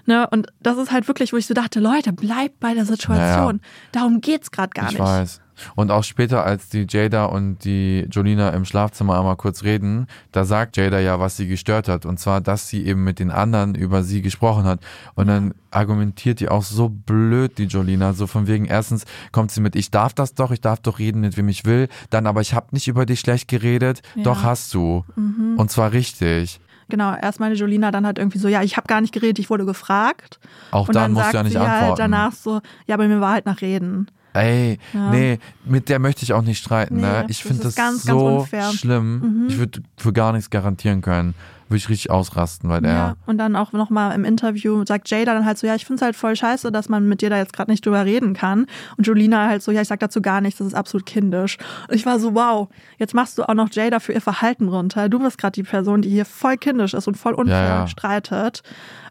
Ne? 0.06 0.28
Und 0.30 0.47
das 0.62 0.78
ist 0.78 0.91
halt 0.91 1.08
wirklich, 1.08 1.34
wo 1.34 1.38
ich 1.38 1.47
so 1.47 1.54
dachte, 1.54 1.80
Leute, 1.80 2.13
bleibt 2.13 2.60
bei 2.60 2.73
der 2.73 2.86
Situation. 2.86 3.62
Darum 3.91 4.21
geht's 4.21 4.52
gerade 4.52 4.69
gar 4.71 4.86
ich 4.88 4.91
nicht. 4.93 4.99
weiß. 5.02 5.39
Und 5.76 5.92
auch 5.92 6.04
später, 6.04 6.44
als 6.44 6.70
die 6.70 6.86
Jada 6.89 7.26
und 7.26 7.63
die 7.63 8.08
Jolina 8.12 8.50
im 8.50 8.66
Schlafzimmer 8.66 9.18
einmal 9.18 9.36
kurz 9.36 9.63
reden, 9.63 10.08
da 10.32 10.46
sagt 10.46 10.78
Jada 10.78 11.00
ja, 11.00 11.20
was 11.20 11.38
sie 11.38 11.48
gestört 11.48 11.88
hat. 11.88 12.06
Und 12.06 12.20
zwar, 12.20 12.42
dass 12.42 12.68
sie 12.68 12.86
eben 12.86 13.04
mit 13.04 13.20
den 13.20 13.32
anderen 13.32 13.76
über 13.76 14.04
sie 14.04 14.22
gesprochen 14.22 14.66
hat. 14.66 14.80
Und 15.16 15.28
dann 15.28 15.54
argumentiert 15.72 16.39
die 16.39 16.50
auch 16.50 16.63
so 16.63 16.89
blöd, 16.89 17.58
die 17.58 17.66
Jolina, 17.66 18.13
so 18.13 18.28
von 18.28 18.48
wegen, 18.48 18.66
erstens 18.66 19.06
kommt 19.32 19.52
sie 19.52 19.62
mit, 19.62 19.76
ich 19.76 19.92
darf 19.92 20.13
das 20.13 20.36
doch, 20.36 20.52
ich 20.52 20.62
darf 20.62 20.80
doch 20.80 21.00
reden, 21.00 21.22
mit 21.22 21.38
wem 21.38 21.50
ich 21.50 21.66
will. 21.66 21.88
Dann 22.10 22.28
aber, 22.28 22.42
ich 22.42 22.54
habe 22.54 22.68
nicht 22.72 22.88
über 22.88 23.06
dich 23.06 23.20
schlecht 23.20 23.48
geredet. 23.48 24.02
Ja. 24.16 24.20
Mhm. 24.20 24.24
Doch 24.24 24.44
hast 24.44 24.74
du. 24.74 25.04
Und 25.16 25.72
zwar 25.72 25.92
richtig. 25.92 26.60
Genau, 26.89 27.16
erst 27.16 27.39
meine 27.39 27.56
Jolina 27.56 27.92
dann 27.92 28.06
halt 28.06 28.18
irgendwie 28.18 28.38
so, 28.38 28.48
ja, 28.48 28.62
ich 28.62 28.78
habe 28.78 28.88
gar 28.88 29.02
nicht 29.02 29.13
geredet, 29.13 29.39
ich 29.39 29.50
wurde 29.50 29.66
gefragt. 29.66 30.39
Auch 30.72 30.88
und 30.88 30.96
dann 30.96 31.04
dann 31.04 31.13
musst 31.13 31.24
sagt 31.24 31.34
du 31.34 31.38
ja 31.38 31.44
nicht 31.44 31.54
sie 31.54 31.60
antworten. 31.60 31.88
halt 31.88 32.00
danach 32.00 32.34
so, 32.34 32.62
ja, 32.86 32.98
bei 32.98 33.08
mir 33.08 33.22
war 33.22 33.34
halt 33.34 33.46
nach 33.46 33.62
Reden. 33.62 34.08
Ey, 34.34 34.80
Ja. 34.93 35.10
nee, 35.12 35.39
mit 35.65 35.89
der 35.89 36.00
möchte 36.00 36.24
ich 36.24 36.34
auch 36.34 36.41
nicht 36.41 36.58
streiten, 36.60 36.98
ne? 36.98 37.19
Nee, 37.26 37.32
Ich 37.32 37.39
das 37.39 37.48
finde 37.48 37.67
ist 37.67 37.78
das, 37.78 37.86
ganz, 37.86 38.06
ganz 38.06 38.19
so. 38.19 38.48
Mhm. 38.52 38.74
schlimm. 38.74 39.46
Ich 39.50 39.58
würde 39.58 39.82
für 39.98 40.13
gar 40.13 40.34
nichts 40.34 40.50
garantieren 40.50 41.02
können. 41.02 41.36
Würde 41.69 41.78
ich 41.78 41.89
richtig 41.89 42.12
ausrasten 42.12 42.69
bei 42.69 42.82
der. 42.82 42.91
Ja. 42.91 43.15
Und 43.26 43.38
dann 43.38 43.56
auch 43.56 43.72
nochmal 43.72 44.13
im 44.15 44.26
Interview 44.26 44.84
sagt 44.86 45.10
Jada 45.10 45.34
dann 45.34 45.46
halt 45.46 45.58
so, 45.58 45.65
ja, 45.65 45.74
ich 45.76 45.86
finde 45.86 45.96
es 45.96 46.02
halt 46.04 46.15
voll 46.15 46.36
scheiße, 46.36 46.72
dass 46.72 46.89
man 46.89 47.08
mit 47.08 47.22
dir 47.22 47.30
da 47.30 47.38
jetzt 47.38 47.54
gerade 47.54 47.72
nicht 47.72 47.86
drüber 47.86 48.06
reden 48.06 48.34
kann. 48.34 48.65
Und 48.98 49.08
Jolina 49.08 49.48
halt 49.48 49.63
so, 49.63 49.72
ja, 49.72 49.82
ich 49.82 49.88
sag 49.88 50.00
dazu 50.02 50.22
gar 50.22 50.41
nichts, 50.41 50.58
das 50.60 50.67
ist 50.67 50.74
absolut 50.76 51.06
kindisch. 51.06 51.58
Und 51.89 51.96
ich 51.96 52.06
war 52.06 52.19
so, 52.19 52.36
wow, 52.36 52.67
jetzt 53.00 53.13
machst 53.15 53.38
du 53.38 53.43
auch 53.48 53.54
noch 53.56 53.69
Jada 53.72 54.00
für 54.00 54.12
ihr 54.13 54.22
Verhalten 54.22 54.67
runter. 54.67 55.10
Du 55.10 55.19
bist 55.19 55.38
gerade 55.38 55.54
die 55.54 55.63
Person, 55.63 56.02
die 56.02 56.10
hier 56.10 56.26
voll 56.26 56.58
kindisch 56.58 56.93
ist 56.93 57.08
und 57.08 57.15
voll 57.17 57.34
unfair 57.34 57.56
Ja, 57.58 57.80
ja. 57.80 57.88
streitet. 57.88 58.62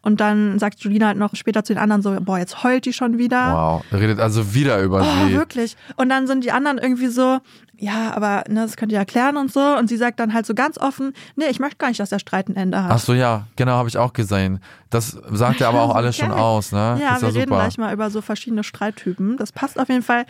Und 0.02 0.20
dann 0.20 0.58
sagt 0.58 0.80
Jolina 0.80 1.06
halt 1.08 1.16
noch 1.18 1.34
später 1.36 1.62
zu 1.64 1.72
den 1.72 1.80
anderen 1.80 2.02
so, 2.02 2.16
boah, 2.20 2.38
jetzt 2.38 2.62
heult 2.64 2.84
die 2.86 2.92
schon 2.92 3.18
wieder. 3.18 3.54
Wow, 3.54 3.84
redet 3.92 4.18
also 4.20 4.52
wieder 4.54 4.80
über 4.82 5.00
Oh, 5.00 5.26
sie. 5.28 5.32
wirklich. 5.32 5.76
Und 5.96 6.08
dann 6.08 6.26
sind 6.26 6.44
die 6.44 6.50
anderen 6.52 6.78
irgendwie 6.78 7.06
so, 7.06 7.38
ja, 7.78 8.12
aber 8.14 8.44
ne, 8.48 8.62
das 8.62 8.76
könnt 8.76 8.92
ihr 8.92 8.98
erklären 8.98 9.36
und 9.36 9.52
so. 9.52 9.60
Und 9.60 9.88
sie 9.88 9.96
sagt 9.96 10.18
dann 10.20 10.34
halt 10.34 10.44
so 10.46 10.54
ganz 10.54 10.76
offen, 10.78 11.12
nee, 11.36 11.46
ich 11.50 11.60
möchte 11.60 11.76
gar 11.78 11.88
nicht, 11.88 12.00
dass 12.00 12.10
der 12.10 12.18
Streit 12.18 12.48
ein 12.48 12.56
Ende 12.56 12.82
hat. 12.82 12.90
Ach 12.92 12.98
so, 12.98 13.14
ja, 13.14 13.46
genau, 13.56 13.72
habe 13.72 13.88
ich 13.88 13.96
auch 13.96 14.12
gesehen. 14.12 14.60
Das 14.92 15.16
sagt 15.32 15.60
er 15.62 15.68
aber 15.68 15.82
auch 15.82 15.94
alles 15.94 16.16
schon 16.16 16.30
aus, 16.30 16.70
ne? 16.70 16.98
Ja, 17.00 17.14
ist 17.16 17.22
wir 17.22 17.28
ja 17.30 17.34
reden 17.34 17.48
super. 17.48 17.60
gleich 17.62 17.78
mal 17.78 17.92
über 17.94 18.10
so 18.10 18.20
verschiedene 18.20 18.62
Streittypen. 18.62 19.38
Das 19.38 19.50
passt 19.50 19.80
auf 19.80 19.88
jeden 19.88 20.02
Fall 20.02 20.26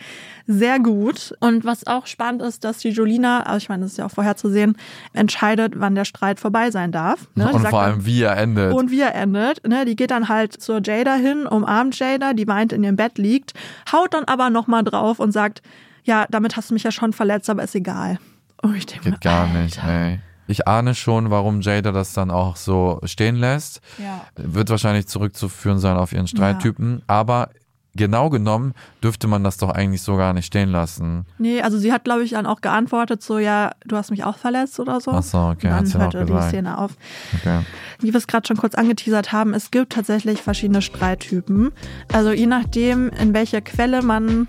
sehr 0.47 0.79
gut. 0.79 1.35
Und 1.41 1.65
was 1.65 1.85
auch 1.85 2.07
spannend 2.07 2.41
ist, 2.41 2.63
dass 2.63 2.77
die 2.77 2.89
Jolina, 2.89 3.43
also 3.43 3.57
ich 3.57 3.67
meine, 3.69 3.83
das 3.83 3.91
ist 3.91 3.97
ja 3.97 4.05
auch 4.05 4.11
vorherzusehen, 4.11 4.77
entscheidet, 5.11 5.73
wann 5.77 5.95
der 5.95 6.05
Streit 6.05 6.39
vorbei 6.39 6.71
sein 6.71 6.93
darf. 6.93 7.27
Ne? 7.35 7.45
Und 7.51 7.59
sagt 7.61 7.69
vor 7.71 7.81
allem, 7.81 8.05
wie 8.05 8.21
er 8.21 8.37
endet. 8.37 8.73
und 8.73 8.89
wie 8.89 9.01
er 9.01 9.13
endet, 9.15 9.67
ne, 9.67 9.83
die 9.83 9.97
geht 9.97 10.11
dann 10.11 10.29
halt 10.29 10.53
zur 10.53 10.81
Jada 10.81 11.15
hin, 11.15 11.45
umarmt 11.45 11.99
Jada, 11.99 12.33
die 12.33 12.47
weint 12.47 12.71
in 12.71 12.83
ihrem 12.85 12.95
Bett 12.95 13.17
liegt, 13.17 13.53
haut 13.91 14.13
dann 14.13 14.23
aber 14.23 14.49
nochmal 14.49 14.83
drauf 14.85 15.19
und 15.19 15.33
sagt, 15.33 15.61
ja, 16.05 16.25
damit 16.29 16.55
hast 16.55 16.69
du 16.69 16.73
mich 16.73 16.83
ja 16.83 16.91
schon 16.91 17.11
verletzt, 17.11 17.49
aber 17.49 17.63
ist 17.63 17.75
egal. 17.75 18.17
Und 18.61 18.75
ich 18.75 18.85
denke 18.85 19.09
mir, 19.09 19.11
Geht 19.15 19.21
gar 19.21 19.47
nicht, 19.47 19.83
Alter. 19.83 19.93
ey. 19.93 20.19
Ich 20.47 20.67
ahne 20.67 20.95
schon, 20.95 21.29
warum 21.29 21.61
Jada 21.61 21.91
das 21.91 22.13
dann 22.13 22.31
auch 22.31 22.55
so 22.55 22.99
stehen 23.05 23.35
lässt. 23.35 23.81
Ja. 23.97 24.25
Wird 24.35 24.69
wahrscheinlich 24.69 25.07
zurückzuführen 25.07 25.79
sein 25.79 25.97
auf 25.97 26.11
ihren 26.11 26.27
Streittypen. 26.27 27.01
Aber 27.07 27.49
genau 27.95 28.29
genommen 28.29 28.73
dürfte 29.03 29.27
man 29.27 29.43
das 29.43 29.57
doch 29.57 29.69
eigentlich 29.69 30.01
so 30.01 30.17
gar 30.17 30.33
nicht 30.33 30.45
stehen 30.45 30.69
lassen. 30.69 31.25
Nee, 31.37 31.61
also 31.61 31.77
sie 31.77 31.93
hat, 31.93 32.03
glaube 32.03 32.23
ich, 32.23 32.31
dann 32.31 32.45
auch 32.45 32.61
geantwortet, 32.61 33.21
so, 33.21 33.37
ja, 33.37 33.71
du 33.85 33.95
hast 33.95 34.11
mich 34.11 34.23
auch 34.23 34.37
verletzt 34.37 34.79
oder 34.79 34.99
so. 34.99 35.11
Ach 35.11 35.23
so, 35.23 35.37
okay, 35.39 35.67
Und 35.67 35.73
hat 35.73 35.87
sie 35.87 35.93
dann 35.93 36.01
hörte 36.13 36.25
die. 36.25 36.41
Szene 36.41 36.77
auf. 36.77 36.91
Okay. 37.39 37.61
Wie 37.99 38.11
wir 38.11 38.17
es 38.17 38.27
gerade 38.27 38.47
schon 38.47 38.57
kurz 38.57 38.75
angeteasert 38.75 39.31
haben, 39.31 39.53
es 39.53 39.71
gibt 39.71 39.93
tatsächlich 39.93 40.41
verschiedene 40.41 40.81
Streittypen. 40.81 41.71
Also 42.11 42.31
je 42.31 42.47
nachdem, 42.47 43.09
in 43.09 43.33
welcher 43.33 43.61
Quelle 43.61 44.01
man 44.01 44.47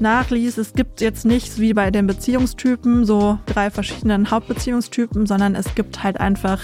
nachliest, 0.00 0.58
es 0.58 0.74
gibt 0.74 1.00
jetzt 1.00 1.24
nicht 1.24 1.58
wie 1.58 1.72
bei 1.72 1.90
den 1.90 2.06
Beziehungstypen 2.06 3.06
so 3.06 3.38
drei 3.46 3.70
verschiedenen 3.70 4.30
Hauptbeziehungstypen, 4.30 5.26
sondern 5.26 5.54
es 5.54 5.74
gibt 5.74 6.02
halt 6.02 6.20
einfach 6.20 6.60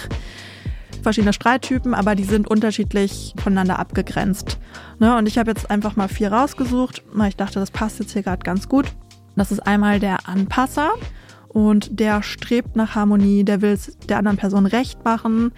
verschiedene 1.03 1.33
Streittypen, 1.33 1.95
aber 1.95 2.15
die 2.15 2.25
sind 2.25 2.49
unterschiedlich 2.49 3.35
voneinander 3.43 3.79
abgegrenzt. 3.79 4.59
Ne? 4.99 5.17
Und 5.17 5.27
ich 5.27 5.39
habe 5.39 5.51
jetzt 5.51 5.71
einfach 5.71 5.97
mal 5.97 6.09
vier 6.09 6.33
rausgesucht, 6.33 7.03
weil 7.13 7.29
ich 7.29 7.37
dachte, 7.37 7.61
das 7.61 7.71
passt 7.71 7.99
jetzt 8.01 8.13
hier 8.13 8.23
gerade 8.23 8.43
ganz 8.43 8.69
gut. 8.69 8.93
Das 9.37 9.51
ist 9.53 9.61
einmal 9.61 9.99
der 9.99 10.29
Anpasser 10.29 10.91
und 11.49 12.01
der 12.01 12.23
strebt 12.23 12.77
nach 12.77 12.95
Harmonie, 12.95 13.45
der 13.45 13.63
will 13.63 13.73
es 13.73 13.97
der 14.09 14.19
anderen 14.19 14.37
Person 14.37 14.67
recht 14.67 15.05
machen. 15.05 15.53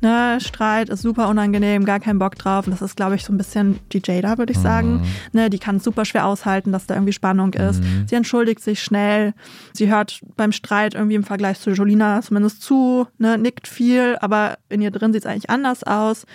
Ne? 0.00 0.38
Streit 0.40 0.88
ist 0.88 1.02
super 1.02 1.28
unangenehm, 1.28 1.84
gar 1.84 2.00
keinen 2.00 2.18
Bock 2.18 2.36
drauf. 2.36 2.66
Und 2.66 2.72
das 2.72 2.82
ist, 2.82 2.96
glaube 2.96 3.14
ich, 3.14 3.24
so 3.24 3.32
ein 3.32 3.38
bisschen 3.38 3.78
die 3.92 4.00
Jada, 4.04 4.38
würde 4.38 4.52
ich 4.52 4.58
sagen. 4.58 5.02
Ne? 5.32 5.50
Die 5.50 5.58
kann 5.58 5.76
es 5.76 5.84
super 5.84 6.04
schwer 6.04 6.26
aushalten, 6.26 6.72
dass 6.72 6.86
da 6.86 6.94
irgendwie 6.94 7.12
Spannung 7.12 7.52
ist. 7.54 7.82
Sie 8.06 8.14
entschuldigt 8.14 8.60
sich 8.60 8.82
schnell. 8.82 9.34
Sie 9.72 9.90
hört 9.90 10.20
beim 10.36 10.52
Streit 10.52 10.94
irgendwie 10.94 11.16
im 11.16 11.24
Vergleich 11.24 11.60
zu 11.60 11.70
Jolina 11.70 12.22
zumindest 12.22 12.62
zu, 12.62 13.06
ne? 13.18 13.38
nickt 13.38 13.68
viel, 13.68 14.16
aber 14.20 14.58
in 14.68 14.80
ihr 14.80 14.90
drin 14.90 15.12
sieht 15.12 15.24
es 15.24 15.30
eigentlich 15.30 15.50
anders 15.50 15.84
aus. 15.84 16.26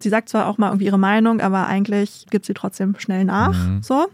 Sie 0.00 0.08
sagt 0.08 0.28
zwar 0.28 0.46
auch 0.46 0.58
mal 0.58 0.68
irgendwie 0.68 0.86
ihre 0.86 0.98
Meinung, 0.98 1.40
aber 1.40 1.66
eigentlich 1.66 2.26
gibt 2.30 2.46
sie 2.46 2.54
trotzdem 2.54 2.94
schnell 2.98 3.24
nach. 3.24 3.56
So 3.82 4.06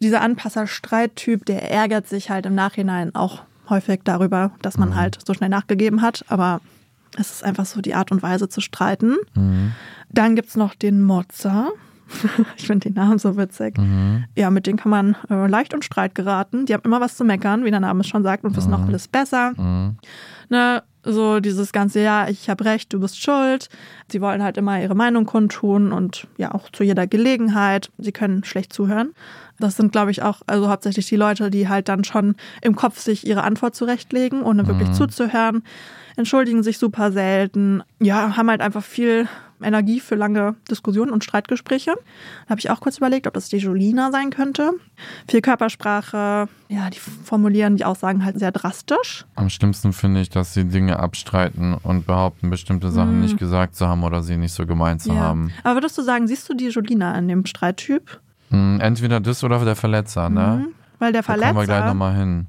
dieser 0.00 0.20
Anpasser-Streittyp, 0.20 1.44
der 1.46 1.70
ärgert 1.70 2.08
sich 2.08 2.30
halt 2.30 2.46
im 2.46 2.54
Nachhinein 2.54 3.14
auch 3.14 3.42
häufig 3.68 4.00
darüber, 4.04 4.52
dass 4.62 4.76
man 4.76 4.94
halt 4.96 5.18
so 5.26 5.34
schnell 5.34 5.48
nachgegeben 5.48 6.02
hat. 6.02 6.24
Aber 6.28 6.60
es 7.18 7.30
ist 7.30 7.44
einfach 7.44 7.66
so 7.66 7.80
die 7.80 7.94
Art 7.94 8.12
und 8.12 8.22
Weise 8.22 8.48
zu 8.48 8.60
streiten. 8.60 9.16
Dann 10.10 10.36
gibt's 10.36 10.56
noch 10.56 10.74
den 10.74 11.02
Mozza. 11.02 11.68
Ich 12.56 12.66
finde 12.66 12.90
den 12.90 12.94
Namen 12.94 13.18
so 13.18 13.36
witzig. 13.36 13.76
Ja, 14.36 14.50
mit 14.50 14.66
denen 14.66 14.76
kann 14.78 14.90
man 14.90 15.16
äh, 15.30 15.46
leicht 15.46 15.72
in 15.72 15.82
Streit 15.82 16.14
geraten. 16.14 16.66
Die 16.66 16.74
haben 16.74 16.82
immer 16.84 17.00
was 17.00 17.16
zu 17.16 17.24
meckern, 17.24 17.64
wie 17.64 17.70
der 17.70 17.80
Name 17.80 18.00
es 18.00 18.06
schon 18.08 18.22
sagt, 18.22 18.44
und 18.44 18.54
wissen 18.56 18.74
auch 18.74 18.86
alles 18.86 19.08
besser. 19.08 19.52
Ne, 20.50 20.82
so 21.02 21.40
dieses 21.40 21.72
ganze, 21.72 22.02
ja, 22.02 22.28
ich 22.28 22.48
habe 22.48 22.64
recht, 22.64 22.92
du 22.92 23.00
bist 23.00 23.20
schuld. 23.20 23.68
Sie 24.10 24.20
wollen 24.20 24.42
halt 24.42 24.56
immer 24.56 24.80
ihre 24.80 24.94
Meinung 24.94 25.24
kundtun 25.26 25.92
und 25.92 26.26
ja 26.36 26.54
auch 26.54 26.70
zu 26.70 26.84
jeder 26.84 27.06
Gelegenheit. 27.06 27.90
Sie 27.98 28.12
können 28.12 28.44
schlecht 28.44 28.72
zuhören. 28.72 29.12
Das 29.58 29.76
sind, 29.76 29.92
glaube 29.92 30.10
ich, 30.10 30.22
auch 30.22 30.42
also 30.46 30.68
hauptsächlich 30.68 31.06
die 31.06 31.16
Leute, 31.16 31.50
die 31.50 31.68
halt 31.68 31.88
dann 31.88 32.04
schon 32.04 32.36
im 32.60 32.74
Kopf 32.74 32.98
sich 32.98 33.26
ihre 33.26 33.44
Antwort 33.44 33.74
zurechtlegen, 33.74 34.42
ohne 34.42 34.66
wirklich 34.66 34.92
zuzuhören. 34.92 35.62
Entschuldigen 36.16 36.62
sich 36.62 36.78
super 36.78 37.12
selten. 37.12 37.82
Ja, 38.00 38.36
haben 38.36 38.48
halt 38.50 38.60
einfach 38.60 38.84
viel 38.84 39.28
Energie 39.62 40.00
für 40.00 40.14
lange 40.14 40.56
Diskussionen 40.70 41.10
und 41.10 41.24
Streitgespräche. 41.24 41.92
Da 42.46 42.50
habe 42.50 42.60
ich 42.60 42.70
auch 42.70 42.80
kurz 42.80 42.98
überlegt, 42.98 43.26
ob 43.26 43.34
das 43.34 43.48
die 43.48 43.56
Jolina 43.56 44.10
sein 44.10 44.30
könnte. 44.30 44.72
Viel 45.28 45.40
Körpersprache, 45.40 46.48
ja, 46.68 46.90
die 46.90 46.98
formulieren 46.98 47.76
die 47.76 47.84
Aussagen 47.84 48.24
halt 48.24 48.38
sehr 48.38 48.52
drastisch. 48.52 49.24
Am 49.36 49.48
schlimmsten 49.50 49.92
finde 49.92 50.20
ich, 50.20 50.30
dass 50.30 50.54
sie 50.54 50.64
Dinge 50.66 50.98
abstreiten 50.98 51.74
und 51.74 52.06
behaupten, 52.06 52.50
bestimmte 52.50 52.90
Sachen 52.90 53.20
nicht 53.20 53.38
gesagt 53.38 53.74
zu 53.76 53.86
haben 53.88 54.02
oder 54.04 54.22
sie 54.22 54.36
nicht 54.36 54.52
so 54.52 54.66
gemeint 54.66 55.02
zu 55.02 55.18
haben. 55.18 55.50
Aber 55.62 55.76
würdest 55.76 55.96
du 55.98 56.02
sagen, 56.02 56.26
siehst 56.26 56.48
du 56.48 56.54
die 56.54 56.68
Jolina 56.68 57.16
in 57.18 57.28
dem 57.28 57.46
Streittyp? 57.46 58.20
Hm, 58.50 58.80
Entweder 58.80 59.20
das 59.20 59.42
oder 59.42 59.64
der 59.64 59.76
Verletzer, 59.76 60.28
ne? 60.28 60.66
Weil 60.98 61.12
der 61.12 61.22
Da 61.22 61.26
kommen 61.32 61.40
wir 61.40 61.52
gleich 61.52 61.66
Verletzer, 61.66 61.86
nochmal 61.86 62.16
hin. 62.16 62.46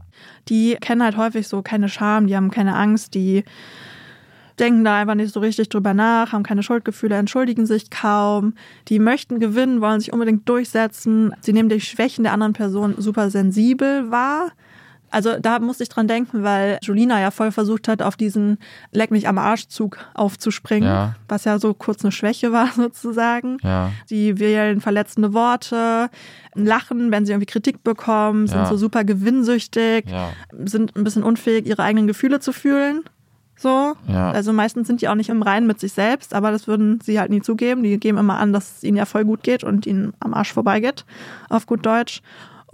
Die 0.50 0.78
kennen 0.80 1.04
halt 1.04 1.18
häufig 1.18 1.48
so 1.48 1.62
keine 1.62 1.90
Scham, 1.90 2.28
die 2.28 2.36
haben 2.36 2.52
keine 2.52 2.76
Angst, 2.76 3.14
die 3.14 3.44
denken 4.60 4.86
da 4.86 4.98
einfach 4.98 5.16
nicht 5.16 5.34
so 5.34 5.40
richtig 5.40 5.70
drüber 5.70 5.94
nach, 5.94 6.32
haben 6.32 6.44
keine 6.44 6.64
Schuldgefühle, 6.64 7.16
entschuldigen 7.16 7.66
sich 7.66 7.90
kaum. 7.90 8.54
Die 8.88 9.00
möchten 9.00 9.40
gewinnen, 9.40 9.82
wollen 9.82 10.00
sich 10.00 10.14
unbedingt 10.14 10.48
durchsetzen. 10.48 11.34
Sie 11.42 11.54
nehmen 11.54 11.70
die 11.70 11.82
Schwächen 11.82 12.24
der 12.24 12.34
anderen 12.34 12.54
Person 12.54 12.96
super 12.98 13.30
sensibel 13.30 14.12
wahr. 14.12 14.52
Also 15.16 15.40
da 15.40 15.60
musste 15.60 15.84
ich 15.84 15.90
dran 15.90 16.08
denken, 16.10 16.44
weil 16.44 16.78
Julina 16.82 17.22
ja 17.22 17.32
voll 17.32 17.52
versucht 17.54 17.88
hat, 17.88 18.02
auf 18.02 18.18
diesen 18.18 18.58
Leck 18.92 19.12
mich 19.12 19.28
am 19.30 19.38
Arschzug 19.38 19.98
aufzuspringen, 20.14 20.90
Ja. 20.90 21.16
was 21.30 21.46
ja 21.46 21.58
so 21.58 21.74
kurz 21.74 22.04
eine 22.04 22.12
Schwäche 22.12 22.52
war 22.52 22.68
sozusagen. 22.76 23.58
Ja. 23.64 23.92
Sie 24.06 24.40
wählen 24.40 24.82
verletzende 24.82 25.34
Worte, 25.34 26.10
lachen, 26.54 27.12
wenn 27.12 27.26
sie 27.26 27.32
irgendwie 27.32 27.46
Kritik 27.46 27.84
bekommen, 27.84 28.48
sind 28.48 28.58
Ja. 28.58 28.66
so 28.66 28.76
super 28.76 29.04
gewinnsüchtig, 29.06 30.06
sind 30.66 30.96
ein 30.98 31.04
bisschen 31.06 31.24
unfähig, 31.24 31.66
ihre 31.66 31.84
eigenen 31.84 32.08
Gefühle 32.08 32.42
zu 32.42 32.52
fühlen. 32.52 33.04
So. 33.58 33.94
Also 34.10 34.52
meistens 34.52 34.86
sind 34.88 35.00
die 35.02 35.08
auch 35.08 35.16
nicht 35.16 35.30
im 35.30 35.42
Reinen 35.42 35.66
mit 35.66 35.80
sich 35.80 35.94
selbst, 35.94 36.34
aber 36.34 36.52
das 36.52 36.68
würden 36.68 37.00
sie 37.02 37.22
halt 37.22 37.30
nie 37.32 37.42
zugeben. 37.42 37.84
Die 37.84 37.98
geben 38.02 38.18
immer 38.18 38.38
an, 38.38 38.52
dass 38.52 38.78
es 38.78 38.84
ihnen 38.84 38.98
ja 38.98 39.06
voll 39.06 39.24
gut 39.24 39.44
geht 39.44 39.64
und 39.64 39.86
ihnen 39.88 40.14
am 40.20 40.34
Arsch 40.34 40.52
vorbeigeht, 40.52 41.06
auf 41.50 41.66
gut 41.66 41.86
Deutsch. 41.86 42.22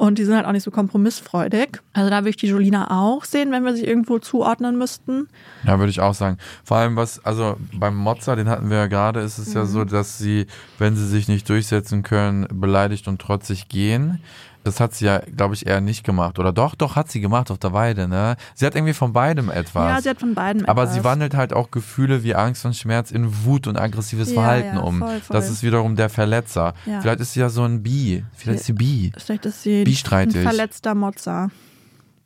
Und 0.01 0.17
die 0.17 0.25
sind 0.25 0.35
halt 0.35 0.47
auch 0.47 0.51
nicht 0.51 0.63
so 0.63 0.71
kompromissfreudig. 0.71 1.79
Also 1.93 2.09
da 2.09 2.21
würde 2.21 2.31
ich 2.31 2.35
die 2.35 2.47
Jolina 2.47 2.89
auch 2.89 3.23
sehen, 3.23 3.51
wenn 3.51 3.63
wir 3.63 3.75
sie 3.75 3.85
irgendwo 3.85 4.17
zuordnen 4.17 4.75
müssten. 4.75 5.27
Ja, 5.63 5.77
würde 5.77 5.91
ich 5.91 5.99
auch 5.99 6.15
sagen. 6.15 6.39
Vor 6.63 6.77
allem 6.77 6.95
was, 6.95 7.23
also 7.23 7.55
beim 7.71 7.97
Mozza, 7.97 8.35
den 8.35 8.49
hatten 8.49 8.71
wir 8.71 8.77
ja 8.77 8.87
gerade, 8.87 9.19
ist 9.19 9.37
es 9.37 9.53
ja 9.53 9.65
so, 9.65 9.85
dass 9.85 10.17
sie, 10.17 10.47
wenn 10.79 10.95
sie 10.95 11.05
sich 11.05 11.27
nicht 11.27 11.47
durchsetzen 11.47 12.01
können, 12.01 12.47
beleidigt 12.51 13.07
und 13.07 13.21
trotzig 13.21 13.69
gehen. 13.69 14.23
Das 14.63 14.79
hat 14.79 14.93
sie 14.93 15.05
ja, 15.05 15.19
glaube 15.35 15.55
ich, 15.55 15.65
eher 15.65 15.81
nicht 15.81 16.03
gemacht. 16.03 16.37
Oder 16.37 16.53
doch, 16.53 16.75
doch, 16.75 16.95
hat 16.95 17.11
sie 17.11 17.19
gemacht 17.19 17.49
auf 17.49 17.57
der 17.57 17.73
Weide, 17.73 18.07
ne? 18.07 18.35
Sie 18.53 18.65
hat 18.65 18.75
irgendwie 18.75 18.93
von 18.93 19.11
beidem 19.11 19.49
etwas. 19.49 19.89
Ja, 19.89 20.01
sie 20.01 20.09
hat 20.09 20.19
von 20.19 20.35
beiden 20.35 20.65
Aber 20.65 20.83
etwas. 20.83 20.95
sie 20.95 21.03
wandelt 21.03 21.35
halt 21.35 21.51
auch 21.53 21.71
Gefühle 21.71 22.23
wie 22.23 22.35
Angst 22.35 22.63
und 22.65 22.75
Schmerz 22.75 23.09
in 23.11 23.43
Wut 23.45 23.65
und 23.67 23.77
aggressives 23.77 24.29
Ja, 24.29 24.35
Verhalten 24.35 24.75
ja, 24.77 24.81
um. 24.81 24.99
voll, 24.99 25.19
voll. 25.21 25.35
Das 25.35 25.49
ist 25.49 25.63
wiederum 25.63 25.95
der 25.95 26.09
Verletzer. 26.09 26.73
Ja. 26.85 27.01
Vielleicht 27.01 27.21
ist 27.21 27.33
sie 27.33 27.39
ja 27.39 27.49
so 27.49 27.63
ein 27.63 27.81
Bi. 27.81 28.23
Vielleicht 28.33 28.59
ist 28.59 28.65
sie 28.67 28.73
Bi. 28.73 29.11
Vielleicht 29.17 29.45
ist 29.47 29.63
sie 29.63 29.83
Bistreitig. 29.83 30.37
ein 30.37 30.43
verletzter 30.43 30.93
Mozza. 30.93 31.49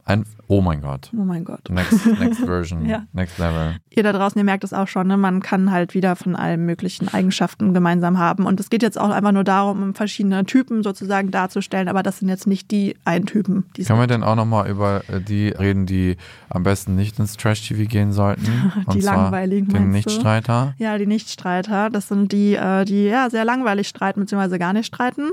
Ein, 0.08 0.24
oh 0.45 0.62
mein 0.62 0.82
Gott. 0.82 1.10
Oh 1.14 1.24
mein 1.24 1.43
Gott. 1.43 1.68
Next, 1.70 2.06
next 2.06 2.45
version. 2.45 2.86
Ja. 2.86 3.08
Next 3.14 3.39
level. 3.39 3.78
Ihr 3.89 4.03
da 4.03 4.14
draußen, 4.14 4.38
ihr 4.38 4.43
merkt 4.43 4.64
es 4.64 4.72
auch 4.72 4.88
schon, 4.88 5.08
ne? 5.08 5.18
man 5.18 5.41
kann 5.41 5.72
halt 5.72 5.95
wieder 5.95 6.16
von 6.16 6.36
allen 6.36 6.64
möglichen 6.64 7.08
Eigenschaften 7.12 7.74
gemeinsam 7.74 8.20
haben. 8.20 8.45
Und 8.45 8.60
es 8.60 8.70
geht 8.70 8.84
jetzt 8.84 8.99
auch 8.99 9.10
einfach 9.10 9.32
nur 9.32 9.43
darum, 9.43 9.82
um 9.82 9.95
verschiedene 9.95 10.45
Typen 10.45 10.84
sozusagen 10.84 11.32
darzustellen, 11.32 11.88
aber 11.88 12.03
das 12.03 12.20
sind 12.20 12.30
jetzt 12.30 12.45
nicht 12.45 12.70
die 12.70 12.95
einen 13.03 13.26
Typen. 13.26 13.66
Die 13.76 13.84
Können 13.84 13.99
wir 13.99 14.06
denn 14.06 14.24
auch 14.24 14.36
nochmal 14.36 14.70
über 14.70 15.01
äh, 15.08 15.20
die 15.20 15.47
reden, 15.47 15.88
die 15.88 16.18
am 16.49 16.62
besten 16.62 16.95
nicht 16.95 17.18
ins 17.18 17.36
Trash-TV 17.38 17.89
gehen 17.89 18.12
sollten? 18.12 18.72
Die 18.93 19.01
langweiligen, 19.01 19.70
Den? 19.70 19.89
Nichtstreiter. 19.89 20.76
Ja, 20.78 20.97
die 20.97 21.08
Nichtstreiter, 21.08 21.89
das 21.89 22.08
sind 22.08 22.32
die, 22.32 22.53
äh, 22.56 22.86
die 22.86 23.06
ja 23.06 23.30
sehr 23.30 23.45
langweilig 23.45 23.88
streiten 23.88 24.20
bzw. 24.22 24.58
gar 24.58 24.74
nicht 24.74 24.86
streiten, 24.86 25.30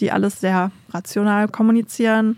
die 0.00 0.12
alles 0.12 0.40
sehr 0.40 0.70
rational 0.90 1.48
kommunizieren. 1.48 2.36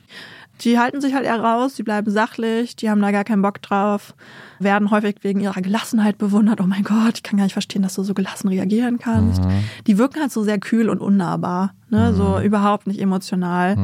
Die 0.60 0.78
halten 0.78 1.00
sich 1.00 1.14
halt 1.14 1.24
eher 1.24 1.40
raus, 1.40 1.74
die 1.74 1.82
bleiben 1.82 2.10
sachlich, 2.10 2.76
die 2.76 2.88
haben 2.88 3.00
da 3.02 3.10
gar 3.10 3.24
keinen 3.24 3.42
Bock 3.42 3.60
drauf, 3.60 4.14
werden 4.60 4.90
häufig 4.90 5.16
wegen 5.22 5.40
ihrer 5.40 5.60
Gelassenheit 5.60 6.16
bewundert. 6.16 6.60
Oh 6.60 6.66
mein 6.66 6.84
Gott, 6.84 7.14
ich 7.16 7.22
kann 7.22 7.36
gar 7.38 7.44
nicht 7.44 7.54
verstehen, 7.54 7.82
dass 7.82 7.94
du 7.94 8.02
so 8.04 8.14
gelassen 8.14 8.48
reagieren 8.48 8.98
kannst. 8.98 9.42
Die 9.86 9.98
wirken 9.98 10.20
halt 10.20 10.30
so 10.32 10.44
sehr 10.44 10.58
kühl 10.58 10.88
und 10.88 11.00
unnahbar, 11.00 11.74
ne? 11.90 12.14
so 12.14 12.38
überhaupt 12.40 12.86
nicht 12.86 13.00
emotional. 13.00 13.76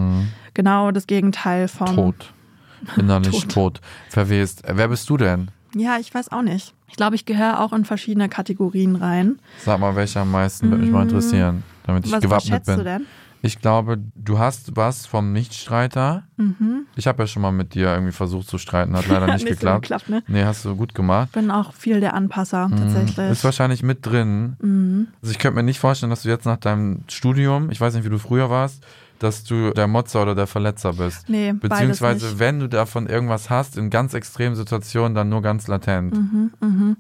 Genau 0.54 0.90
das 0.92 1.06
Gegenteil 1.06 1.68
von. 1.68 1.94
Tot. 1.94 2.32
Innerlich 2.96 3.40
Tot. 3.42 3.52
tot. 3.52 3.80
Verwest. 4.08 4.62
Wer 4.66 4.88
bist 4.88 5.10
du 5.10 5.16
denn? 5.16 5.50
Ja, 5.74 5.98
ich 5.98 6.12
weiß 6.14 6.32
auch 6.32 6.42
nicht. 6.42 6.72
Ich 6.88 6.96
glaube, 6.96 7.14
ich 7.14 7.24
gehöre 7.26 7.60
auch 7.60 7.72
in 7.72 7.84
verschiedene 7.84 8.28
Kategorien 8.28 8.96
rein. 8.96 9.38
Sag 9.64 9.78
mal, 9.80 9.94
welcher 9.96 10.22
am 10.22 10.30
meisten 10.32 10.70
würde 10.70 10.82
mich 10.82 10.90
mal 10.90 11.02
interessieren, 11.02 11.62
damit 11.84 12.06
ich 12.06 12.10
Mm. 12.10 12.14
Was, 12.14 12.22
was 12.22 12.44
gewappnet 12.44 12.52
schätzt 12.54 12.66
bin. 12.66 12.78
du 12.78 12.84
denn? 12.84 13.06
Ich 13.42 13.60
glaube, 13.60 13.98
du 14.14 14.38
hast 14.38 14.76
was 14.76 15.06
vom 15.06 15.32
Nichtstreiter. 15.32 16.24
Mhm. 16.36 16.86
Ich 16.96 17.06
habe 17.06 17.22
ja 17.22 17.26
schon 17.26 17.42
mal 17.42 17.52
mit 17.52 17.74
dir 17.74 17.88
irgendwie 17.92 18.12
versucht 18.12 18.48
zu 18.48 18.58
streiten, 18.58 18.96
hat 18.96 19.06
leider 19.08 19.26
nicht, 19.26 19.44
nicht 19.44 19.44
so 19.44 19.50
geklappt. 19.54 19.82
geklappt, 19.82 20.08
ne? 20.10 20.22
Nee, 20.28 20.44
hast 20.44 20.64
du 20.64 20.76
gut 20.76 20.94
gemacht. 20.94 21.32
bin 21.32 21.50
auch 21.50 21.72
viel 21.72 22.00
der 22.00 22.14
Anpasser 22.14 22.68
tatsächlich. 22.70 23.26
Mhm. 23.26 23.32
Ist 23.32 23.44
wahrscheinlich 23.44 23.82
mit 23.82 24.04
drin. 24.04 24.56
Mhm. 24.60 25.08
Also 25.22 25.32
ich 25.32 25.38
könnte 25.38 25.56
mir 25.56 25.62
nicht 25.62 25.80
vorstellen, 25.80 26.10
dass 26.10 26.22
du 26.22 26.28
jetzt 26.28 26.44
nach 26.44 26.58
deinem 26.58 27.04
Studium, 27.08 27.70
ich 27.70 27.80
weiß 27.80 27.94
nicht, 27.94 28.04
wie 28.04 28.10
du 28.10 28.18
früher 28.18 28.50
warst, 28.50 28.84
dass 29.20 29.44
du 29.44 29.70
der 29.72 29.86
Motzer 29.86 30.22
oder 30.22 30.34
der 30.34 30.46
Verletzer 30.46 30.94
bist. 30.94 31.28
Nee, 31.28 31.52
Beziehungsweise, 31.52 32.38
wenn 32.38 32.58
du 32.58 32.68
davon 32.68 33.06
irgendwas 33.06 33.50
hast, 33.50 33.76
in 33.76 33.90
ganz 33.90 34.14
extremen 34.14 34.56
Situationen, 34.56 35.14
dann 35.14 35.28
nur 35.28 35.42
ganz 35.42 35.68
latent. 35.68 36.14
Mhm. 36.14 36.96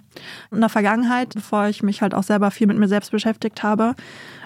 In 0.50 0.60
der 0.60 0.68
Vergangenheit, 0.68 1.32
bevor 1.34 1.68
ich 1.68 1.82
mich 1.82 2.02
halt 2.02 2.14
auch 2.14 2.22
selber 2.22 2.50
viel 2.50 2.66
mit 2.66 2.78
mir 2.78 2.88
selbst 2.88 3.10
beschäftigt 3.10 3.62
habe, 3.62 3.94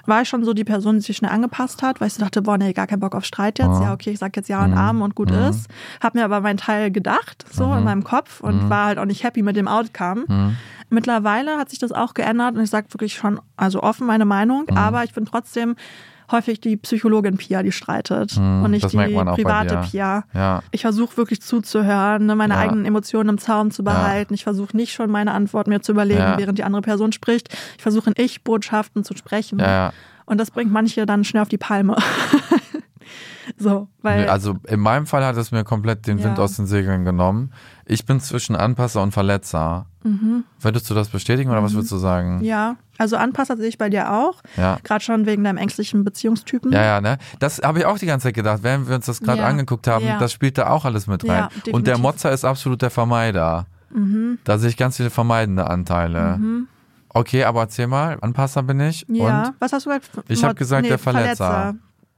war 0.07 0.21
ich 0.21 0.29
schon 0.29 0.43
so 0.43 0.53
die 0.53 0.63
Person, 0.63 0.95
die 0.95 1.01
sich 1.01 1.17
schnell 1.17 1.31
angepasst 1.31 1.81
hat, 1.81 2.01
weil 2.01 2.07
ich 2.07 2.13
so 2.13 2.23
dachte, 2.23 2.41
boah, 2.41 2.57
nee, 2.57 2.73
gar 2.73 2.87
keinen 2.87 2.99
Bock 2.99 3.15
auf 3.15 3.25
Streit 3.25 3.59
jetzt. 3.59 3.81
Ja. 3.81 3.93
Okay, 3.93 4.11
ich 4.11 4.19
sag 4.19 4.35
jetzt 4.35 4.49
Ja 4.49 4.63
und 4.63 4.73
Arm 4.73 5.01
und 5.01 5.15
gut 5.15 5.31
ist. 5.31 5.67
Hab 6.01 6.15
mir 6.15 6.25
aber 6.25 6.41
meinen 6.41 6.57
Teil 6.57 6.91
gedacht, 6.91 7.45
so 7.51 7.73
in 7.73 7.83
meinem 7.83 8.03
Kopf 8.03 8.41
und 8.41 8.69
war 8.69 8.87
halt 8.87 8.99
auch 8.99 9.05
nicht 9.05 9.23
happy 9.23 9.41
mit 9.41 9.55
dem 9.55 9.67
Outcome. 9.67 10.55
Mittlerweile 10.89 11.57
hat 11.57 11.69
sich 11.69 11.79
das 11.79 11.91
auch 11.91 12.13
geändert 12.13 12.55
und 12.55 12.63
ich 12.63 12.69
sage 12.69 12.87
wirklich 12.91 13.15
schon, 13.15 13.41
also 13.57 13.81
offen 13.81 14.05
meine 14.07 14.25
Meinung, 14.25 14.69
aber 14.69 15.03
ich 15.03 15.13
bin 15.13 15.25
trotzdem 15.25 15.75
häufig 16.31 16.59
die 16.61 16.77
Psychologin 16.77 17.37
Pia, 17.37 17.61
die 17.63 17.71
streitet 17.71 18.37
und 18.37 18.71
nicht 18.71 18.91
die 18.91 18.97
private. 18.97 19.81
Pia. 19.89 20.23
Ja. 20.33 20.61
Ich 20.71 20.81
versuche 20.81 21.17
wirklich 21.17 21.41
zuzuhören, 21.41 22.25
ne, 22.25 22.35
meine 22.35 22.53
Ja. 22.55 22.59
eigenen 22.61 22.85
Emotionen 22.85 23.29
im 23.29 23.37
Zaum 23.37 23.71
zu 23.71 23.83
behalten. 23.83 24.33
Ich 24.33 24.43
versuche 24.43 24.75
nicht 24.75 24.93
schon 24.93 25.09
meine 25.11 25.31
Antwort 25.33 25.67
mir 25.67 25.81
zu 25.81 25.91
überlegen, 25.91 26.19
Ja. 26.19 26.37
während 26.37 26.57
die 26.57 26.63
andere 26.63 26.81
Person 26.81 27.11
spricht. 27.11 27.49
Ich 27.77 27.83
versuche 27.83 28.09
in 28.09 28.15
Ich-Botschaften 28.23 29.03
zu 29.03 29.15
sprechen. 29.15 29.59
Ja, 29.59 29.67
ja. 29.67 29.93
Und 30.25 30.39
das 30.39 30.49
bringt 30.51 30.71
manche 30.71 31.05
dann 31.05 31.23
schnell 31.23 31.43
auf 31.43 31.49
die 31.49 31.57
Palme. 31.59 31.95
so, 33.57 33.87
weil 34.01 34.21
Nee, 34.21 34.27
Also 34.27 34.57
in 34.67 34.79
meinem 34.79 35.05
Fall 35.05 35.25
hat 35.25 35.37
es 35.37 35.51
mir 35.51 35.63
komplett 35.63 36.07
den 36.07 36.23
Wind 36.23 36.37
Ja. 36.37 36.43
aus 36.43 36.55
den 36.55 36.65
Segeln 36.67 37.05
genommen. 37.05 37.51
Ich 37.85 38.05
bin 38.05 38.19
zwischen 38.19 38.55
Anpasser 38.55 39.01
und 39.03 39.11
Verletzer. 39.11 39.85
Würdest 40.59 40.87
du 40.89 40.93
das 40.93 41.09
bestätigen 41.09 41.49
oder 41.49 41.63
was 41.63 41.73
würdest 41.73 41.91
du 41.91 41.97
sagen? 41.97 42.37
Mhm. 42.37 42.43
ja, 42.43 42.75
also 42.99 43.17
Anpasser 43.17 43.57
sehe 43.57 43.67
ich 43.67 43.77
bei 43.79 43.89
dir 43.89 44.11
auch. 44.13 44.41
Ja. 44.55 44.77
Gerade 44.83 45.03
schon 45.03 45.25
wegen 45.25 45.43
deinem 45.43 45.57
ängstlichen 45.57 46.03
Beziehungstypen. 46.03 46.71
Ja, 46.71 46.83
ja, 46.83 47.01
ne? 47.01 47.17
Das 47.39 47.59
habe 47.63 47.79
ich 47.79 47.85
auch 47.85 47.97
die 47.97 48.05
ganze 48.05 48.27
Zeit 48.27 48.35
gedacht, 48.35 48.59
während 48.61 48.87
wir 48.87 48.95
uns 48.95 49.07
das 49.07 49.19
gerade 49.21 49.39
Ja. 49.41 49.47
angeguckt 49.47 49.87
haben, 49.87 50.05
das 50.19 50.31
spielt 50.31 50.57
da 50.59 50.69
auch 50.69 50.85
alles 50.85 51.07
mit 51.07 51.27
rein. 51.27 51.49
Ja, 51.65 51.73
Und 51.73 51.87
der. 51.87 51.97
Mhm. 51.97 52.03
Motzer 52.03 52.31
ist 52.31 52.45
absolut 52.45 52.81
der 52.83 52.91
Vermeider. 52.91 53.65
Da 54.43 54.57
sehe 54.57 54.69
ich 54.69 54.77
ganz 54.77 54.97
viele 54.97 55.09
vermeidende 55.09 55.67
Anteile. 55.67 56.39
Okay, 57.09 57.45
aber 57.45 57.61
erzähl 57.61 57.87
mal, 57.87 58.17
Anpasser 58.21 58.61
bin 58.61 58.79
ich. 58.81 59.05
Ja. 59.07 59.43
Und? 59.47 59.53
Was 59.59 59.71
hast 59.73 59.85
du 59.85 59.89
gesagt? 59.89 60.25
Ich 60.27 60.43
hab 60.43 60.49
Mod- 60.51 60.57
gesagt, 60.57 60.89
der 60.89 60.99
Verletzer. 60.99 61.75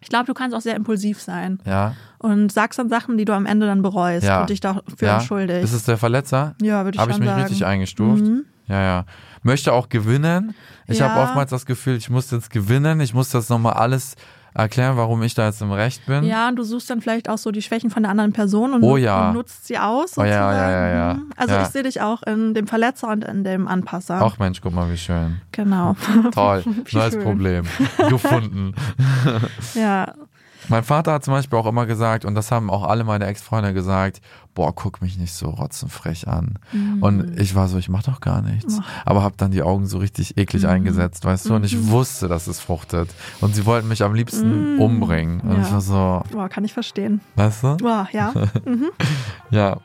Ich 0.08 0.10
glaube, 0.10 0.26
du 0.26 0.34
kannst 0.34 0.55
auch 0.55 0.62
sehr 0.62 0.78
impulsiv 0.78 1.22
sein 1.22 1.60
Ja. 1.66 1.93
und 2.18 2.49
sagst 2.49 2.80
dann 2.80 2.88
Sachen, 2.88 3.18
die 3.18 3.26
du 3.26 3.34
am 3.34 3.45
Ende 3.45 3.66
dann 3.66 3.82
bereust 3.82 4.26
Ja. 4.26 4.39
und 4.39 4.49
dich 4.49 4.62
dafür 4.62 4.82
ja. 5.01 5.16
entschuldigst. 5.18 5.66
Ist 5.66 5.74
es 5.74 5.84
der 5.84 5.97
Verletzer? 5.97 6.55
Ja, 6.62 6.86
würde 6.86 6.95
ich 6.95 7.01
Habe 7.01 7.12
ich 7.12 7.20
mich 7.20 7.28
sagen. 7.28 7.41
Mhm. 7.41 7.43
richtig 7.45 7.66
eingestuft? 7.66 8.24
Ja, 8.70 8.82
ja. 8.82 9.05
Möchte 9.43 9.74
auch 9.74 9.89
gewinnen. 9.89 10.55
Ich 10.88 10.99
Ja. 10.99 11.10
habe 11.10 11.24
oftmals 11.24 11.49
das 11.49 11.66
Gefühl, 11.66 11.97
ich 11.97 12.10
muss 12.10 12.32
jetzt 12.32 12.51
gewinnen. 12.51 13.01
Ich 13.01 13.14
muss 13.14 13.32
das 13.32 13.49
nochmal 13.49 13.74
alles 13.74 14.16
erklären, 14.58 14.97
warum 14.97 15.22
ich 15.24 15.34
da 15.36 15.45
jetzt 15.45 15.62
im 15.62 15.72
Recht 15.72 16.05
bin. 16.08 16.24
Ja, 16.24 16.47
und 16.49 16.55
du 16.55 16.64
suchst 16.64 16.89
dann 16.89 16.99
vielleicht 17.01 17.30
auch 17.30 17.38
so 17.38 17.51
die 17.51 17.62
Schwächen 17.62 17.89
von 17.89 18.03
der 18.03 18.12
anderen 18.12 18.34
Person 18.34 18.74
und, 18.74 18.84
Oh 18.84 18.97
ja. 18.97 19.28
und 19.30 19.36
nutzt 19.36 19.68
sie 19.68 19.78
aus. 19.78 20.18
Oh 20.18 20.24
ja, 20.24 20.51
ja, 20.51 20.70
ja, 20.72 20.88
ja. 20.95 21.14
Mhm. 21.14 21.30
Also 21.38 21.53
Ja. 21.53 21.62
ich 21.62 21.68
sehe 21.70 21.84
dich 21.84 22.01
auch 22.01 22.24
in 22.24 22.53
dem 22.53 22.68
Verletzer 22.68 23.10
und 23.10 23.24
in 23.24 23.43
dem 23.43 23.68
Anpasser. 23.68 24.20
Ach 24.22 24.39
Mensch, 24.39 24.60
guck 24.62 24.74
mal, 24.74 24.91
wie 24.91 24.97
schön. 24.97 25.41
Genau. 25.51 25.95
Toll. 26.34 26.64
Neues 26.91 27.14
schön. 27.14 27.24
Problem. 27.24 27.64
Gefunden. 28.10 28.74
Ja. 29.76 30.14
Mein 30.70 30.84
Vater 30.84 31.14
hat 31.14 31.24
zum 31.24 31.34
Beispiel 31.34 31.58
auch 31.58 31.66
immer 31.68 31.86
gesagt, 31.86 32.26
und 32.26 32.36
das 32.36 32.51
haben 32.51 32.70
auch 32.70 32.84
alle 32.84 33.03
meine 33.05 33.26
Ex-Freunde 33.26 33.74
gesagt, 33.74 34.20
boah, 34.58 34.74
guck 34.74 35.03
mich 35.03 35.20
nicht 35.20 35.34
so 35.36 35.49
rotzenfrech 35.51 36.28
an. 36.28 36.55
Mhm. 36.72 37.03
Und 37.03 37.39
ich 37.39 37.53
war 37.53 37.68
so, 37.68 37.78
ich 37.78 37.89
mach 37.89 38.01
doch 38.01 38.22
gar 38.22 38.41
nichts. 38.41 38.80
Aber 39.05 39.22
hab 39.22 39.38
dann 39.38 39.51
die 39.51 39.62
Augen 39.62 39.86
so 39.86 39.99
richtig 39.99 40.36
eklig 40.36 40.64
Mhm. 40.64 40.70
eingesetzt, 40.70 41.24
weißt 41.26 41.47
du? 41.47 41.53
Und 41.53 41.64
ich 41.64 41.89
wusste, 41.89 42.28
dass 42.28 42.47
es 42.47 42.60
fruchtet. 42.60 43.08
Und 43.39 43.53
sie 43.53 43.68
wollten 43.68 43.88
mich 43.88 44.01
am 44.01 44.16
liebsten 44.16 44.80
umbringen. 44.80 45.41
Und 45.41 45.49
Mhm. 45.49 45.55
Ja. 45.58 45.62
ich 45.68 45.72
war 45.74 45.82
so, 45.82 46.24
Boah, 46.32 46.49
kann 46.49 46.66
ich 46.66 46.74
verstehen. 46.74 47.22
weißt 47.36 47.64
du? 47.64 47.78
Boah, 47.78 48.08
ja. 48.12 48.34
Ja. 49.51 49.78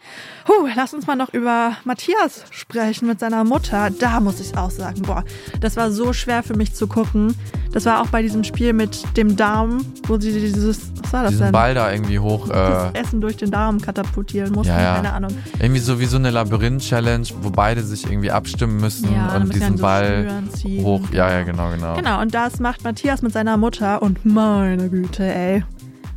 Huh, 0.48 0.66
lass 0.74 0.92
uns 0.92 1.06
mal 1.06 1.14
noch 1.14 1.32
über 1.32 1.72
Matthias 1.84 2.44
sprechen 2.50 3.06
mit 3.06 3.20
seiner 3.20 3.44
Mutter. 3.44 3.90
Da 3.90 4.18
muss 4.18 4.40
ich 4.40 4.56
auch 4.56 4.70
sagen, 4.72 5.02
boah, 5.02 5.22
das 5.60 5.76
war 5.76 5.92
so 5.92 6.12
schwer 6.12 6.42
für 6.42 6.56
mich 6.56 6.74
zu 6.74 6.88
gucken. 6.88 7.36
Das 7.72 7.84
war 7.86 8.02
auch 8.02 8.08
bei 8.08 8.22
diesem 8.22 8.42
Spiel 8.42 8.72
mit 8.72 9.16
dem 9.16 9.36
Darm, 9.36 9.84
wo 10.08 10.18
sie 10.18 10.32
dieses, 10.32 10.90
was 11.00 11.12
war 11.12 11.22
das 11.22 11.30
Diesen 11.32 11.44
denn? 11.44 11.52
Ball 11.52 11.74
da 11.74 11.92
irgendwie 11.92 12.18
hoch. 12.18 12.48
das 12.48 12.92
Äh, 12.92 12.98
Essen 12.98 13.20
durch 13.20 13.36
den 13.36 13.52
Darm 13.52 13.80
katapultieren 13.80 14.52
mussten, 14.52 14.61
Ja, 14.66 14.80
ja. 14.80 14.94
keine 14.96 15.12
Ahnung. 15.12 15.32
irgendwie 15.58 15.80
so 15.80 16.00
wie 16.00 16.06
so 16.06 16.16
eine 16.16 16.30
Labyrinth-Challenge, 16.30 17.26
wo 17.40 17.50
beide 17.50 17.82
sich 17.82 18.04
irgendwie 18.06 18.30
abstimmen 18.30 18.78
müssen 18.78 19.12
Ja, 19.12 19.36
und 19.36 19.54
diesen 19.54 19.76
so 19.76 19.82
Ball 19.82 20.42
hoch. 20.82 21.02
Ja, 21.12 21.30
ja, 21.30 21.42
genau, 21.42 21.70
genau. 21.70 21.94
Genau, 21.94 22.20
und 22.20 22.34
das 22.34 22.60
macht 22.60 22.84
Matthias 22.84 23.22
mit 23.22 23.32
seiner 23.32 23.56
Mutter 23.56 24.02
und 24.02 24.24
meine 24.24 24.88
Güte, 24.88 25.24
ey. 25.24 25.64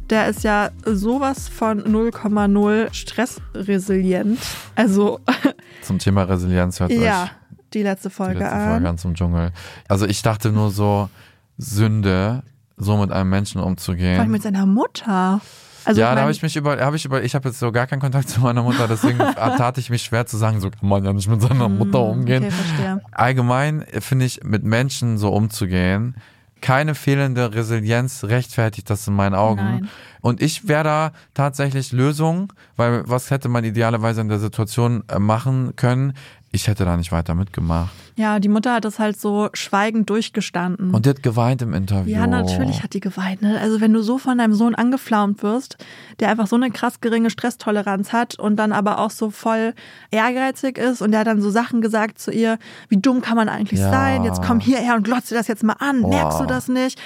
der 0.09 0.27
ist 0.27 0.43
ja 0.43 0.69
sowas 0.85 1.49
von 1.49 1.81
0,0 1.83 2.93
stressresilient. 2.93 4.39
Also 4.75 5.19
Zum 5.81 5.99
Thema 5.99 6.23
Resilienz 6.23 6.79
hört 6.79 6.91
ja, 6.91 7.23
euch 7.23 7.29
die 7.73 7.83
letzte 7.83 8.09
die 8.09 8.15
Folge 8.15 8.39
letzte 8.39 8.55
an. 8.55 8.69
Folge 8.71 8.89
an 8.89 8.97
zum 8.97 9.13
Dschungel. 9.15 9.51
Also 9.87 10.05
ich 10.05 10.21
dachte 10.21 10.51
nur 10.51 10.71
so, 10.71 11.09
Sünde, 11.57 12.43
so 12.77 12.97
mit 12.97 13.11
einem 13.11 13.29
Menschen 13.29 13.59
Vor 13.59 13.63
allem 13.63 13.73
umzugehen. 13.73 14.31
mit 14.31 14.41
seiner 14.41 14.65
Mutter. 14.65 15.41
Also 15.85 16.01
ja, 16.01 16.09
ich 16.09 16.15
da 16.15 16.21
habe 16.21 16.31
ich 16.31 16.41
mich 16.41 16.55
über, 16.55 16.79
habe 16.79 16.95
ich 16.95 17.05
über, 17.05 17.23
ich 17.23 17.35
habe 17.35 17.49
jetzt 17.49 17.59
so 17.59 17.71
gar 17.71 17.87
keinen 17.87 17.99
Kontakt 17.99 18.29
zu 18.29 18.41
meiner 18.41 18.63
Mutter, 18.63 18.87
deswegen 18.87 19.17
tat 19.35 19.77
ich 19.77 19.89
mich 19.89 20.03
schwer 20.03 20.25
zu 20.25 20.37
sagen, 20.37 20.59
so 20.61 20.69
kann 20.69 20.89
man 20.89 21.03
ja 21.05 21.13
nicht 21.13 21.27
mit 21.29 21.41
seiner 21.41 21.69
Mutter 21.69 22.01
umgehen. 22.01 22.43
Hm, 22.43 22.49
Okay, 22.49 22.51
verstehe. 22.51 23.01
Allgemein 23.11 23.85
finde 23.99 24.25
ich, 24.25 24.43
mit 24.43 24.63
Menschen 24.63 25.17
so 25.17 25.29
umzugehen, 25.33 26.15
keine 26.61 26.95
fehlende 26.95 27.53
Resilienz 27.53 28.23
rechtfertigt 28.23 28.89
das 28.89 29.07
in 29.07 29.13
meinen 29.13 29.35
Augen. 29.35 29.63
Nein. 29.63 29.89
Und 30.21 30.41
ich 30.41 30.67
wäre 30.67 30.83
da 30.83 31.11
tatsächlich 31.35 31.91
Lösung, 31.91 32.51
weil 32.75 33.03
was 33.07 33.29
hätte 33.29 33.49
man 33.49 33.63
idealerweise 33.63 34.21
in 34.21 34.29
der 34.29 34.39
Situation 34.39 35.03
äh, 35.07 35.19
machen 35.19 35.75
können? 35.75 36.13
Ich 36.55 36.67
hätte 36.69 36.85
da 36.85 36.95
nicht 36.95 37.11
weiter 37.11 37.35
mitgemacht. 37.35 37.91
Ja, 38.15 38.39
die 38.39 38.47
Mutter 38.47 38.75
hat 38.75 38.85
das 38.85 38.97
halt 38.97 39.19
so 39.19 39.49
schweigend 39.53 40.09
durchgestanden. 40.09 40.91
Und 40.93 41.05
die 41.05 41.09
hat 41.09 41.21
geweint 41.21 41.61
im 41.61 41.73
Interview. 41.73 42.13
ja, 42.15 42.25
natürlich 42.27 42.81
hat 42.81 42.93
die 42.93 43.01
geweint. 43.01 43.41
Ne? 43.41 43.59
Also 43.59 43.81
wenn 43.81 43.91
du 43.91 44.01
so 44.01 44.17
von 44.17 44.37
deinem 44.37 44.53
Sohn 44.53 44.73
angeflaumt 44.73 45.43
wirst, 45.43 45.77
der 46.21 46.29
einfach 46.29 46.47
so 46.47 46.55
eine 46.55 46.71
krass 46.71 47.01
geringe 47.01 47.29
Stresstoleranz 47.29 48.13
hat 48.13 48.39
und 48.39 48.55
dann 48.55 48.71
aber 48.71 48.99
auch 48.99 49.11
so 49.11 49.31
voll 49.31 49.73
ehrgeizig 50.11 50.77
ist 50.77 51.01
und 51.01 51.11
der 51.11 51.19
hat 51.19 51.27
dann 51.27 51.41
so 51.41 51.49
Sachen 51.49 51.81
gesagt 51.81 52.19
zu 52.19 52.31
ihr, 52.31 52.57
wie 52.87 52.97
dumm 52.97 53.21
kann 53.21 53.35
man 53.35 53.49
eigentlich 53.49 53.81
Ja. 53.81 53.89
sein? 53.91 54.23
Jetzt 54.23 54.41
komm 54.41 54.61
hierher 54.61 54.95
und 54.95 55.03
glotz 55.03 55.27
dir 55.27 55.35
das 55.35 55.49
jetzt 55.49 55.63
mal 55.63 55.75
an. 55.79 56.01
Boah. 56.03 56.09
Merkst 56.09 56.39
du 56.39 56.45
das 56.45 56.69
nicht? 56.69 57.01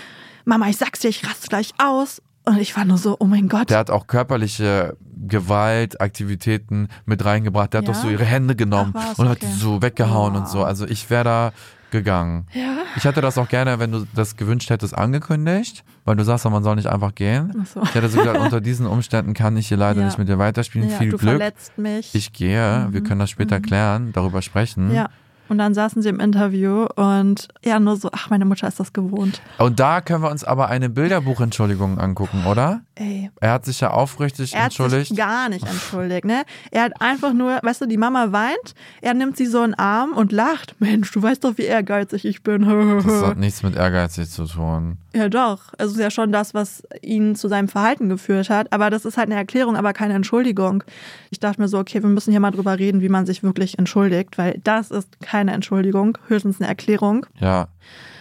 Mama, 0.45 0.69
ich 0.69 0.77
sag's 0.77 0.99
dir, 0.99 1.09
ich 1.09 1.27
raste 1.27 1.47
gleich 1.47 1.71
aus. 1.79 2.21
Und 2.45 2.57
ich 2.59 2.75
war 2.75 2.85
nur 2.85 2.97
so, 2.97 3.15
oh 3.19 3.25
mein 3.25 3.47
Gott. 3.47 3.69
Der 3.69 3.77
hat 3.77 3.91
auch 3.91 4.07
körperliche 4.07 4.97
Gewaltaktivitäten 5.27 6.87
mit 7.05 7.23
reingebracht. 7.25 7.73
Der 7.73 7.79
hat 7.79 7.87
Ja? 7.87 7.93
doch 7.93 7.99
so 8.01 8.09
ihre 8.09 8.25
Hände 8.25 8.55
genommen 8.55 8.93
Ach, 8.95 9.17
und 9.17 9.29
hat 9.29 9.37
Okay. 9.37 9.47
die 9.53 9.59
so 9.59 9.81
weggehauen 9.81 10.33
Boah. 10.33 10.39
und 10.39 10.49
so. 10.49 10.63
Also 10.63 10.85
ich 10.87 11.09
wäre 11.09 11.23
da 11.23 11.51
gegangen. 11.91 12.45
ja. 12.53 12.77
Ich 12.95 13.03
hätte 13.03 13.21
das 13.21 13.37
auch 13.37 13.47
gerne, 13.47 13.79
wenn 13.79 13.91
du 13.91 14.05
das 14.15 14.35
gewünscht 14.35 14.69
hättest, 14.69 14.95
angekündigt, 14.97 15.83
weil 16.05 16.15
du 16.15 16.23
sagst, 16.23 16.45
man 16.45 16.63
soll 16.63 16.75
nicht 16.75 16.87
einfach 16.87 17.13
gehen. 17.15 17.51
Ach 17.61 17.65
so. 17.67 17.81
Ich 17.83 17.93
hätte 17.95 18.09
so 18.09 18.19
gesagt, 18.19 18.39
unter 18.39 18.61
diesen 18.61 18.85
Umständen 18.95 19.33
kann 19.33 19.55
ich 19.57 19.67
hier 19.67 19.77
leider 19.77 19.99
Ja. 20.01 20.05
nicht 20.07 20.17
mit 20.17 20.27
dir 20.27 20.37
weiterspielen. 20.39 20.89
ja, 20.89 20.97
Viel 20.97 21.09
du 21.11 21.17
Glück. 21.17 21.37
verletzt 21.37 21.77
mich. 21.77 22.13
Ich 22.15 22.33
gehe, 22.33 22.87
wir 22.91 23.01
können 23.03 23.19
das 23.19 23.29
später 23.29 23.59
klären, 23.59 24.11
darüber 24.13 24.41
sprechen. 24.41 24.91
ja. 24.93 25.09
Und 25.49 25.57
dann 25.57 25.73
saßen 25.73 26.01
sie 26.01 26.09
im 26.09 26.19
Interview 26.19 26.85
und 26.95 27.47
ja, 27.65 27.79
nur 27.79 27.97
so, 27.97 28.09
ach, 28.11 28.29
meine 28.29 28.45
Mutter 28.45 28.67
ist 28.67 28.79
das 28.79 28.93
gewohnt. 28.93 29.41
Und 29.57 29.79
da 29.79 29.99
können 30.01 30.23
wir 30.23 30.31
uns 30.31 30.43
aber 30.43 30.67
eine 30.69 30.89
Bilderbuchentschuldigung 30.89 31.99
angucken, 31.99 32.45
oder? 32.45 32.81
Ey, 32.95 33.29
Er 33.39 33.51
hat 33.53 33.65
sich 33.65 33.79
ja 33.81 33.91
aufrichtig 33.91 34.53
Er 34.53 34.59
hat 34.59 34.65
entschuldigt. 34.67 35.07
sich 35.09 35.17
gar 35.17 35.49
nicht 35.49 35.65
entschuldigt, 35.65 36.25
ne? 36.25 36.43
Er 36.71 36.83
hat 36.83 37.01
einfach 37.01 37.33
nur, 37.33 37.59
weißt 37.63 37.81
du, 37.81 37.85
die 37.85 37.97
Mama 37.97 38.31
weint, 38.31 38.73
er 39.01 39.13
nimmt 39.13 39.37
sie 39.37 39.45
so 39.45 39.63
in 39.63 39.71
den 39.71 39.79
Arm 39.79 40.13
und 40.13 40.31
lacht. 40.31 40.75
Mensch, 40.79 41.11
du 41.11 41.21
weißt 41.21 41.43
doch, 41.43 41.57
wie 41.57 41.63
ehrgeizig 41.63 42.25
ich 42.25 42.43
bin. 42.43 42.61
Das 43.03 43.05
hat 43.25 43.37
nichts 43.37 43.63
mit 43.63 43.75
ehrgeizig 43.75 44.29
zu 44.29 44.45
tun. 44.45 44.97
ja, 45.15 45.29
doch. 45.29 45.73
Es 45.77 45.91
ist 45.91 45.99
ja 45.99 46.11
schon 46.11 46.31
das, 46.31 46.53
was 46.53 46.83
ihn 47.01 47.35
zu 47.35 47.47
seinem 47.47 47.67
Verhalten 47.69 48.09
geführt 48.09 48.49
hat. 48.49 48.71
Aber 48.73 48.89
das 48.89 49.05
ist 49.05 49.17
halt 49.17 49.27
eine 49.29 49.35
Erklärung, 49.35 49.75
aber 49.77 49.93
keine 49.93 50.13
Entschuldigung. 50.13 50.83
Ich 51.31 51.39
dachte 51.39 51.61
mir 51.61 51.67
so, 51.67 51.79
okay, 51.79 52.03
wir 52.03 52.09
müssen 52.09 52.31
hier 52.31 52.39
mal 52.39 52.51
drüber 52.51 52.77
reden, 52.77 53.01
wie 53.01 53.09
man 53.09 53.25
sich 53.25 53.43
wirklich 53.43 53.79
entschuldigt, 53.79 54.37
weil 54.37 54.59
das 54.63 54.91
ist 54.91 55.19
keine 55.39 55.53
Entschuldigung, 55.53 56.17
höchstens 56.27 56.59
eine 56.59 56.67
Erklärung. 56.67 57.25
Ja. 57.39 57.69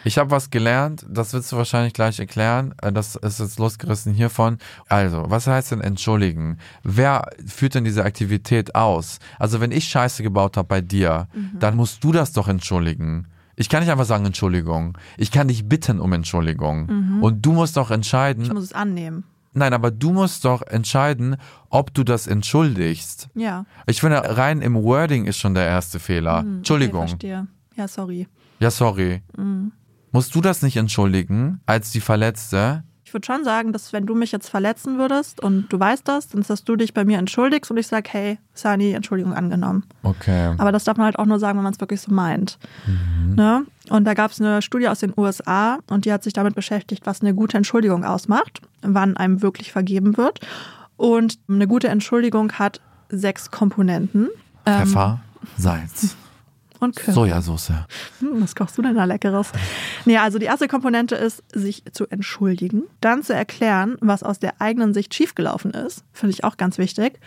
Ich 0.05 0.19
habe 0.19 0.31
was 0.31 0.51
gelernt, 0.51 1.05
das 1.11 1.35
willst 1.35 1.51
du 1.51 1.57
wahrscheinlich 1.57 1.93
gleich 1.93 2.21
erklären. 2.21 2.75
Äh, 2.81 2.93
Das 2.93 3.17
ist 3.17 3.41
jetzt 3.41 3.59
losgerissen 3.59 4.15
hiervon. 4.15 4.59
Also, 4.89 5.25
was 5.29 5.49
heißt 5.49 5.73
denn 5.73 5.81
entschuldigen? 5.81 6.59
Wer 6.85 7.29
führt 7.45 7.75
denn 7.75 7.83
diese 7.85 8.05
Aktivität 8.05 8.77
aus? 8.77 9.19
Also, 9.41 9.61
wenn 9.61 9.73
ich 9.73 9.89
Scheiße 9.89 10.23
gebaut 10.23 10.57
habe 10.57 10.69
bei 10.69 10.81
dir, 10.81 11.27
dann 11.59 11.75
musst 11.75 12.05
du 12.05 12.13
das 12.13 12.33
doch 12.33 12.47
entschuldigen. 12.47 13.27
Ich 13.57 13.69
kann 13.69 13.81
nicht 13.83 13.91
einfach 13.91 14.05
sagen 14.05 14.25
Entschuldigung. 14.25 14.97
Ich 15.17 15.33
kann 15.33 15.49
dich 15.49 15.69
bitten 15.69 15.99
um 15.99 16.13
Entschuldigung. 16.13 17.21
Und 17.21 17.45
du 17.45 17.53
musst 17.53 17.77
doch 17.77 17.91
entscheiden. 17.91 18.45
Ich 18.45 18.53
muss 18.53 18.63
es 18.63 18.73
annehmen. 18.73 19.25
Nein, 19.59 19.75
aber 19.75 19.91
du 19.91 20.13
musst 20.13 20.45
doch 20.45 20.63
entscheiden, 20.63 21.37
ob 21.69 21.93
du 21.93 22.05
das 22.05 22.27
entschuldigst. 22.27 23.29
Ja. 23.35 23.67
Ich 23.87 24.01
finde, 24.01 24.37
rein 24.37 24.63
im 24.63 24.75
Wording 24.83 25.27
ist 25.27 25.39
schon 25.39 25.55
der 25.55 25.67
erste 25.67 25.99
Fehler. 25.99 26.41
Hm, 26.41 26.59
Entschuldigung. 26.59 27.03
Okay, 27.03 27.09
verstehe. 27.09 27.47
Ja, 27.77 27.89
sorry. 27.89 28.29
Ja, 28.61 28.71
sorry. 28.71 29.23
Mhm. 29.37 29.73
Musst 30.11 30.35
du 30.35 30.41
das 30.41 30.63
nicht 30.63 30.77
entschuldigen 30.77 31.61
als 31.67 31.91
die 31.91 32.01
Verletzte? 32.01 32.85
Ich 33.09 33.15
würde 33.15 33.25
schon 33.25 33.43
sagen, 33.43 33.73
dass 33.73 33.95
wenn 33.95 34.05
du 34.05 34.15
mich 34.15 34.33
jetzt 34.33 34.51
verletzen 34.51 34.99
würdest 34.99 35.41
und 35.43 35.73
du 35.73 35.81
weißt 35.81 36.07
das, 36.07 36.29
dann 36.29 36.43
ist, 36.43 36.51
dass 36.51 36.63
du 36.65 36.77
dich 36.77 36.93
bei 36.93 37.07
mir 37.07 37.17
entschuldigst 37.17 37.71
und 37.71 37.79
ich 37.79 37.87
sage, 37.87 38.07
hey, 38.13 38.39
Sani, 38.53 38.93
Entschuldigung 38.93 39.33
angenommen. 39.33 39.85
Okay. 40.03 40.55
Aber 40.59 40.73
das 40.73 40.85
darf 40.85 40.99
man 40.99 41.07
halt 41.07 41.19
auch 41.19 41.25
nur 41.25 41.39
sagen, 41.39 41.57
wenn 41.57 41.65
man 41.65 41.73
es 41.73 41.81
wirklich 41.81 42.03
so 42.03 42.13
meint. 42.13 42.59
Ne? 43.35 43.65
Und 43.89 44.05
da 44.05 44.13
gab 44.13 44.31
es 44.31 44.43
eine 44.43 44.61
Studie 44.61 44.89
aus 44.89 45.01
den 45.01 45.15
USA 45.17 45.79
und 45.89 46.05
die 46.05 46.13
hat 46.13 46.23
sich 46.23 46.35
damit 46.35 46.55
beschäftigt, 46.55 47.07
was 47.07 47.23
eine 47.23 47.33
gute 47.33 47.57
Entschuldigung 47.57 48.05
ausmacht, 48.05 48.61
wann 48.83 49.17
einem 49.17 49.41
wirklich 49.41 49.73
vergeben 49.73 50.19
wird. 50.19 50.41
Und 50.99 51.39
eine 51.49 51.67
gute 51.67 51.89
Entschuldigung 51.89 52.53
hat 52.53 52.83
sechs 53.09 53.51
Komponenten. 53.51 54.29
Ähm, 54.67 54.87
Pfeffer, 54.87 55.21
Salz, 55.57 56.15
und 56.81 56.97
Kürbis. 56.97 57.15
Sojasauce. 57.15 57.73
Hm, 58.21 58.43
was 58.43 58.55
kochst 58.55 58.79
du 58.79 58.83
denn 58.83 58.95
da 58.95 59.05
Leckeres? 59.05 59.53
Nee, 60.05 60.19
also 60.19 60.39
die 60.39 60.47
erste 60.47 60.69
Komponente 60.69 61.15
ist, 61.15 61.43
sich 61.53 61.85
zu 61.93 62.07
entschuldigen, 62.09 62.85
dann 63.01 63.23
zu 63.23 63.35
erklären, 63.35 63.97
was 64.01 64.23
aus 64.23 64.39
der 64.39 64.61
eigenen 64.61 64.95
Sicht 64.95 65.15
schiefgelaufen 65.15 65.73
ist. 65.73 66.05
Finde 66.13 66.33
ich 66.33 66.45
auch 66.45 66.57
ganz 66.57 66.79
wichtig. 66.79 67.21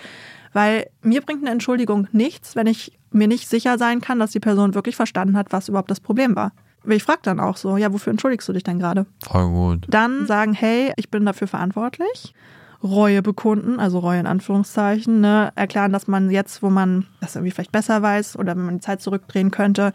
Weil 0.54 0.88
mir 1.02 1.22
bringt 1.22 1.43
eine 1.43 1.52
Entschuldigung 1.52 2.08
nichts, 2.12 2.56
wenn 2.56 2.68
ich 2.68 2.97
mir 3.12 3.28
nicht 3.28 3.49
sicher 3.49 3.78
sein 3.78 4.02
kann, 4.02 4.20
dass 4.20 4.32
die 4.32 4.39
Person 4.39 4.74
wirklich 4.74 4.95
verstanden 4.95 5.38
hat, 5.38 5.52
was 5.52 5.70
überhaupt 5.70 5.91
das 5.91 5.99
Problem 5.99 6.36
war. 6.36 6.52
Ich 6.88 7.04
frage 7.04 7.20
dann 7.24 7.39
auch 7.39 7.58
so, 7.58 7.78
ja, 7.78 7.93
wofür 7.93 8.12
entschuldigst 8.12 8.47
du 8.49 8.54
dich 8.54 8.64
denn 8.64 8.80
gerade? 8.80 9.06
Voll 9.24 9.47
gut. 9.49 9.86
Dann 9.88 10.26
sagen, 10.26 10.54
hey, 10.54 10.91
ich 10.97 11.10
bin 11.10 11.26
dafür 11.26 11.47
verantwortlich. 11.47 12.34
Reue 12.84 13.22
bekunden, 13.22 13.80
also 13.80 14.00
Reue 14.00 14.20
in 14.20 14.28
Anführungszeichen, 14.28 15.22
ne? 15.22 15.52
erklären, 15.56 15.92
dass 15.92 16.08
man 16.08 16.32
jetzt, 16.32 16.64
wo 16.64 16.70
man 16.70 17.06
das 17.20 17.36
irgendwie 17.36 17.52
vielleicht 17.52 17.72
besser 17.72 18.02
weiß 18.02 18.38
oder 18.38 18.56
wenn 18.56 18.66
man 18.66 18.76
die 18.76 18.82
Zeit 18.82 19.02
zurückdrehen 19.02 19.52
könnte, 19.52 19.94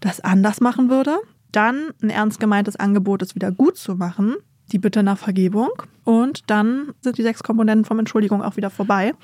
das 0.00 0.20
anders 0.20 0.60
machen 0.60 0.90
würde. 0.90 1.18
Dann 1.52 1.90
ein 2.02 2.10
ernst 2.10 2.40
gemeintes 2.40 2.76
Angebot, 2.76 3.22
es 3.22 3.34
wieder 3.34 3.50
gut 3.50 3.78
zu 3.78 3.94
machen, 3.94 4.36
die 4.70 4.78
Bitte 4.78 5.02
nach 5.02 5.18
Vergebung. 5.18 5.70
Und 6.04 6.50
dann 6.50 6.92
sind 7.00 7.16
die 7.16 7.22
sechs 7.22 7.42
Komponenten 7.42 7.86
vom 7.86 7.98
Entschuldigung 7.98 8.42
auch 8.42 8.56
wieder 8.56 8.70
vorbei. 8.70 9.14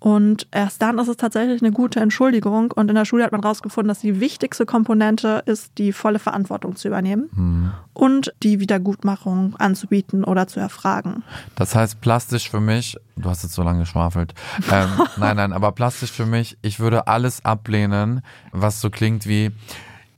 Und 0.00 0.46
erst 0.52 0.80
dann 0.80 0.98
ist 0.98 1.08
es 1.08 1.16
tatsächlich 1.16 1.60
eine 1.60 1.72
gute 1.72 2.00
Entschuldigung. 2.00 2.70
Und 2.72 2.88
in 2.88 2.94
der 2.94 3.04
Schule 3.04 3.24
hat 3.24 3.32
man 3.32 3.42
herausgefunden, 3.42 3.88
dass 3.88 4.00
die 4.00 4.20
wichtigste 4.20 4.64
Komponente 4.64 5.42
ist, 5.46 5.72
die 5.78 5.92
volle 5.92 6.18
Verantwortung 6.18 6.76
zu 6.76 6.88
übernehmen 6.88 7.28
und 7.94 8.32
die 8.42 8.60
Wiedergutmachung 8.60 9.56
anzubieten 9.56 10.22
oder 10.22 10.46
zu 10.46 10.60
erfragen. 10.60 11.24
Das 11.56 11.74
heißt, 11.74 12.00
plastisch 12.00 12.48
für 12.48 12.60
mich, 12.60 12.96
du 13.16 13.28
hast 13.28 13.42
jetzt 13.42 13.54
so 13.54 13.62
lange 13.62 13.80
geschwafelt. 13.80 14.34
Ähm, 14.70 14.88
nein, 15.16 15.36
nein, 15.36 15.52
aber 15.52 15.72
plastisch 15.72 16.12
für 16.12 16.26
mich, 16.26 16.56
ich 16.62 16.78
würde 16.78 17.08
alles 17.08 17.44
ablehnen, 17.44 18.22
was 18.52 18.80
so 18.80 18.90
klingt 18.90 19.26
wie, 19.26 19.50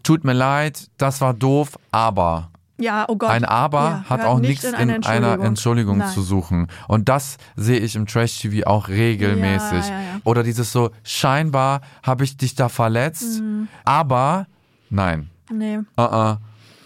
tut 0.03 0.25
mir 0.25 0.35
leid, 0.35 0.89
das 0.99 1.21
war 1.21 1.33
doof, 1.33 1.79
aber. 1.91 2.50
Ja, 2.81 3.05
oh 3.09 3.17
Gott. 3.17 3.31
Ein 3.31 3.45
Aber 3.45 3.81
Ja, 3.83 4.05
hat 4.09 4.25
auch 4.25 4.39
nicht 4.39 4.63
nichts 4.63 4.65
in, 4.65 5.05
einer 5.05 5.41
Entschuldigung 5.41 5.99
Nein. 5.99 6.09
zu 6.09 6.23
suchen. 6.23 6.67
Und 6.89 7.09
das 7.09 7.37
sehe 7.57 7.79
ich 7.79 7.95
im 7.97 8.07
Trash-TV 8.07 8.67
auch 8.67 8.89
regelmäßig. 8.89 9.89
Ja, 9.89 10.01
ja. 10.01 10.21
Oder 10.25 10.43
dieses 10.43 10.73
so, 10.73 10.91
scheinbar 11.05 11.81
habe 12.03 12.25
ich 12.25 12.37
dich 12.37 12.55
da 12.55 12.69
verletzt, 12.69 13.41
Mhm. 13.41 13.69
aber 13.85 14.47
nein. 14.89 15.31
Nee. 15.53 15.79
Uh 15.79 16.03
-uh. 16.03 16.37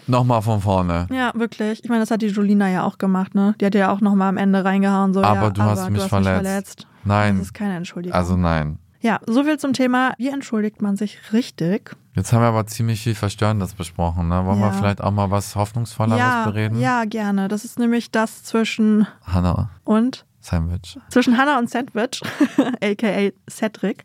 Nochmal 0.07 0.41
von 0.43 0.61
vorne. 0.61 1.07
Ja, 1.11 1.31
wirklich. 1.33 1.83
Ich 1.83 1.89
meine, 1.89 2.01
das 2.01 2.11
hat 2.11 2.21
die 2.21 2.27
Julina 2.27 2.69
ja 2.69 2.83
auch 2.83 2.97
gemacht, 2.99 3.33
ne? 3.33 3.55
Die 3.59 3.65
hat 3.65 3.73
ja 3.73 3.91
auch 3.91 4.01
nochmal 4.01 4.29
am 4.29 4.37
Ende 4.37 4.63
reingehauen, 4.63 5.13
so, 5.13 5.23
Aber 5.23 5.41
ja, 5.45 5.49
du 5.49 5.61
hast 5.63 5.89
mich 5.89 6.03
verletzt. 6.03 6.85
Nein. 7.03 7.37
Das 7.37 7.47
ist 7.47 7.53
keine 7.53 7.75
Entschuldigung. 7.77 8.15
Also 8.15 8.35
nein. 8.37 8.77
Ja, 9.01 9.19
so 9.25 9.43
viel 9.43 9.57
zum 9.59 9.73
Thema, 9.73 10.13
wie 10.17 10.29
entschuldigt 10.29 10.81
man 10.81 10.95
sich 10.97 11.33
richtig? 11.33 11.95
Jetzt 12.15 12.31
haben 12.31 12.41
wir 12.41 12.47
aber 12.47 12.65
ziemlich 12.65 13.01
viel 13.01 13.15
Verstörendes 13.15 13.73
besprochen. 13.73 14.29
Ne? 14.29 14.45
Wollen 14.45 14.59
Ja. 14.59 14.67
wir 14.67 14.73
vielleicht 14.73 15.01
auch 15.01 15.11
mal 15.11 15.31
was 15.31 15.55
Hoffnungsvolleres 15.55 16.19
ja, 16.19 16.45
bereden? 16.45 16.79
ja, 16.79 17.05
gerne. 17.05 17.47
Das 17.47 17.65
ist 17.65 17.77
nämlich 17.77 18.09
das 18.11 18.43
zwischen 18.43 19.05
Hannah, 19.23 19.69
und 19.83 20.25
Sandwich. 20.45 20.97
zwischen 21.09 21.37
Hannah 21.37 21.57
und 21.57 21.69
Sandwich, 21.69 22.21
aka 22.81 23.31
Cedric. 23.49 24.03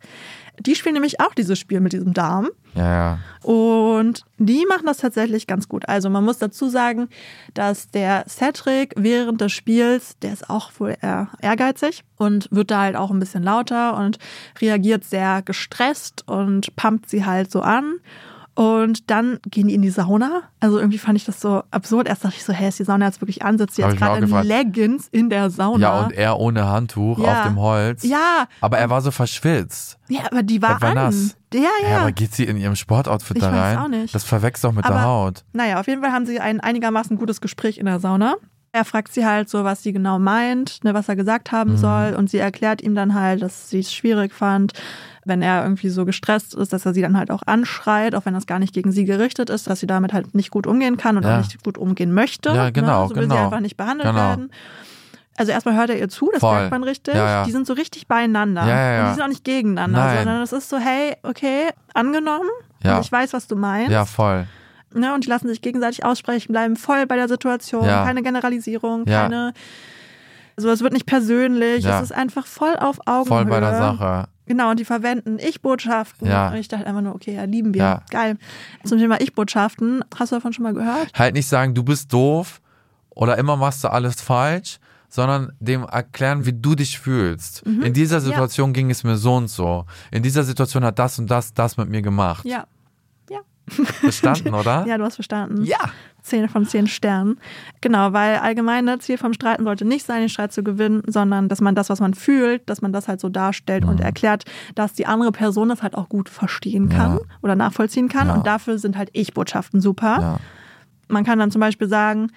Die 0.59 0.75
spielen 0.75 0.95
nämlich 0.95 1.21
auch 1.21 1.35
dieses 1.35 1.59
Spiel 1.59 1.81
mit 1.81 1.93
diesem 1.95 2.13
Darm. 2.13 2.49
Ja, 2.75 2.83
ja. 2.83 3.19
Und 3.43 4.25
die 4.37 4.67
machen 4.69 4.85
das 4.87 4.99
tatsächlich 4.99 5.47
ganz 5.47 5.69
gut. 5.69 5.89
Also 5.89 6.11
man 6.11 6.25
muss 6.25 6.39
dazu 6.39 6.69
sagen, 6.69 7.09
dass 7.55 7.91
der 7.91 8.25
Cedric 8.29 8.93
während 8.97 9.41
des 9.41 9.53
Spiels, 9.53 10.19
der 10.21 10.35
ist 10.35 10.51
auch 10.51 10.71
wohl 10.79 10.97
eher 11.01 11.29
ehrgeizig 11.41 12.05
und 12.17 12.49
wird 12.51 12.71
da 12.71 12.83
halt 12.83 12.97
auch 12.97 13.11
ein 13.11 13.19
bisschen 13.19 13.43
lauter 13.43 13.97
und 13.97 14.19
reagiert 14.61 15.05
sehr 15.05 15.41
gestresst 15.43 16.29
und 16.29 16.77
pumpt 16.77 17.09
sie 17.09 17.25
halt 17.25 17.51
so 17.51 17.63
an. 17.63 17.95
Und 18.55 19.11
dann 19.11 19.39
gehen 19.51 19.69
die 19.69 19.75
in 19.75 19.83
die 19.83 19.91
Sauna. 19.91 20.43
Also 20.59 20.79
irgendwie 20.79 20.99
fand 20.99 21.17
ich 21.17 21.25
das 21.25 21.41
so 21.41 21.63
absurd. 21.71 22.09
Erst 22.09 22.25
dachte 22.25 22.35
ich 22.37 22.45
so, 22.45 22.53
hä, 22.53 22.69
ist 22.69 22.79
die 22.79 22.85
Sauna 22.85 23.07
jetzt 23.07 23.21
wirklich 23.23 23.43
an? 23.43 23.57
Sitzt 23.59 23.77
sie 23.77 23.85
Hab 23.85 23.93
jetzt 23.93 24.01
gerade 24.01 24.25
in. 24.27 24.47
Leggings 24.47 25.09
in 25.11 25.31
der 25.31 25.51
Sauna? 25.51 25.79
Ja, 25.81 26.01
und 26.05 26.13
er 26.13 26.39
ohne 26.39 26.69
Handtuch 26.69 27.19
Ja. 27.19 27.41
auf 27.43 27.47
dem 27.47 27.59
Holz. 27.59 28.03
Ja, 28.03 28.47
Aber 28.61 28.79
er 28.79 28.91
war 28.91 29.01
so 29.01 29.11
verschwitzt. 29.11 29.99
ja, 30.09 30.21
aber 30.31 30.43
die 30.43 30.61
war, 30.61 30.81
war 30.83 30.91
an. 30.91 30.95
nass. 30.97 31.37
Ja, 31.55 31.61
ja. 31.83 31.89
Ja, 31.91 31.99
aber 32.03 32.13
geht 32.13 32.35
sie 32.35 32.45
in 32.45 32.57
ihrem 32.57 32.77
Sportoutfit 32.77 33.37
Ich 33.39 33.43
da 33.43 33.51
weiß 33.53 33.77
rein? 33.77 33.79
auch 33.79 33.89
nicht. 33.89 34.15
Das 34.15 34.25
verwechselt 34.25 34.65
doch 34.65 34.73
mit 34.77 34.85
der 34.85 34.93
Aber- 34.93 35.05
Haut. 35.05 35.45
Naja, 35.53 35.81
auf 35.81 35.87
jeden 35.87 36.03
Fall 36.03 36.13
haben 36.13 36.27
sie 36.27 36.39
ein 36.41 36.61
einigermaßen 36.61 37.17
gutes 37.17 37.41
Gespräch 37.41 37.79
in 37.79 37.87
der 37.87 37.99
Sauna. 38.01 38.35
Er 38.73 38.85
fragt 38.85 39.13
sie 39.13 39.27
halt 39.27 39.49
so, 39.49 39.65
was 39.65 39.83
sie 39.83 39.93
genau 39.93 40.21
meint, 40.21 40.85
ne, 40.85 40.95
was 40.95 41.09
er 41.09 41.17
gesagt 41.17 41.51
haben 41.51 41.73
Mhm. 41.73 41.77
soll. 41.79 42.15
Und 42.17 42.31
sie 42.31 42.39
erklärt 42.39 42.83
ihm 42.83 42.95
dann 42.95 43.15
halt, 43.15 43.43
dass 43.43 43.69
sie 43.71 43.81
es 43.81 43.93
schwierig 43.93 44.33
fand, 44.33 44.75
wenn 45.25 45.43
er 45.43 45.63
irgendwie 45.63 45.89
so 45.91 46.05
gestresst 46.05 46.55
ist, 46.55 46.73
dass 46.73 46.87
er 46.87 46.95
sie 46.95 47.03
dann 47.03 47.17
halt 47.17 47.31
auch 47.31 47.43
anschreit, 47.47 48.15
auch 48.15 48.25
wenn 48.25 48.35
das 48.35 48.47
gar 48.47 48.59
nicht 48.59 48.73
gegen 48.73 48.91
sie 48.93 49.05
gerichtet 49.05 49.51
ist, 49.51 49.67
dass 49.67 49.81
sie 49.81 49.87
damit 49.87 50.13
halt 50.13 50.35
nicht 50.35 50.51
gut 50.51 50.67
umgehen 50.67 50.97
kann 50.97 51.17
und 51.17 51.25
Ja. 51.25 51.35
auch 51.39 51.43
nicht 51.43 51.63
gut 51.63 51.77
umgehen 51.79 52.13
möchte. 52.15 52.49
Ja, 52.51 52.71
genau, 52.71 53.03
ne? 53.03 53.09
So 53.09 53.15
will 53.17 53.23
genau. 53.25 53.35
sie 53.37 53.41
einfach 53.43 53.61
nicht 53.61 53.77
behandelt 53.77 54.09
Genau. 54.09 54.19
werden. 54.21 54.51
Also 55.37 55.53
erstmal 55.53 55.75
hört 55.77 55.91
er 55.91 55.99
ihr 55.99 56.09
zu, 56.09 56.29
das 56.33 56.41
Voll. 56.41 56.55
merkt 56.55 56.71
man 56.71 56.85
richtig. 56.85 57.15
Ja, 57.15 57.27
ja. 57.27 57.45
Die 57.45 57.53
sind 57.53 57.67
so 57.67 57.73
richtig 57.73 58.07
beieinander. 58.09 58.67
Ja, 58.67 58.93
ja. 58.93 59.01
Und 59.03 59.09
die 59.11 59.15
sind 59.15 59.23
auch 59.23 59.29
nicht 59.29 59.45
gegeneinander, 59.45 59.99
Nein. 60.05 60.19
sondern 60.25 60.43
es 60.43 60.53
ist 60.53 60.69
so, 60.69 60.77
hey, 60.79 61.17
okay, 61.23 61.69
angenommen. 61.95 62.49
Ja. 62.83 62.97
Und 62.97 63.05
ich 63.05 63.13
weiß, 63.13 63.33
was 63.33 63.47
du 63.47 63.57
meinst. 63.57 63.91
Ja, 63.91 64.05
voll. 64.05 64.47
Ne, 64.93 65.15
und 65.15 65.25
die 65.25 65.29
lassen 65.29 65.47
sich 65.49 65.63
gegenseitig 65.63 66.05
aussprechen, 66.05 66.53
bleiben 66.53 66.77
voll 66.77 67.07
bei 67.07 67.15
der 67.17 67.29
Situation, 67.29 67.85
keine 67.87 68.23
Generalisierung, 68.23 69.07
Ja. 69.07 69.23
keine. 69.23 69.53
Also 70.57 70.69
es 70.71 70.83
wird 70.83 70.93
nicht 70.93 71.07
persönlich, 71.07 71.87
es 71.87 72.03
ist 72.03 72.13
einfach 72.13 72.45
voll 72.47 72.77
auf 72.79 72.99
Augenhöhe. 73.07 73.25
Voll 73.25 73.45
bei 73.47 73.61
der 73.61 73.77
Sache. 73.79 74.29
Genau, 74.51 74.71
und 74.71 74.81
die 74.81 74.85
verwenden 74.85 75.39
Ich-Botschaften. 75.39 76.27
Ja. 76.27 76.49
Und 76.49 76.57
ich 76.57 76.67
dachte 76.67 76.85
einfach 76.85 77.03
nur, 77.03 77.15
okay, 77.15 77.37
ja, 77.37 77.45
lieben 77.45 77.73
wir. 77.73 77.83
Ja. 77.83 78.03
Geil. 78.11 78.37
Zum 78.83 78.99
Thema 78.99 79.21
Ich-Botschaften, 79.21 80.03
hast 80.19 80.33
du 80.33 80.37
davon 80.37 80.53
schon 80.53 80.65
mal 80.65 80.75
gehört? 80.75 81.13
Halt 81.17 81.35
nicht 81.35 81.47
sagen, 81.47 81.73
du 81.73 81.85
bist 81.85 82.13
doof 82.13 82.61
oder 83.11 83.39
immer 83.39 83.57
machst 83.57 83.85
du 83.85 83.93
alles 83.93 84.21
falsch, 84.21 84.81
sondern 85.09 85.53
dem 85.61 85.85
erklären, 85.85 86.47
wie 86.47 86.53
du 86.53 86.75
dich 86.75 86.99
fühlst. 86.99 87.65
Mhm. 87.65 87.83
In 87.83 87.93
dieser 87.93 88.21
Situation 88.21 88.73
ging 88.73 88.91
es 88.91 89.05
mir 89.05 89.17
so 89.17 89.37
und 89.37 89.47
so. 89.47 89.87
In 90.11 90.25
dieser 90.25 90.43
Situation 90.43 90.83
hat 90.83 90.99
das 90.99 91.17
und 91.21 91.31
das 91.31 91.55
das 91.55 91.77
mit 91.77 91.89
mir 91.89 92.03
gemacht. 92.03 92.45
Ja. 92.45 92.67
Ja. 93.31 93.39
Verstanden, 93.69 94.53
oder? 94.55 94.85
Ja, 94.85 94.99
du 94.99 95.05
hast 95.05 95.15
verstanden. 95.15 95.63
Ja. 95.65 95.79
Zehn 96.23 96.49
von 96.49 96.67
zehn 96.67 96.87
Sternen. 96.87 97.39
Genau, 97.81 98.13
weil 98.13 98.37
allgemeine 98.37 98.99
Ziel 98.99 99.19
vom 99.19 99.33
Streiten 99.33 99.65
sollte 99.65 99.85
nicht 99.85 100.05
sein, 100.07 100.21
den 100.21 100.29
Streit 100.29 100.53
zu 100.53 100.63
gewinnen, 100.63 101.03
sondern 101.07 101.49
dass 101.49 101.61
man 101.61 101.75
das, 101.75 101.89
was 101.91 102.01
man 102.01 102.15
fühlt, 102.15 102.69
dass 102.69 102.83
man 102.83 102.93
das 102.93 103.09
halt 103.09 103.21
so 103.21 103.29
darstellt 103.29 103.85
Mhm. 103.85 103.91
und 103.91 104.01
erklärt, 104.01 104.45
dass 104.75 104.93
die 104.93 105.07
andere 105.07 105.33
Person 105.33 105.69
das 105.71 105.83
halt 105.83 105.95
auch 105.95 106.09
gut 106.09 106.29
verstehen 106.29 106.89
kann 106.89 107.13
Ja. 107.15 107.21
oder 107.43 107.57
nachvollziehen 107.57 108.09
kann. 108.09 108.29
Ja. 108.29 108.35
Und 108.35 108.47
dafür 108.47 108.79
sind 108.79 108.97
halt 108.97 109.11
Ich-Botschaften 109.13 109.81
super. 109.81 110.19
Ja. 110.21 110.37
Man 111.09 111.25
kann 111.25 111.39
dann 111.39 111.51
zum 111.51 111.61
Beispiel 111.61 111.89
sagen, 111.89 112.29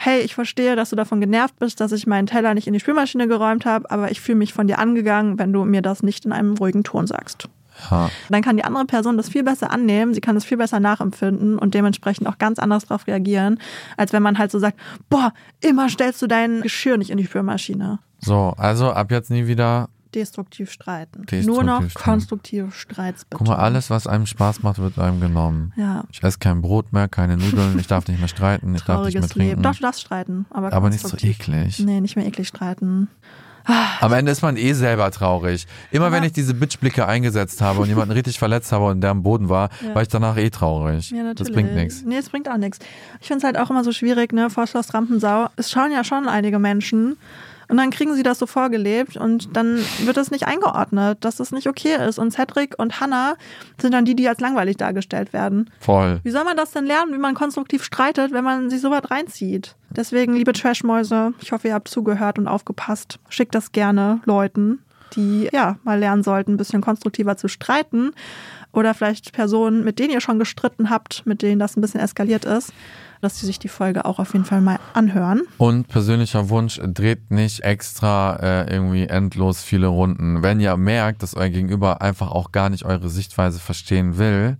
hey, 0.00 0.20
ich 0.20 0.34
verstehe, 0.34 0.76
dass 0.76 0.90
du 0.90 0.96
davon 0.96 1.20
genervt 1.20 1.58
bist, 1.58 1.80
dass 1.80 1.90
ich 1.92 2.06
meinen 2.06 2.26
Teller 2.26 2.54
nicht 2.54 2.68
in 2.68 2.72
die 2.72 2.78
Spülmaschine 2.80 3.26
geräumt 3.26 3.66
habe, 3.66 3.90
aber 3.90 4.10
ich 4.12 4.20
fühle 4.20 4.38
mich 4.38 4.54
von 4.54 4.66
dir 4.68 4.78
angegangen, 4.78 5.38
wenn 5.40 5.52
du 5.52 5.64
mir 5.64 5.82
das 5.82 6.02
nicht 6.04 6.24
in 6.24 6.30
einem 6.32 6.54
ruhigen 6.54 6.84
Ton 6.84 7.06
sagst. 7.08 7.48
Ja. 7.90 8.10
Dann 8.28 8.42
kann 8.42 8.56
die 8.56 8.64
andere 8.64 8.84
Person 8.84 9.16
das 9.16 9.28
viel 9.28 9.42
besser 9.42 9.70
annehmen, 9.70 10.14
sie 10.14 10.20
kann 10.20 10.34
das 10.34 10.44
viel 10.44 10.56
besser 10.56 10.80
nachempfinden 10.80 11.58
und 11.58 11.74
dementsprechend 11.74 12.26
auch 12.26 12.38
ganz 12.38 12.58
anders 12.58 12.86
darauf 12.86 13.06
reagieren, 13.06 13.58
als 13.96 14.12
wenn 14.12 14.22
man 14.22 14.38
halt 14.38 14.50
so 14.50 14.58
sagt, 14.58 14.78
boah, 15.08 15.32
immer 15.60 15.88
stellst 15.88 16.20
du 16.22 16.26
dein 16.26 16.62
Geschirr 16.62 16.98
nicht 16.98 17.10
in 17.10 17.18
die 17.18 17.26
Spülmaschine. 17.26 17.98
So, 18.20 18.54
also 18.56 18.90
ab 18.92 19.10
jetzt 19.10 19.30
nie 19.30 19.46
wieder. 19.46 19.88
Destruktiv 20.14 20.70
streiten. 20.72 21.26
Destruktiv 21.26 21.46
Nur 21.46 21.62
noch 21.64 21.82
streiten. 21.82 22.10
konstruktive 22.10 22.70
Streits 22.70 23.26
bitte. 23.26 23.36
Guck 23.36 23.46
mal, 23.46 23.56
alles, 23.56 23.90
was 23.90 24.06
einem 24.06 24.24
Spaß 24.24 24.62
macht, 24.62 24.78
wird 24.78 24.98
einem 24.98 25.20
genommen. 25.20 25.74
Ja. 25.76 26.04
Ich 26.10 26.22
esse 26.22 26.38
kein 26.38 26.62
Brot 26.62 26.92
mehr, 26.94 27.08
keine 27.08 27.36
Nudeln, 27.36 27.78
ich 27.78 27.86
darf 27.86 28.08
nicht 28.08 28.18
mehr 28.18 28.28
streiten, 28.28 28.74
ich 28.74 28.84
darf 28.84 29.04
nicht 29.04 29.14
mehr 29.14 29.22
Trauriges 29.22 29.30
trinken. 29.32 29.50
Leben. 29.50 29.62
Doch, 29.62 29.76
du 29.76 29.82
darfst 29.82 30.00
streiten, 30.00 30.46
aber, 30.50 30.72
Aber 30.72 30.88
nicht 30.88 31.06
so 31.06 31.16
eklig. 31.18 31.78
Nee, 31.80 32.00
nicht 32.00 32.16
mehr 32.16 32.26
eklig 32.26 32.48
streiten. 32.48 33.08
Am 34.00 34.12
Ende 34.12 34.32
ist 34.32 34.42
man 34.42 34.56
eh 34.56 34.72
selber 34.72 35.10
traurig. 35.10 35.66
Immer 35.90 36.10
wenn 36.12 36.22
ich 36.24 36.32
diese 36.32 36.54
Bitchblicke 36.54 37.06
eingesetzt 37.06 37.60
habe 37.60 37.80
und 37.80 37.88
jemanden 37.88 38.12
richtig 38.12 38.38
verletzt 38.38 38.72
habe 38.72 38.86
und 38.86 39.00
der 39.00 39.10
am 39.10 39.22
Boden 39.22 39.48
war, 39.48 39.68
Ja. 39.86 39.94
war 39.94 40.02
ich 40.02 40.08
danach 40.08 40.36
eh 40.36 40.50
traurig. 40.50 41.10
Ja, 41.10 41.34
das 41.34 41.50
bringt 41.50 41.74
nichts. 41.74 42.02
Nee, 42.04 42.16
es 42.16 42.30
bringt 42.30 42.48
auch 42.48 42.56
nichts. 42.56 42.78
Ich 43.20 43.26
finde 43.26 43.38
es 43.38 43.44
halt 43.44 43.58
auch 43.58 43.70
immer 43.70 43.84
so 43.84 43.92
schwierig, 43.92 44.32
ne? 44.32 44.50
Vor 44.50 44.66
Schloss 44.66 44.94
Rampensau. 44.94 45.48
Es 45.56 45.70
schauen 45.70 45.92
ja 45.92 46.02
schon 46.04 46.28
einige 46.28 46.58
Menschen. 46.58 47.16
Und 47.68 47.76
dann 47.76 47.90
kriegen 47.90 48.14
sie 48.14 48.22
das 48.22 48.38
so 48.38 48.46
vorgelebt 48.46 49.16
und 49.16 49.54
dann 49.56 49.78
wird 50.04 50.16
es 50.16 50.30
nicht 50.30 50.46
eingeordnet, 50.46 51.18
dass 51.20 51.36
das 51.36 51.52
nicht 51.52 51.66
okay 51.66 51.96
ist. 52.08 52.18
Und 52.18 52.32
Cedric 52.32 52.74
und 52.78 53.00
Hannah 53.00 53.36
sind 53.80 53.92
dann 53.92 54.06
die, 54.06 54.16
die 54.16 54.26
als 54.28 54.40
langweilig 54.40 54.78
dargestellt 54.78 55.34
werden. 55.34 55.70
Voll. 55.78 56.20
Wie 56.22 56.30
soll 56.30 56.44
man 56.44 56.56
das 56.56 56.72
denn 56.72 56.86
lernen, 56.86 57.12
wie 57.12 57.18
man 57.18 57.34
konstruktiv 57.34 57.84
streitet, 57.84 58.32
wenn 58.32 58.44
man 58.44 58.70
sich 58.70 58.80
so 58.80 58.90
weit 58.90 59.10
reinzieht? 59.10 59.76
Deswegen, 59.90 60.34
liebe 60.34 60.54
Trashmäuse, 60.54 61.34
ich 61.40 61.52
hoffe, 61.52 61.68
ihr 61.68 61.74
habt 61.74 61.88
zugehört 61.88 62.38
und 62.38 62.48
aufgepasst. 62.48 63.18
Schickt 63.28 63.54
das 63.54 63.72
gerne 63.72 64.20
Leuten, 64.24 64.80
die 65.14 65.48
ja 65.52 65.76
mal 65.84 65.98
lernen 65.98 66.22
sollten, 66.22 66.52
ein 66.52 66.56
bisschen 66.56 66.80
konstruktiver 66.80 67.36
zu 67.36 67.48
streiten. 67.48 68.12
Oder 68.72 68.94
vielleicht 68.94 69.32
Personen, 69.32 69.84
mit 69.84 69.98
denen 69.98 70.12
ihr 70.12 70.20
schon 70.20 70.38
gestritten 70.38 70.90
habt, 70.90 71.26
mit 71.26 71.42
denen 71.42 71.58
das 71.58 71.76
ein 71.76 71.80
bisschen 71.80 72.00
eskaliert 72.00 72.44
ist, 72.44 72.72
dass 73.20 73.38
sie 73.38 73.46
sich 73.46 73.58
die 73.58 73.68
Folge 73.68 74.04
auch 74.04 74.18
auf 74.18 74.32
jeden 74.32 74.44
Fall 74.44 74.60
mal 74.60 74.78
anhören. 74.94 75.42
Und 75.58 75.88
persönlicher 75.88 76.48
Wunsch, 76.48 76.80
dreht 76.82 77.30
nicht 77.30 77.60
extra 77.60 78.36
äh, 78.36 78.72
irgendwie 78.72 79.06
endlos 79.06 79.62
viele 79.62 79.88
Runden. 79.88 80.42
Wenn 80.42 80.60
ihr 80.60 80.76
merkt, 80.76 81.22
dass 81.22 81.34
euer 81.34 81.48
Gegenüber 81.48 82.02
einfach 82.02 82.30
auch 82.30 82.52
gar 82.52 82.70
nicht 82.70 82.84
eure 82.84 83.08
Sichtweise 83.08 83.58
verstehen 83.58 84.18
will, 84.18 84.56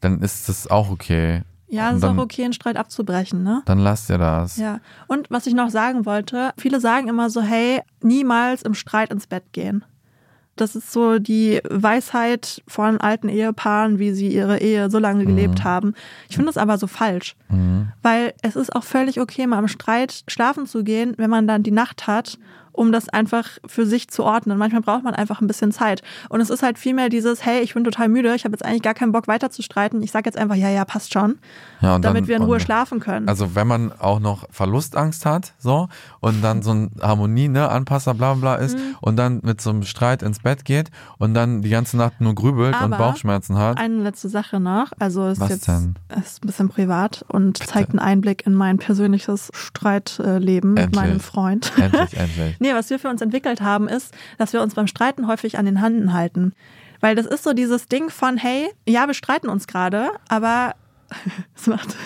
dann 0.00 0.20
ist 0.20 0.48
das 0.48 0.70
auch 0.70 0.90
okay. 0.90 1.42
Ja, 1.68 1.88
es 1.88 1.96
ist 1.96 2.02
dann, 2.02 2.18
auch 2.18 2.24
okay, 2.24 2.44
einen 2.44 2.52
Streit 2.52 2.76
abzubrechen, 2.76 3.42
ne? 3.42 3.62
Dann 3.64 3.78
lasst 3.78 4.10
ihr 4.10 4.18
das. 4.18 4.58
Ja. 4.58 4.80
Und 5.08 5.30
was 5.30 5.46
ich 5.46 5.54
noch 5.54 5.70
sagen 5.70 6.04
wollte, 6.04 6.52
viele 6.58 6.80
sagen 6.80 7.08
immer 7.08 7.30
so, 7.30 7.40
hey, 7.40 7.80
niemals 8.02 8.60
im 8.60 8.74
Streit 8.74 9.10
ins 9.10 9.26
Bett 9.26 9.44
gehen. 9.52 9.82
Das 10.62 10.76
ist 10.76 10.92
so 10.92 11.18
die 11.18 11.60
Weisheit 11.68 12.62
von 12.68 12.98
alten 13.00 13.28
Ehepaaren, 13.28 13.98
wie 13.98 14.12
sie 14.12 14.28
ihre 14.28 14.60
Ehe 14.60 14.90
so 14.90 15.00
lange 15.00 15.26
gelebt 15.26 15.64
haben. 15.64 15.94
Ich 16.28 16.36
finde 16.36 16.50
das 16.50 16.56
aber 16.56 16.78
so 16.78 16.86
falsch. 16.86 17.34
Weil 18.00 18.32
es 18.42 18.54
ist 18.54 18.72
auch 18.72 18.84
völlig 18.84 19.20
okay, 19.20 19.48
mal 19.48 19.58
im 19.58 19.66
Streit 19.66 20.22
schlafen 20.28 20.66
zu 20.66 20.84
gehen, 20.84 21.14
wenn 21.16 21.30
man 21.30 21.48
dann 21.48 21.64
die 21.64 21.72
Nacht 21.72 22.06
hat, 22.06 22.38
um 22.72 22.92
das 22.92 23.08
einfach 23.08 23.48
für 23.66 23.86
sich 23.86 24.08
zu 24.08 24.24
ordnen. 24.24 24.58
Manchmal 24.58 24.82
braucht 24.82 25.04
man 25.04 25.14
einfach 25.14 25.40
ein 25.40 25.46
bisschen 25.46 25.72
Zeit. 25.72 26.02
Und 26.28 26.40
es 26.40 26.50
ist 26.50 26.62
halt 26.62 26.78
vielmehr 26.78 27.08
dieses, 27.08 27.44
hey, 27.44 27.60
ich 27.60 27.74
bin 27.74 27.84
total 27.84 28.08
müde, 28.08 28.34
ich 28.34 28.44
habe 28.44 28.52
jetzt 28.54 28.64
eigentlich 28.64 28.82
gar 28.82 28.94
keinen 28.94 29.12
Bock 29.12 29.28
weiter 29.28 29.50
zu 29.50 29.62
streiten. 29.62 30.02
Ich 30.02 30.10
sage 30.10 30.26
jetzt 30.26 30.36
einfach, 30.38 30.56
ja, 30.56 30.68
ja, 30.70 30.84
passt 30.84 31.12
schon, 31.12 31.38
Ja, 31.80 31.96
und 31.96 32.04
damit 32.04 32.22
dann, 32.22 32.28
wir 32.28 32.36
in 32.36 32.42
Ruhe 32.42 32.54
und, 32.54 32.60
schlafen 32.62 33.00
können. 33.00 33.28
Also 33.28 33.54
wenn 33.54 33.66
man 33.66 33.92
auch 33.92 34.20
noch 34.20 34.46
Verlustangst 34.50 35.26
hat, 35.26 35.52
so, 35.58 35.88
und 36.20 36.42
dann 36.42 36.62
so 36.62 36.72
ein 36.72 36.90
Harmonie, 37.00 37.48
ne, 37.48 37.68
Anpasser, 37.68 38.14
bla 38.14 38.34
bla 38.34 38.56
bla 38.56 38.64
ist, 38.64 38.76
Mhm. 38.76 38.96
und 39.00 39.16
dann 39.16 39.40
mit 39.42 39.60
so 39.60 39.70
einem 39.70 39.82
Streit 39.82 40.22
ins 40.22 40.40
Bett 40.40 40.64
geht 40.64 40.90
und 41.18 41.34
dann 41.34 41.62
die 41.62 41.70
ganze 41.70 41.96
Nacht 41.96 42.20
nur 42.20 42.34
grübelt 42.34 42.74
und 42.76 42.92
Aber 42.92 42.98
Bauchschmerzen 42.98 43.58
hat. 43.58 43.78
Eine 43.78 44.02
letzte 44.02 44.28
Sache 44.28 44.60
noch. 44.60 44.92
Also 44.98 45.28
ist 45.28 45.40
Was 45.40 45.50
jetzt 45.50 45.68
denn? 45.68 45.94
ist 46.22 46.42
ein 46.42 46.46
bisschen 46.46 46.68
privat 46.68 47.24
und 47.28 47.58
zeigt 47.58 47.90
einen 47.90 47.98
Einblick 47.98 48.46
in 48.46 48.54
mein 48.54 48.78
persönliches 48.78 49.50
Streitleben 49.54 50.74
mit 50.74 50.94
meinem 50.94 51.20
Freund. 51.20 51.72
Endlich, 51.76 52.16
endlich. 52.16 52.56
Nee, 52.62 52.74
was 52.74 52.90
wir 52.90 53.00
für 53.00 53.08
uns 53.08 53.20
entwickelt 53.20 53.60
haben, 53.60 53.88
ist, 53.88 54.14
dass 54.38 54.52
wir 54.52 54.62
uns 54.62 54.74
beim 54.74 54.86
Streiten 54.86 55.26
häufig 55.26 55.58
an 55.58 55.66
den 55.66 55.82
Händen 55.82 56.12
halten. 56.12 56.54
Weil 57.00 57.16
das 57.16 57.26
ist 57.26 57.42
so 57.42 57.52
dieses 57.52 57.88
Ding 57.88 58.08
von, 58.08 58.36
hey, 58.36 58.70
ja, 58.88 59.08
wir 59.08 59.14
streiten 59.14 59.48
uns 59.48 59.66
gerade, 59.66 60.10
aber 60.28 60.74
es 61.56 61.66
macht. 61.66 61.96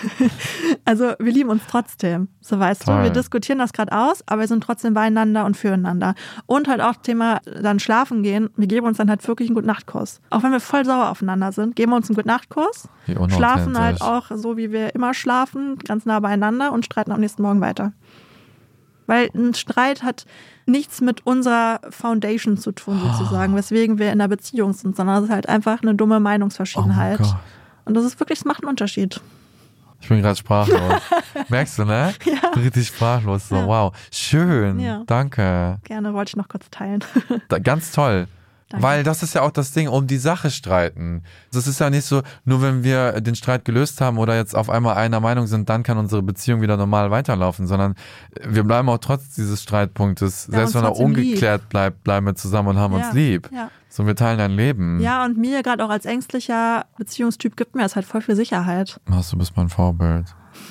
Also 0.83 1.13
wir 1.19 1.31
lieben 1.31 1.51
uns 1.51 1.61
trotzdem. 1.69 2.29
So 2.41 2.57
weißt 2.57 2.85
Toll. 2.85 2.97
du, 2.97 3.03
wir 3.03 3.09
diskutieren 3.11 3.59
das 3.59 3.71
gerade 3.71 3.91
aus, 3.91 4.23
aber 4.25 4.41
wir 4.41 4.47
sind 4.47 4.63
trotzdem 4.63 4.95
beieinander 4.95 5.45
und 5.45 5.55
füreinander. 5.55 6.15
Und 6.47 6.67
halt 6.67 6.81
auch 6.81 6.95
Thema 6.95 7.39
dann 7.45 7.79
schlafen 7.79 8.23
gehen. 8.23 8.49
Wir 8.57 8.67
geben 8.67 8.87
uns 8.87 8.97
dann 8.97 9.11
halt 9.11 9.25
wirklich 9.27 9.49
einen 9.49 9.55
guten 9.55 9.67
Nachtkuss. 9.67 10.19
Auch 10.31 10.41
wenn 10.41 10.51
wir 10.51 10.59
voll 10.59 10.85
sauer 10.85 11.09
aufeinander 11.09 11.51
sind, 11.51 11.75
geben 11.75 11.91
wir 11.91 11.97
uns 11.97 12.09
einen 12.09 12.15
guten 12.15 12.29
Nachtkuss, 12.29 12.89
schlafen 13.29 13.77
halt 13.77 14.01
auch 14.01 14.31
so, 14.33 14.57
wie 14.57 14.71
wir 14.71 14.95
immer 14.95 15.13
schlafen, 15.13 15.77
ganz 15.77 16.05
nah 16.05 16.19
beieinander 16.19 16.71
und 16.71 16.85
streiten 16.85 17.11
am 17.11 17.19
nächsten 17.19 17.43
Morgen 17.43 17.61
weiter. 17.61 17.93
Weil 19.07 19.29
ein 19.33 19.53
Streit 19.55 20.03
hat 20.03 20.25
nichts 20.65 21.01
mit 21.01 21.25
unserer 21.25 21.79
Foundation 21.89 22.57
zu 22.57 22.71
tun, 22.73 22.99
sozusagen, 23.01 23.55
weswegen 23.55 23.97
wir 23.99 24.07
in 24.07 24.19
einer 24.21 24.27
Beziehung 24.27 24.73
sind, 24.73 24.95
sondern 24.95 25.17
es 25.23 25.29
ist 25.29 25.33
halt 25.33 25.49
einfach 25.49 25.81
eine 25.81 25.95
dumme 25.95 26.15
Oh 26.15 26.19
mein 26.19 26.23
Meinungsverschiedenheit. 26.23 27.17
Gott. 27.19 27.35
und 27.85 27.93
das 27.95 28.03
ist 28.05 28.19
wirklich, 28.19 28.39
es 28.39 28.45
macht 28.45 28.63
einen 28.63 28.69
Unterschied. 28.69 29.19
Ich 29.99 30.09
bin 30.09 30.21
gerade 30.21 30.35
sprachlos. 30.35 31.01
Merkst 31.49 31.79
du, 31.79 31.85
ne? 31.85 32.13
Ja. 32.25 32.49
Richtig 32.55 32.87
sprachlos. 32.87 33.49
So, 33.49 33.55
Ja. 33.55 33.65
wow. 33.65 33.97
Schön. 34.11 34.79
Ja. 34.79 35.01
Danke. 35.07 35.79
Gerne 35.85 36.13
wollte 36.13 36.29
ich 36.29 36.35
noch 36.35 36.47
kurz 36.49 36.69
teilen. 36.69 37.03
Da, 37.49 37.57
ganz 37.59 37.91
toll. 37.91 38.27
Danke. 38.69 38.83
Weil 38.85 39.03
das 39.03 39.23
ist 39.23 39.33
ja 39.33 39.43
auch 39.43 39.51
das 39.51 39.71
Ding, 39.71 39.87
um 39.87 40.07
die 40.07 40.17
Sache 40.17 40.51
streiten. 40.51 41.23
Das 41.53 41.67
ist 41.67 41.79
ja 41.79 41.89
nicht 41.89 42.03
so, 42.05 42.21
nur 42.43 42.61
wenn 42.61 42.83
wir 42.83 43.21
den 43.21 43.35
Streit 43.35 43.63
gelöst 43.63 44.01
haben 44.01 44.17
oder 44.17 44.35
jetzt 44.35 44.55
auf 44.55 44.69
einmal 44.69 44.95
einer 44.97 45.21
Meinung 45.21 45.47
sind, 45.47 45.69
dann 45.69 45.83
kann 45.83 45.97
unsere 45.97 46.21
Beziehung 46.21 46.59
wieder 46.61 46.75
normal 46.75 47.09
weiterlaufen, 47.09 47.65
sondern 47.65 47.95
wir 48.45 48.63
bleiben 48.65 48.89
auch 48.89 48.97
trotz 48.97 49.35
dieses 49.35 49.63
Streitpunktes, 49.63 50.47
haben 50.47 50.51
selbst 50.55 50.75
wenn 50.75 50.83
er 50.83 50.97
ungeklärt 50.97 51.69
bleibt, 51.69 52.03
bleiben 52.03 52.25
wir 52.25 52.35
zusammen 52.35 52.67
und 52.69 52.77
haben 52.77 52.97
Ja, 52.97 53.05
uns 53.05 53.13
lieb. 53.13 53.49
ja. 53.53 53.69
So, 53.89 54.05
wir 54.05 54.15
teilen 54.17 54.39
ein 54.41 54.51
Leben. 54.51 54.99
Ja, 54.99 55.23
und 55.23 55.37
mir 55.37 55.63
gerade 55.63 55.83
auch 55.83 55.89
als 55.89 56.05
ängstlicher 56.05 56.85
Beziehungstyp 56.97 57.55
gibt 57.55 57.73
mir 57.73 57.83
das 57.83 57.95
halt 57.95 58.05
voll 58.05 58.21
viel 58.21 58.35
Sicherheit. 58.35 58.99
Ach, 59.09 59.23
du 59.29 59.37
bist 59.37 59.53
mein 59.55 59.69
Vorbild. 59.69 60.25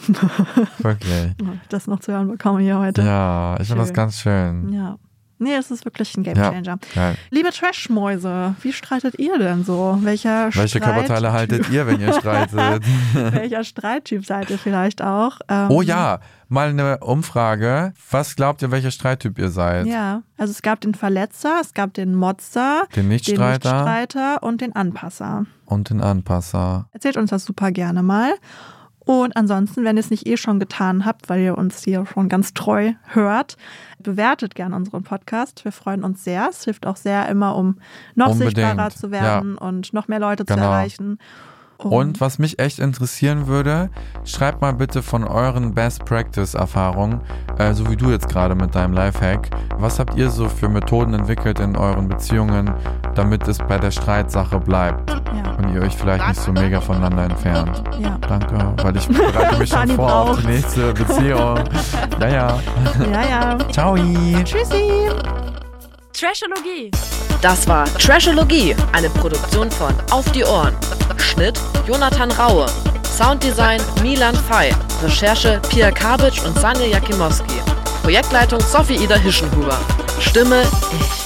Wirklich. 0.78 1.32
Das 1.68 1.86
noch 1.86 2.00
zu 2.00 2.12
hören 2.12 2.28
bekomme 2.28 2.60
hier 2.60 2.78
heute. 2.78 3.02
Ja, 3.02 3.56
ich 3.60 3.68
finde 3.68 3.82
das 3.82 3.92
ganz 3.92 4.18
schön. 4.20 4.72
Ja. 4.72 4.96
Nee, 5.38 5.54
es 5.54 5.70
ist 5.70 5.84
wirklich 5.84 6.16
ein 6.16 6.24
Ja, 6.24 6.32
Gamechanger. 6.32 6.78
geil. 6.94 7.16
Liebe 7.30 7.50
Trashmäuse, 7.50 8.54
wie 8.62 8.72
streitet 8.72 9.18
ihr 9.18 9.38
denn 9.38 9.64
so? 9.64 9.98
Welcher 10.02 10.46
Welche 10.54 10.78
Streit- 10.78 10.82
Körperteile 10.94 11.32
haltet 11.32 11.68
ihr, 11.70 11.86
wenn 11.86 12.00
ihr 12.00 12.12
streitet? 12.14 12.54
Welcher 13.14 13.62
Streittyp 13.64 14.24
seid 14.24 14.48
ihr 14.50 14.58
vielleicht 14.58 15.02
auch? 15.02 15.38
Ähm, 15.48 15.70
Oh 15.70 15.82
ja, 15.82 16.20
mal 16.48 16.68
eine 16.70 16.98
Umfrage. 17.00 17.92
Was 18.10 18.34
glaubt 18.36 18.62
ihr, 18.62 18.70
welcher 18.70 18.90
Streittyp 18.90 19.38
ihr 19.38 19.50
seid? 19.50 19.86
Ja, 19.86 20.22
also 20.38 20.50
es 20.52 20.62
gab 20.62 20.80
den 20.80 20.94
Verletzer, 20.94 21.58
es 21.60 21.74
gab 21.74 21.92
den 21.94 22.14
Motzer, 22.14 22.84
Den 22.96 23.08
Nichtstreiter 23.08 23.68
den 23.70 23.84
Nichtstreiter 23.84 24.42
und 24.42 24.60
den 24.62 24.74
Anpasser. 24.74 25.44
und 25.66 25.90
den 25.90 26.00
Anpasser. 26.00 26.88
Erzählt 26.92 27.16
uns 27.18 27.30
das 27.30 27.44
super 27.44 27.72
gerne 27.72 28.02
mal. 28.02 28.32
Und 29.06 29.36
ansonsten, 29.36 29.84
wenn 29.84 29.96
ihr 29.96 30.00
es 30.00 30.10
nicht 30.10 30.26
eh 30.26 30.36
schon 30.36 30.58
getan 30.58 31.04
habt, 31.06 31.28
weil 31.28 31.40
ihr 31.40 31.56
uns 31.56 31.84
hier 31.84 32.04
schon 32.06 32.28
ganz 32.28 32.54
treu 32.54 32.92
hört, 33.04 33.56
bewertet 34.00 34.56
gerne 34.56 34.74
unseren 34.74 35.04
Podcast. 35.04 35.64
Wir 35.64 35.70
freuen 35.70 36.02
uns 36.02 36.24
sehr. 36.24 36.48
Es 36.50 36.64
hilft 36.64 36.86
auch 36.88 36.96
sehr 36.96 37.28
immer, 37.28 37.54
um 37.54 37.78
noch 38.16 38.32
Unbedingt, 38.32 38.56
sichtbarer 38.56 38.90
zu 38.90 39.12
werden 39.12 39.56
und 39.56 39.92
noch 39.92 40.08
mehr 40.08 40.18
Leute 40.18 40.44
zu 40.44 40.54
Genau. 40.54 40.66
erreichen. 40.66 41.18
Und 41.78 42.20
was 42.20 42.38
mich 42.38 42.58
echt 42.58 42.78
interessieren 42.78 43.46
würde, 43.46 43.90
schreibt 44.24 44.60
mal 44.60 44.72
bitte 44.72 45.02
von 45.02 45.24
euren 45.24 45.74
Best 45.74 46.04
Practice 46.04 46.54
Erfahrungen, 46.54 47.20
äh, 47.58 47.72
so 47.74 47.88
wie 47.90 47.96
du 47.96 48.10
jetzt 48.10 48.28
gerade 48.28 48.54
mit 48.54 48.74
deinem 48.74 48.92
Lifehack. 48.92 49.50
Was 49.78 49.98
habt 49.98 50.16
ihr 50.16 50.30
so 50.30 50.48
für 50.48 50.68
Methoden 50.68 51.14
entwickelt 51.14 51.60
in 51.60 51.76
euren 51.76 52.08
Beziehungen, 52.08 52.72
damit 53.14 53.46
es 53.48 53.58
bei 53.58 53.78
der 53.78 53.90
Streitsache 53.90 54.58
bleibt 54.58 55.10
ja, 55.10 55.52
und 55.58 55.74
ihr 55.74 55.82
euch 55.82 55.96
vielleicht 55.96 56.26
nicht 56.28 56.40
so 56.40 56.52
mega 56.52 56.80
voneinander 56.80 57.24
entfernt? 57.24 57.82
ja. 57.98 58.18
Danke, 58.26 58.74
weil 58.82 58.96
ich 58.96 59.06
bereite 59.08 59.58
mich 59.58 59.70
schon 59.70 59.88
vor 59.90 60.12
auf 60.12 60.40
die 60.40 60.42
braucht's. 60.42 60.46
nächste 60.46 60.92
Beziehung. 60.94 61.58
Ja, 62.20 62.28
ja. 62.28 62.58
ja, 63.12 63.28
ja. 63.28 63.58
Ciao. 63.70 63.96
Tschüssi. 64.44 65.08
Trashologie. 66.18 66.90
Das 67.42 67.68
war 67.68 67.84
Trashologie, 67.98 68.74
eine 68.92 69.10
Produktion 69.10 69.70
von 69.70 69.94
Auf 70.10 70.24
die 70.32 70.44
Ohren. 70.44 70.74
Schnitt 71.18 71.60
Jonathan 71.86 72.30
Raue. 72.32 72.64
Sounddesign 73.04 73.82
Milan 74.00 74.34
Fei. 74.34 74.74
Recherche 75.02 75.60
Pia 75.68 75.90
Kabitsch 75.90 76.42
und 76.42 76.58
Sanja 76.58 76.86
Jakimowski. 76.86 77.60
Projektleitung 78.02 78.60
Sophie 78.60 78.96
Ida 78.96 79.16
Hischenhuber. 79.16 79.78
Stimme 80.18 80.62
ich. 80.62 81.25